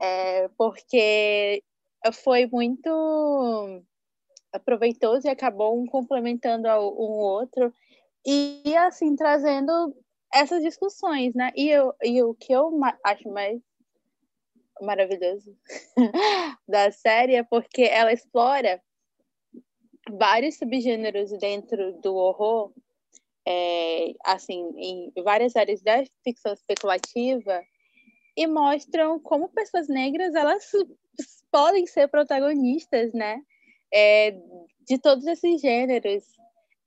é, 0.00 0.48
porque 0.56 1.64
foi 2.12 2.46
muito 2.46 3.82
proveitoso 4.64 5.26
e 5.26 5.30
acabou 5.30 5.76
um 5.76 5.84
complementando 5.84 6.68
ao, 6.68 6.94
um 6.94 7.18
outro 7.18 7.74
e, 8.24 8.62
assim, 8.76 9.16
trazendo 9.16 9.92
essas 10.32 10.62
discussões, 10.62 11.34
né? 11.34 11.50
E, 11.56 11.68
eu, 11.68 11.92
e 12.04 12.22
o 12.22 12.34
que 12.34 12.52
eu 12.52 12.70
acho 13.04 13.28
mais 13.30 13.60
maravilhoso 14.80 15.56
da 16.68 16.90
série 16.90 17.34
é 17.34 17.42
porque 17.42 17.82
ela 17.82 18.12
explora 18.12 18.82
vários 20.10 20.56
subgêneros 20.56 21.30
dentro 21.38 22.00
do 22.00 22.14
horror 22.14 22.72
é, 23.46 24.12
assim, 24.24 24.70
em 24.76 25.12
várias 25.22 25.56
áreas 25.56 25.80
da 25.80 26.04
ficção 26.22 26.52
especulativa 26.52 27.62
e 28.36 28.46
mostram 28.46 29.18
como 29.18 29.48
pessoas 29.48 29.88
negras 29.88 30.34
elas 30.34 30.70
podem 31.50 31.86
ser 31.86 32.08
protagonistas, 32.08 33.12
né? 33.12 33.40
É, 33.92 34.32
de 34.86 34.98
todos 34.98 35.26
esses 35.26 35.60
gêneros 35.60 36.24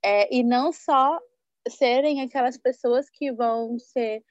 é, 0.04 0.32
e 0.32 0.42
não 0.44 0.72
só 0.72 1.18
serem 1.68 2.22
aquelas 2.22 2.56
pessoas 2.56 3.10
que 3.10 3.32
vão 3.32 3.78
ser 3.78 4.22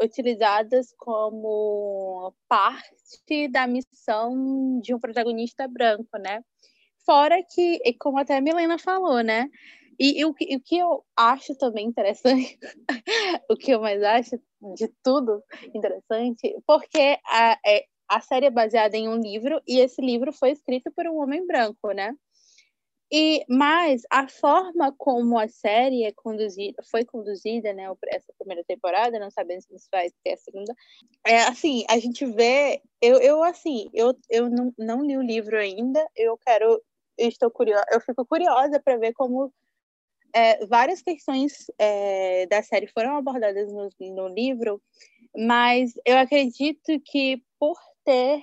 utilizadas 0.00 0.92
como 0.96 2.34
parte 2.48 3.48
da 3.48 3.66
missão 3.66 4.80
de 4.80 4.94
um 4.94 4.98
protagonista 4.98 5.66
branco, 5.66 6.18
né? 6.18 6.42
Fora 7.04 7.42
que, 7.42 7.80
como 7.98 8.18
até 8.18 8.36
a 8.36 8.40
Milena 8.40 8.78
falou, 8.78 9.22
né? 9.22 9.48
E, 9.98 10.20
e 10.20 10.24
o, 10.24 10.32
que, 10.32 10.56
o 10.56 10.60
que 10.60 10.78
eu 10.78 11.04
acho 11.16 11.54
também 11.56 11.86
interessante, 11.86 12.58
o 13.50 13.56
que 13.56 13.70
eu 13.72 13.80
mais 13.80 14.02
acho 14.02 14.40
de 14.74 14.88
tudo 15.02 15.42
interessante, 15.74 16.56
porque 16.66 17.18
a, 17.26 17.58
é, 17.66 17.84
a 18.08 18.20
série 18.20 18.46
é 18.46 18.50
baseada 18.50 18.96
em 18.96 19.08
um 19.08 19.16
livro 19.16 19.60
e 19.66 19.78
esse 19.78 20.00
livro 20.00 20.32
foi 20.32 20.52
escrito 20.52 20.90
por 20.92 21.06
um 21.06 21.20
homem 21.20 21.46
branco, 21.46 21.92
né? 21.92 22.14
E 23.12 23.44
mas 23.48 24.02
a 24.08 24.28
forma 24.28 24.94
como 24.96 25.36
a 25.36 25.48
série 25.48 26.04
é 26.04 26.12
conduzida, 26.12 26.80
foi 26.88 27.04
conduzida, 27.04 27.72
né, 27.72 27.92
essa 28.08 28.32
primeira 28.38 28.62
temporada, 28.62 29.18
não 29.18 29.30
sabemos 29.30 29.64
se 29.64 29.88
vai 29.90 30.10
ter 30.22 30.34
a 30.34 30.36
segunda. 30.36 30.72
É 31.26 31.38
assim, 31.42 31.84
a 31.88 31.98
gente 31.98 32.24
vê, 32.24 32.80
eu, 33.02 33.20
eu 33.20 33.42
assim, 33.42 33.90
eu, 33.92 34.16
eu 34.28 34.48
não, 34.48 34.72
não 34.78 35.02
li 35.04 35.16
o 35.16 35.22
livro 35.22 35.58
ainda, 35.58 36.06
eu 36.14 36.38
quero, 36.38 36.80
eu 37.18 37.28
estou 37.28 37.50
curiosa, 37.50 37.84
eu 37.90 38.00
fico 38.00 38.24
curiosa 38.24 38.78
para 38.78 38.96
ver 38.96 39.12
como 39.12 39.52
é, 40.32 40.64
várias 40.66 41.02
questões 41.02 41.66
é, 41.78 42.46
da 42.46 42.62
série 42.62 42.86
foram 42.86 43.16
abordadas 43.16 43.72
no, 43.72 43.88
no 43.98 44.28
livro, 44.28 44.80
mas 45.36 45.94
eu 46.04 46.16
acredito 46.16 47.00
que 47.04 47.42
por 47.58 47.76
ter 48.04 48.42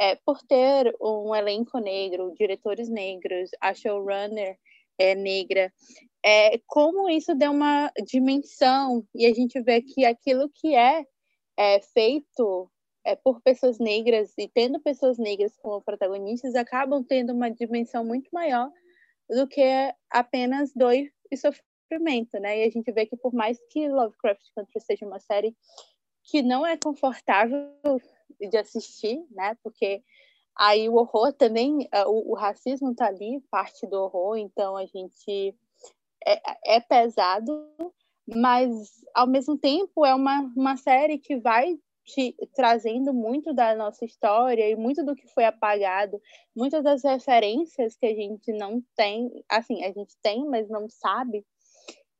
é, 0.00 0.16
por 0.16 0.40
ter 0.42 0.96
um 0.98 1.34
elenco 1.34 1.78
negro, 1.78 2.32
diretores 2.34 2.88
negros, 2.88 3.50
a 3.60 3.74
showrunner 3.74 4.58
é 4.98 5.14
negra, 5.14 5.70
é, 6.24 6.58
como 6.66 7.08
isso 7.10 7.34
deu 7.34 7.50
uma 7.50 7.92
dimensão 8.06 9.06
e 9.14 9.26
a 9.26 9.34
gente 9.34 9.60
vê 9.60 9.82
que 9.82 10.06
aquilo 10.06 10.48
que 10.54 10.74
é, 10.74 11.04
é 11.58 11.80
feito 11.80 12.70
é, 13.04 13.14
por 13.14 13.42
pessoas 13.42 13.78
negras 13.78 14.32
e 14.38 14.48
tendo 14.48 14.80
pessoas 14.80 15.18
negras 15.18 15.54
como 15.58 15.82
protagonistas 15.82 16.54
acabam 16.54 17.04
tendo 17.04 17.34
uma 17.34 17.50
dimensão 17.50 18.02
muito 18.04 18.28
maior 18.32 18.70
do 19.28 19.46
que 19.46 19.62
apenas 20.10 20.72
dor 20.74 20.94
e 20.94 21.36
sofrimento, 21.36 22.38
né? 22.40 22.60
E 22.60 22.64
a 22.64 22.70
gente 22.70 22.90
vê 22.90 23.06
que 23.06 23.16
por 23.16 23.32
mais 23.32 23.58
que 23.70 23.88
Lovecraft 23.88 24.42
Country 24.54 24.80
seja 24.80 25.06
uma 25.06 25.20
série 25.20 25.54
que 26.24 26.42
não 26.42 26.66
é 26.66 26.76
confortável 26.76 27.70
de 28.38 28.56
assistir, 28.56 29.24
né? 29.30 29.56
Porque 29.62 30.02
aí 30.56 30.88
o 30.88 30.96
horror 30.96 31.32
também, 31.32 31.88
é, 31.92 32.04
o, 32.06 32.32
o 32.32 32.34
racismo 32.34 32.94
tá 32.94 33.06
ali, 33.06 33.42
parte 33.50 33.86
do 33.86 33.96
horror, 33.96 34.36
então 34.36 34.76
a 34.76 34.86
gente 34.86 35.54
é, 36.26 36.76
é 36.76 36.80
pesado, 36.80 37.52
mas 38.26 39.04
ao 39.14 39.26
mesmo 39.26 39.56
tempo 39.58 40.04
é 40.04 40.14
uma, 40.14 40.40
uma 40.56 40.76
série 40.76 41.18
que 41.18 41.36
vai 41.36 41.78
te, 42.04 42.34
trazendo 42.54 43.12
muito 43.12 43.52
da 43.52 43.74
nossa 43.74 44.04
história 44.04 44.68
e 44.68 44.76
muito 44.76 45.04
do 45.04 45.14
que 45.14 45.26
foi 45.28 45.44
apagado, 45.44 46.20
muitas 46.54 46.82
das 46.82 47.02
referências 47.02 47.96
que 47.96 48.06
a 48.06 48.14
gente 48.14 48.52
não 48.52 48.82
tem, 48.96 49.44
assim, 49.48 49.84
a 49.84 49.92
gente 49.92 50.16
tem, 50.22 50.44
mas 50.46 50.68
não 50.68 50.88
sabe. 50.88 51.44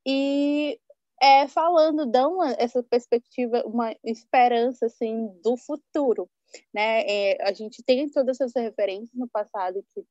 E 0.07 0.79
é, 1.21 1.47
falando, 1.47 2.07
dão 2.07 2.43
essa 2.43 2.83
perspectiva, 2.83 3.63
uma 3.67 3.95
esperança 4.03 4.87
assim 4.87 5.29
do 5.43 5.57
futuro, 5.57 6.29
né? 6.73 7.03
É, 7.03 7.43
a 7.43 7.53
gente 7.53 7.83
tem 7.83 8.09
todas 8.09 8.41
essas 8.41 8.55
referências 8.55 9.15
no 9.15 9.29
passado 9.29 9.85
que 9.95 10.03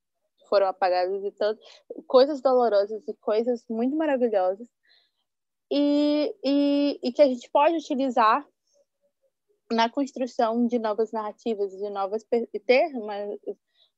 foram 0.48 0.68
apagadas 0.68 1.24
e 1.24 1.32
tanto, 1.32 1.62
coisas 2.08 2.42
dolorosas 2.42 3.08
e 3.08 3.14
coisas 3.16 3.64
muito 3.70 3.96
maravilhosas 3.96 4.68
e, 5.72 6.36
e, 6.44 7.00
e 7.04 7.12
que 7.12 7.22
a 7.22 7.28
gente 7.28 7.50
pode 7.52 7.78
utilizar 7.78 8.46
na 9.72 9.90
construção 9.90 10.66
de 10.66 10.80
novas 10.80 11.12
narrativas, 11.12 11.72
de 11.72 11.90
novas 11.90 12.26
ter 12.66 12.88
uma 12.96 13.16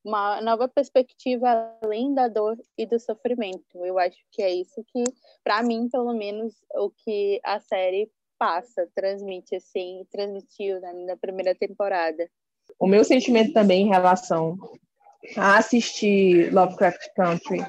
uma 0.04 0.40
nova 0.40 0.68
perspectiva 0.68 1.72
além 1.82 2.14
da 2.14 2.28
dor 2.28 2.56
e 2.76 2.86
do 2.86 2.98
sofrimento. 2.98 3.84
Eu 3.84 3.98
acho 3.98 4.18
que 4.30 4.42
é 4.42 4.52
isso 4.52 4.84
que, 4.92 5.04
para 5.44 5.62
mim, 5.62 5.88
pelo 5.88 6.12
menos, 6.12 6.54
o 6.74 6.90
que 6.90 7.40
a 7.44 7.60
série 7.60 8.10
passa, 8.38 8.88
transmite 8.94 9.54
assim, 9.54 10.04
transmitiu 10.10 10.80
né, 10.80 10.92
na 11.06 11.16
primeira 11.16 11.54
temporada. 11.54 12.28
O 12.78 12.86
meu 12.86 13.04
sentimento 13.04 13.52
também 13.52 13.82
em 13.82 13.88
relação 13.88 14.58
a 15.36 15.58
assistir 15.58 16.52
Lovecraft 16.52 17.00
Country, 17.14 17.60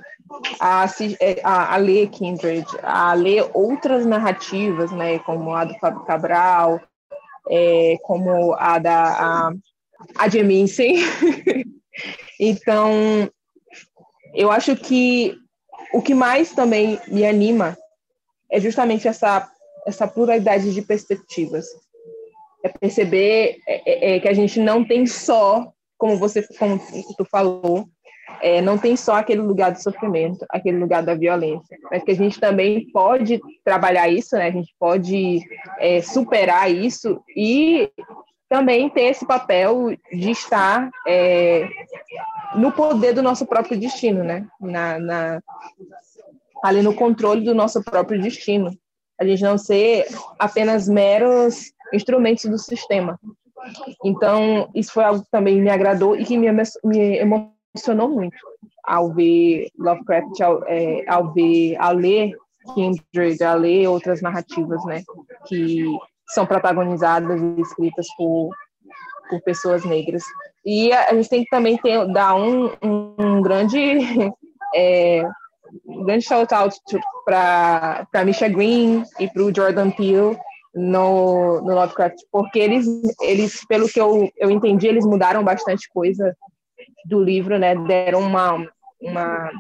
a, 0.60 0.86
é, 1.20 1.40
a, 1.44 1.76
a 1.76 1.78
ler 1.78 2.10
Kindred, 2.10 2.66
a 2.82 3.14
ler 3.14 3.48
outras 3.54 4.06
narrativas, 4.06 4.92
né, 4.92 5.20
como 5.20 5.54
a 5.54 5.66
do 5.66 5.76
Fábio 5.76 6.04
Cabral, 6.06 6.82
é, 7.50 7.98
como 8.04 8.54
a 8.54 8.80
da 8.80 9.04
a, 9.04 9.54
a 10.18 10.30
Jemincen, 10.30 10.96
Então, 12.40 13.30
eu 14.34 14.52
acho 14.52 14.76
que 14.76 15.36
o 15.94 16.02
que 16.02 16.14
mais 16.14 16.52
também 16.52 17.00
me 17.08 17.26
anima 17.26 17.78
é 18.52 18.60
justamente 18.60 19.08
essa, 19.08 19.50
essa 19.86 20.08
pluralidade 20.08 20.74
de 20.74 20.82
perspectivas. 20.82 21.66
É 22.64 22.70
perceber 22.70 23.58
é, 23.68 24.14
é, 24.14 24.16
é 24.16 24.20
que 24.20 24.28
a 24.28 24.34
gente 24.34 24.60
não 24.60 24.84
tem 24.86 25.06
só, 25.06 25.72
como 25.98 26.18
você 26.18 26.42
como 26.58 26.80
tu 27.18 27.26
falou, 27.26 27.88
é, 28.42 28.62
não 28.62 28.78
tem 28.78 28.96
só 28.96 29.16
aquele 29.16 29.42
lugar 29.42 29.72
do 29.72 29.82
sofrimento, 29.82 30.46
aquele 30.50 30.78
lugar 30.78 31.04
da 31.04 31.14
violência, 31.14 31.78
mas 31.92 32.04
que 32.04 32.12
a 32.12 32.16
gente 32.16 32.40
também 32.40 32.90
pode 32.92 33.40
trabalhar 33.64 34.08
isso, 34.10 34.36
né? 34.36 34.48
A 34.48 34.52
gente 34.52 34.74
pode 34.80 35.40
é, 35.80 36.02
superar 36.02 36.72
isso 36.72 37.22
e 37.36 37.90
também 38.50 38.90
tem 38.90 39.08
esse 39.08 39.26
papel 39.26 39.96
de 40.12 40.32
estar 40.32 40.90
é, 41.08 41.68
no 42.56 42.72
poder 42.72 43.14
do 43.14 43.24
nosso 43.24 43.46
próprio 43.46 43.78
destino, 43.80 44.24
né? 44.24 44.48
Na, 44.60 45.00
na, 45.00 45.42
ali 46.64 46.82
no 46.82 46.94
controle 46.94 47.44
do 47.44 47.56
nosso 47.56 47.84
próprio 47.84 48.22
destino. 48.22 48.72
A 49.20 49.26
gente 49.26 49.44
não 49.44 49.58
ser 49.58 50.08
apenas 50.40 50.88
meros 50.88 51.72
instrumentos 51.94 52.46
do 52.46 52.58
sistema. 52.58 53.20
Então, 54.04 54.70
isso 54.76 54.92
foi 54.92 55.04
algo 55.04 55.24
que 55.24 55.32
também 55.32 55.62
me 55.62 55.70
agradou 55.70 56.16
e 56.16 56.26
que 56.26 56.38
me, 56.38 56.48
me 56.84 57.18
emocionou 57.18 58.10
muito 58.10 58.38
ao 58.84 59.14
ver 59.14 59.70
Lovecraft, 59.78 60.42
ao, 60.42 60.64
é, 60.66 61.06
ao 61.08 61.34
ver, 61.34 61.78
ao 61.80 61.94
ler 61.94 62.36
Kindred, 62.74 63.44
a 63.44 63.54
ler 63.54 63.88
outras 63.88 64.22
narrativas, 64.22 64.84
né? 64.86 65.04
Que 65.48 65.86
são 66.34 66.46
protagonizadas 66.46 67.42
e 67.42 67.62
escritas 67.62 68.08
por, 68.18 68.50
por 69.30 69.42
pessoas 69.42 69.84
negras. 69.86 70.24
E 70.66 70.92
a 70.94 71.14
gente 71.14 71.30
tem 71.30 71.44
que 71.44 71.50
também 71.50 71.78
ter, 71.78 72.06
dar 72.12 72.36
um, 72.36 72.72
um 72.82 73.42
grande, 73.42 73.78
é, 74.76 75.24
um 75.86 76.04
grande 76.06 76.26
shout-out 76.26 76.76
para 77.26 78.26
Misha 78.26 78.48
Green 78.48 79.04
e 79.20 79.28
para 79.28 79.44
o 79.44 79.54
Jordan 79.54 79.92
Peele 79.92 80.38
no, 80.74 81.62
no 81.62 81.76
Lovecraft, 81.76 82.18
porque 82.32 82.60
eles, 82.60 82.88
eles, 83.22 83.66
pelo 83.68 83.88
que 83.88 84.00
eu, 84.00 84.28
eu 84.38 84.50
entendi, 84.50 84.88
eles 84.88 85.06
mudaram 85.06 85.44
bastante 85.44 85.88
coisa 85.90 86.36
do 87.06 87.22
livro, 87.22 87.60
né? 87.60 87.76
Deram 87.76 88.22
uma, 88.22 88.66
uma, 89.00 89.52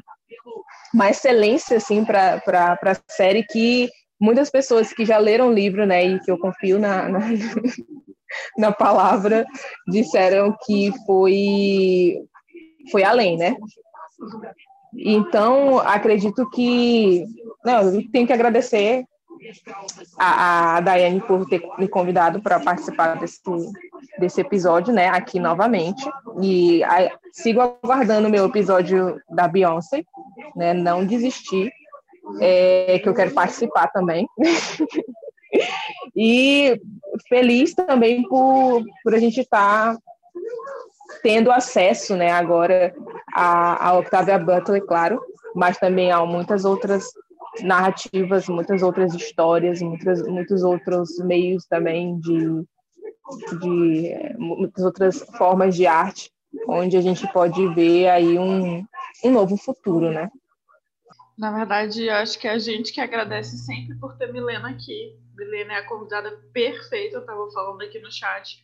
uma 0.93 1.09
excelência 1.09 1.77
assim 1.77 2.03
para 2.03 2.41
a 2.81 3.13
série 3.13 3.43
que 3.43 3.89
muitas 4.19 4.49
pessoas 4.49 4.93
que 4.93 5.05
já 5.05 5.17
leram 5.17 5.49
o 5.49 5.53
livro, 5.53 5.85
né, 5.85 6.05
e 6.05 6.19
que 6.19 6.31
eu 6.31 6.37
confio 6.37 6.79
na, 6.79 7.09
na, 7.09 7.19
na 8.57 8.71
palavra, 8.71 9.45
disseram 9.87 10.55
que 10.65 10.91
foi, 11.05 12.17
foi 12.91 13.03
além, 13.03 13.37
né? 13.37 13.55
Então, 14.95 15.79
acredito 15.79 16.49
que. 16.49 17.25
Não, 17.65 17.81
eu 17.81 18.11
tenho 18.11 18.27
que 18.27 18.33
agradecer 18.33 19.03
a, 20.17 20.77
a 20.77 20.81
Daiane 20.81 21.21
por 21.21 21.47
ter 21.47 21.61
me 21.77 21.87
convidado 21.87 22.41
para 22.41 22.59
participar 22.59 23.15
desse, 23.19 23.41
desse 24.19 24.41
episódio, 24.41 24.93
né, 24.93 25.09
aqui 25.09 25.39
novamente. 25.39 26.03
E 26.41 26.83
a, 26.83 27.11
sigo 27.31 27.61
aguardando 27.61 28.27
o 28.27 28.31
meu 28.31 28.45
episódio 28.45 29.19
da 29.29 29.47
Beyoncé, 29.47 30.03
né, 30.55 30.73
não 30.73 31.05
desistir 31.05 31.71
é, 32.39 32.99
que 32.99 33.07
eu 33.07 33.13
quero 33.13 33.31
participar 33.31 33.87
também. 33.87 34.27
e 36.15 36.79
feliz 37.27 37.73
também 37.73 38.23
por, 38.27 38.83
por 39.03 39.13
a 39.13 39.19
gente 39.19 39.41
estar 39.41 39.95
tá 39.95 40.01
tendo 41.21 41.51
acesso 41.51 42.15
né, 42.15 42.31
agora 42.31 42.93
a, 43.33 43.89
a 43.89 43.99
Octavia 43.99 44.37
Butler, 44.37 44.85
claro, 44.85 45.21
mas 45.55 45.77
também 45.77 46.11
a 46.11 46.25
muitas 46.25 46.65
outras 46.65 47.05
narrativas, 47.61 48.47
muitas 48.47 48.81
outras 48.81 49.13
histórias, 49.13 49.81
muitas, 49.81 50.21
muitos 50.27 50.63
outros 50.63 51.17
meios 51.19 51.65
também 51.65 52.19
de, 52.19 52.65
de 53.59 54.35
muitas 54.37 54.83
outras 54.83 55.19
formas 55.37 55.75
de 55.75 55.85
arte, 55.85 56.31
onde 56.67 56.97
a 56.97 57.01
gente 57.01 57.31
pode 57.31 57.67
ver 57.73 58.09
aí 58.09 58.37
um, 58.39 58.83
um 59.23 59.31
novo 59.31 59.55
futuro, 59.55 60.11
né? 60.11 60.29
Na 61.37 61.51
verdade, 61.51 62.05
eu 62.05 62.13
acho 62.13 62.37
que 62.37 62.47
é 62.47 62.51
a 62.51 62.59
gente 62.59 62.93
que 62.93 63.01
agradece 63.01 63.57
sempre 63.57 63.95
por 63.95 64.15
ter 64.17 64.31
Milena 64.31 64.69
aqui. 64.69 65.17
Milena 65.35 65.73
é 65.73 65.77
a 65.77 65.87
convidada 65.87 66.31
perfeita, 66.53 67.15
eu 67.15 67.21
estava 67.21 67.49
falando 67.51 67.81
aqui 67.81 67.99
no 67.99 68.11
chat, 68.11 68.63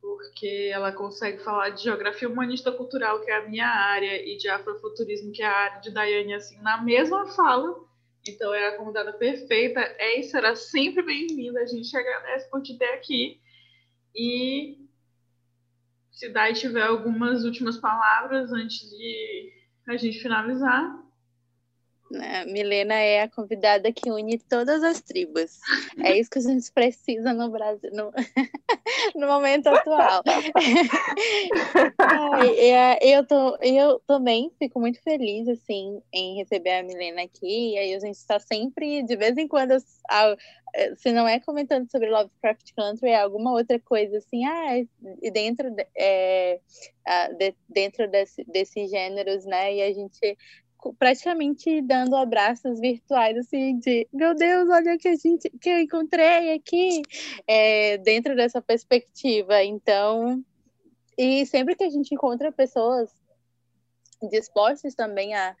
porque 0.00 0.70
ela 0.72 0.92
consegue 0.92 1.42
falar 1.42 1.70
de 1.70 1.82
geografia 1.82 2.28
humanista 2.28 2.70
cultural, 2.70 3.20
que 3.22 3.30
é 3.30 3.36
a 3.36 3.48
minha 3.48 3.66
área, 3.66 4.22
e 4.22 4.36
de 4.36 4.48
afrofuturismo, 4.48 5.32
que 5.32 5.42
é 5.42 5.46
a 5.46 5.56
área 5.56 5.80
de 5.80 5.90
Daiane, 5.90 6.34
assim, 6.34 6.60
na 6.60 6.82
mesma 6.82 7.26
fala. 7.28 7.74
Então, 8.28 8.52
é 8.52 8.68
a 8.68 8.76
convidada 8.76 9.14
perfeita. 9.14 9.80
É 9.80 10.20
e 10.20 10.24
será 10.24 10.54
sempre 10.54 11.02
bem-vinda. 11.02 11.60
A 11.60 11.66
gente 11.66 11.96
agradece 11.96 12.50
por 12.50 12.62
te 12.62 12.76
ter 12.76 12.92
aqui. 12.92 13.40
E 14.14 14.76
se 16.12 16.28
Dai 16.28 16.52
tiver 16.52 16.82
algumas 16.82 17.44
últimas 17.44 17.78
palavras 17.78 18.52
antes 18.52 18.90
de 18.90 19.52
a 19.88 19.96
gente 19.96 20.20
finalizar. 20.20 21.09
Né? 22.10 22.44
Milena 22.46 22.94
é 22.94 23.22
a 23.22 23.28
convidada 23.28 23.92
que 23.92 24.10
une 24.10 24.36
todas 24.36 24.82
as 24.82 25.00
tribos. 25.00 25.60
É 26.02 26.18
isso 26.18 26.28
que 26.28 26.40
a 26.40 26.42
gente 26.42 26.72
precisa 26.72 27.32
no 27.32 27.48
Brasil, 27.50 27.88
no, 27.92 28.10
no 29.14 29.28
momento 29.28 29.68
atual. 29.68 30.20
eu, 33.00 33.24
tô, 33.24 33.56
eu 33.62 34.00
também 34.08 34.50
fico 34.58 34.80
muito 34.80 35.00
feliz 35.02 35.46
assim, 35.48 36.02
em 36.12 36.34
receber 36.36 36.78
a 36.78 36.82
Milena 36.82 37.22
aqui. 37.22 37.74
E 37.74 37.78
aí 37.78 37.94
a 37.94 38.00
gente 38.00 38.16
está 38.16 38.40
sempre, 38.40 39.04
de 39.04 39.14
vez 39.14 39.38
em 39.38 39.46
quando, 39.46 39.78
se 40.96 41.12
não 41.12 41.28
é 41.28 41.38
comentando 41.38 41.88
sobre 41.92 42.10
Lovecraft 42.10 42.72
Country, 42.74 43.10
é 43.10 43.20
alguma 43.20 43.52
outra 43.52 43.78
coisa 43.78 44.18
assim, 44.18 44.44
ah, 44.44 44.84
e 45.22 45.30
dentro, 45.30 45.72
é, 45.96 46.58
de, 47.38 47.54
dentro 47.68 48.10
desse, 48.10 48.42
desses 48.44 48.90
gêneros, 48.90 49.44
né? 49.44 49.76
E 49.76 49.82
a 49.82 49.92
gente 49.92 50.36
praticamente 50.98 51.80
dando 51.82 52.16
abraços 52.16 52.80
virtuais, 52.80 53.36
assim, 53.36 53.78
de 53.78 54.08
meu 54.12 54.34
Deus, 54.34 54.68
olha 54.70 54.94
o 54.94 54.98
que 54.98 55.08
a 55.08 55.16
gente 55.16 55.50
que 55.60 55.68
eu 55.68 55.80
encontrei 55.80 56.54
aqui 56.54 57.02
é, 57.46 57.98
dentro 57.98 58.34
dessa 58.34 58.60
perspectiva. 58.60 59.62
Então, 59.62 60.44
e 61.16 61.44
sempre 61.46 61.74
que 61.74 61.84
a 61.84 61.90
gente 61.90 62.14
encontra 62.14 62.50
pessoas 62.50 63.10
dispostas 64.30 64.94
também 64.94 65.34
a, 65.34 65.56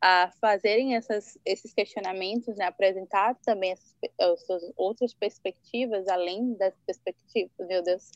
a 0.00 0.30
fazerem 0.40 0.94
essas, 0.96 1.38
esses 1.44 1.72
questionamentos, 1.72 2.56
né, 2.56 2.66
apresentar 2.66 3.34
também 3.44 3.72
as, 3.72 3.96
as 4.20 4.72
outras 4.76 5.14
perspectivas, 5.14 6.06
além 6.08 6.54
das 6.54 6.74
perspectivas, 6.86 7.50
meu 7.58 7.82
Deus, 7.82 8.10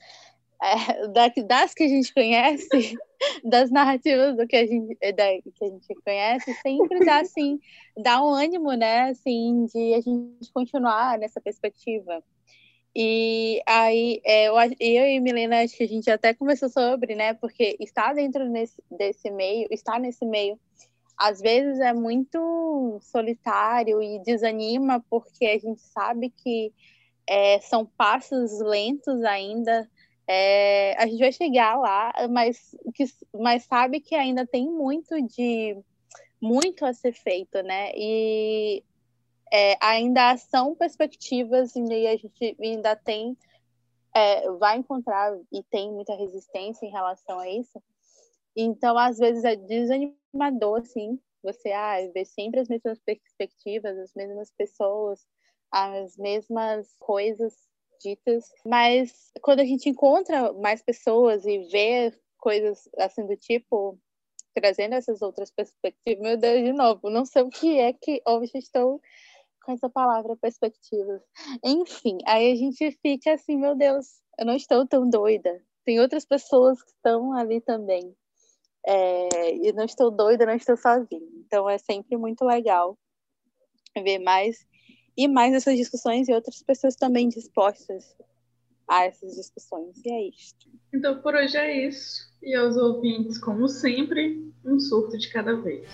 é, 0.62 1.08
das 1.42 1.74
que 1.74 1.84
a 1.84 1.88
gente 1.88 2.12
conhece, 2.12 2.68
das 3.44 3.70
narrativas 3.70 4.36
do 4.36 4.46
que 4.46 4.56
a 4.56 4.66
gente, 4.66 4.96
é, 5.00 5.12
da, 5.12 5.24
que 5.24 5.64
a 5.64 5.68
gente 5.68 5.94
conhece, 6.04 6.52
sempre 6.62 7.04
dá 7.04 7.20
assim, 7.20 7.60
dá 7.96 8.22
um 8.22 8.30
ânimo, 8.30 8.72
né, 8.72 9.10
assim, 9.10 9.66
de 9.66 9.94
a 9.94 10.00
gente 10.00 10.52
continuar 10.52 11.18
nessa 11.18 11.40
perspectiva. 11.40 12.22
E 12.94 13.62
aí, 13.66 14.20
é, 14.24 14.48
eu, 14.48 14.54
eu 14.80 15.06
e 15.06 15.20
Milena, 15.20 15.62
acho 15.62 15.76
que 15.76 15.84
a 15.84 15.88
gente 15.88 16.10
até 16.10 16.34
conversou 16.34 16.68
sobre, 16.68 17.14
né, 17.14 17.34
porque 17.34 17.76
estar 17.78 18.12
dentro 18.14 18.48
nesse, 18.48 18.82
desse 18.90 19.30
meio, 19.30 19.68
estar 19.70 20.00
nesse 20.00 20.24
meio, 20.24 20.58
às 21.16 21.40
vezes 21.40 21.80
é 21.80 21.92
muito 21.92 22.98
solitário 23.02 24.02
e 24.02 24.20
desanima, 24.20 25.04
porque 25.10 25.46
a 25.46 25.58
gente 25.58 25.80
sabe 25.80 26.30
que 26.30 26.72
é, 27.28 27.60
são 27.60 27.84
passos 27.84 28.60
lentos 28.60 29.22
ainda, 29.22 29.88
é, 30.28 30.94
a 31.02 31.06
gente 31.06 31.20
vai 31.20 31.32
chegar 31.32 31.76
lá, 31.78 32.12
mas, 32.30 32.76
que, 32.94 33.04
mas 33.32 33.64
sabe 33.64 33.98
que 33.98 34.14
ainda 34.14 34.46
tem 34.46 34.70
muito 34.70 35.20
de 35.22 35.74
muito 36.38 36.84
a 36.84 36.92
ser 36.92 37.14
feito, 37.14 37.62
né? 37.62 37.90
E 37.96 38.84
é, 39.50 39.76
ainda 39.80 40.36
são 40.36 40.74
perspectivas 40.74 41.74
e 41.74 42.06
a 42.06 42.16
gente 42.16 42.56
ainda 42.60 42.94
tem 42.94 43.36
é, 44.14 44.50
vai 44.52 44.76
encontrar 44.76 45.34
e 45.52 45.62
tem 45.64 45.90
muita 45.90 46.14
resistência 46.14 46.84
em 46.84 46.90
relação 46.90 47.38
a 47.38 47.48
isso. 47.48 47.82
Então, 48.54 48.98
às 48.98 49.18
vezes 49.18 49.44
é 49.44 49.56
desanimador, 49.56 50.80
assim, 50.80 51.18
você 51.42 51.72
ah, 51.72 51.96
vê 52.12 52.24
sempre 52.24 52.60
as 52.60 52.68
mesmas 52.68 52.98
perspectivas, 52.98 53.96
as 53.96 54.12
mesmas 54.14 54.50
pessoas, 54.50 55.26
as 55.70 56.16
mesmas 56.16 56.94
coisas 56.98 57.67
ditas, 58.00 58.52
mas 58.64 59.30
quando 59.42 59.60
a 59.60 59.64
gente 59.64 59.88
encontra 59.88 60.52
mais 60.54 60.82
pessoas 60.82 61.44
e 61.46 61.58
vê 61.70 62.12
coisas 62.38 62.88
assim 62.98 63.26
do 63.26 63.36
tipo, 63.36 63.98
trazendo 64.54 64.94
essas 64.94 65.22
outras 65.22 65.50
perspectivas, 65.50 66.22
meu 66.22 66.36
Deus, 66.36 66.64
de 66.64 66.72
novo, 66.72 67.10
não 67.10 67.24
sei 67.24 67.42
o 67.42 67.50
que 67.50 67.78
é 67.78 67.92
que 67.92 68.22
hoje 68.26 68.52
estou 68.56 69.00
com 69.64 69.72
essa 69.72 69.88
palavra 69.90 70.36
perspectivas. 70.36 71.20
Enfim, 71.62 72.18
aí 72.26 72.52
a 72.52 72.54
gente 72.54 72.90
fica 73.02 73.34
assim, 73.34 73.56
meu 73.56 73.74
Deus, 73.74 74.06
eu 74.38 74.46
não 74.46 74.54
estou 74.54 74.86
tão 74.86 75.08
doida. 75.08 75.62
Tem 75.84 76.00
outras 76.00 76.24
pessoas 76.24 76.82
que 76.82 76.90
estão 76.90 77.32
ali 77.32 77.60
também. 77.60 78.14
É, 78.86 79.54
e 79.56 79.72
não 79.72 79.84
estou 79.84 80.10
doida, 80.10 80.46
não 80.46 80.54
estou 80.54 80.76
sozinha. 80.76 81.28
Então 81.44 81.68
é 81.68 81.76
sempre 81.76 82.16
muito 82.16 82.44
legal 82.44 82.96
ver 84.02 84.18
mais 84.18 84.66
e 85.18 85.26
mais 85.26 85.52
essas 85.52 85.76
discussões 85.76 86.28
e 86.28 86.32
outras 86.32 86.62
pessoas 86.62 86.94
também 86.94 87.28
dispostas 87.28 88.14
a 88.86 89.04
essas 89.04 89.34
discussões. 89.34 90.00
E 90.04 90.10
é 90.12 90.28
isto. 90.28 90.68
Então, 90.94 91.20
por 91.20 91.34
hoje 91.34 91.56
é 91.56 91.88
isso. 91.88 92.28
E 92.40 92.54
aos 92.54 92.76
ouvintes, 92.76 93.36
como 93.36 93.66
sempre, 93.66 94.48
um 94.64 94.78
surto 94.78 95.18
de 95.18 95.28
cada 95.32 95.56
vez. 95.56 95.88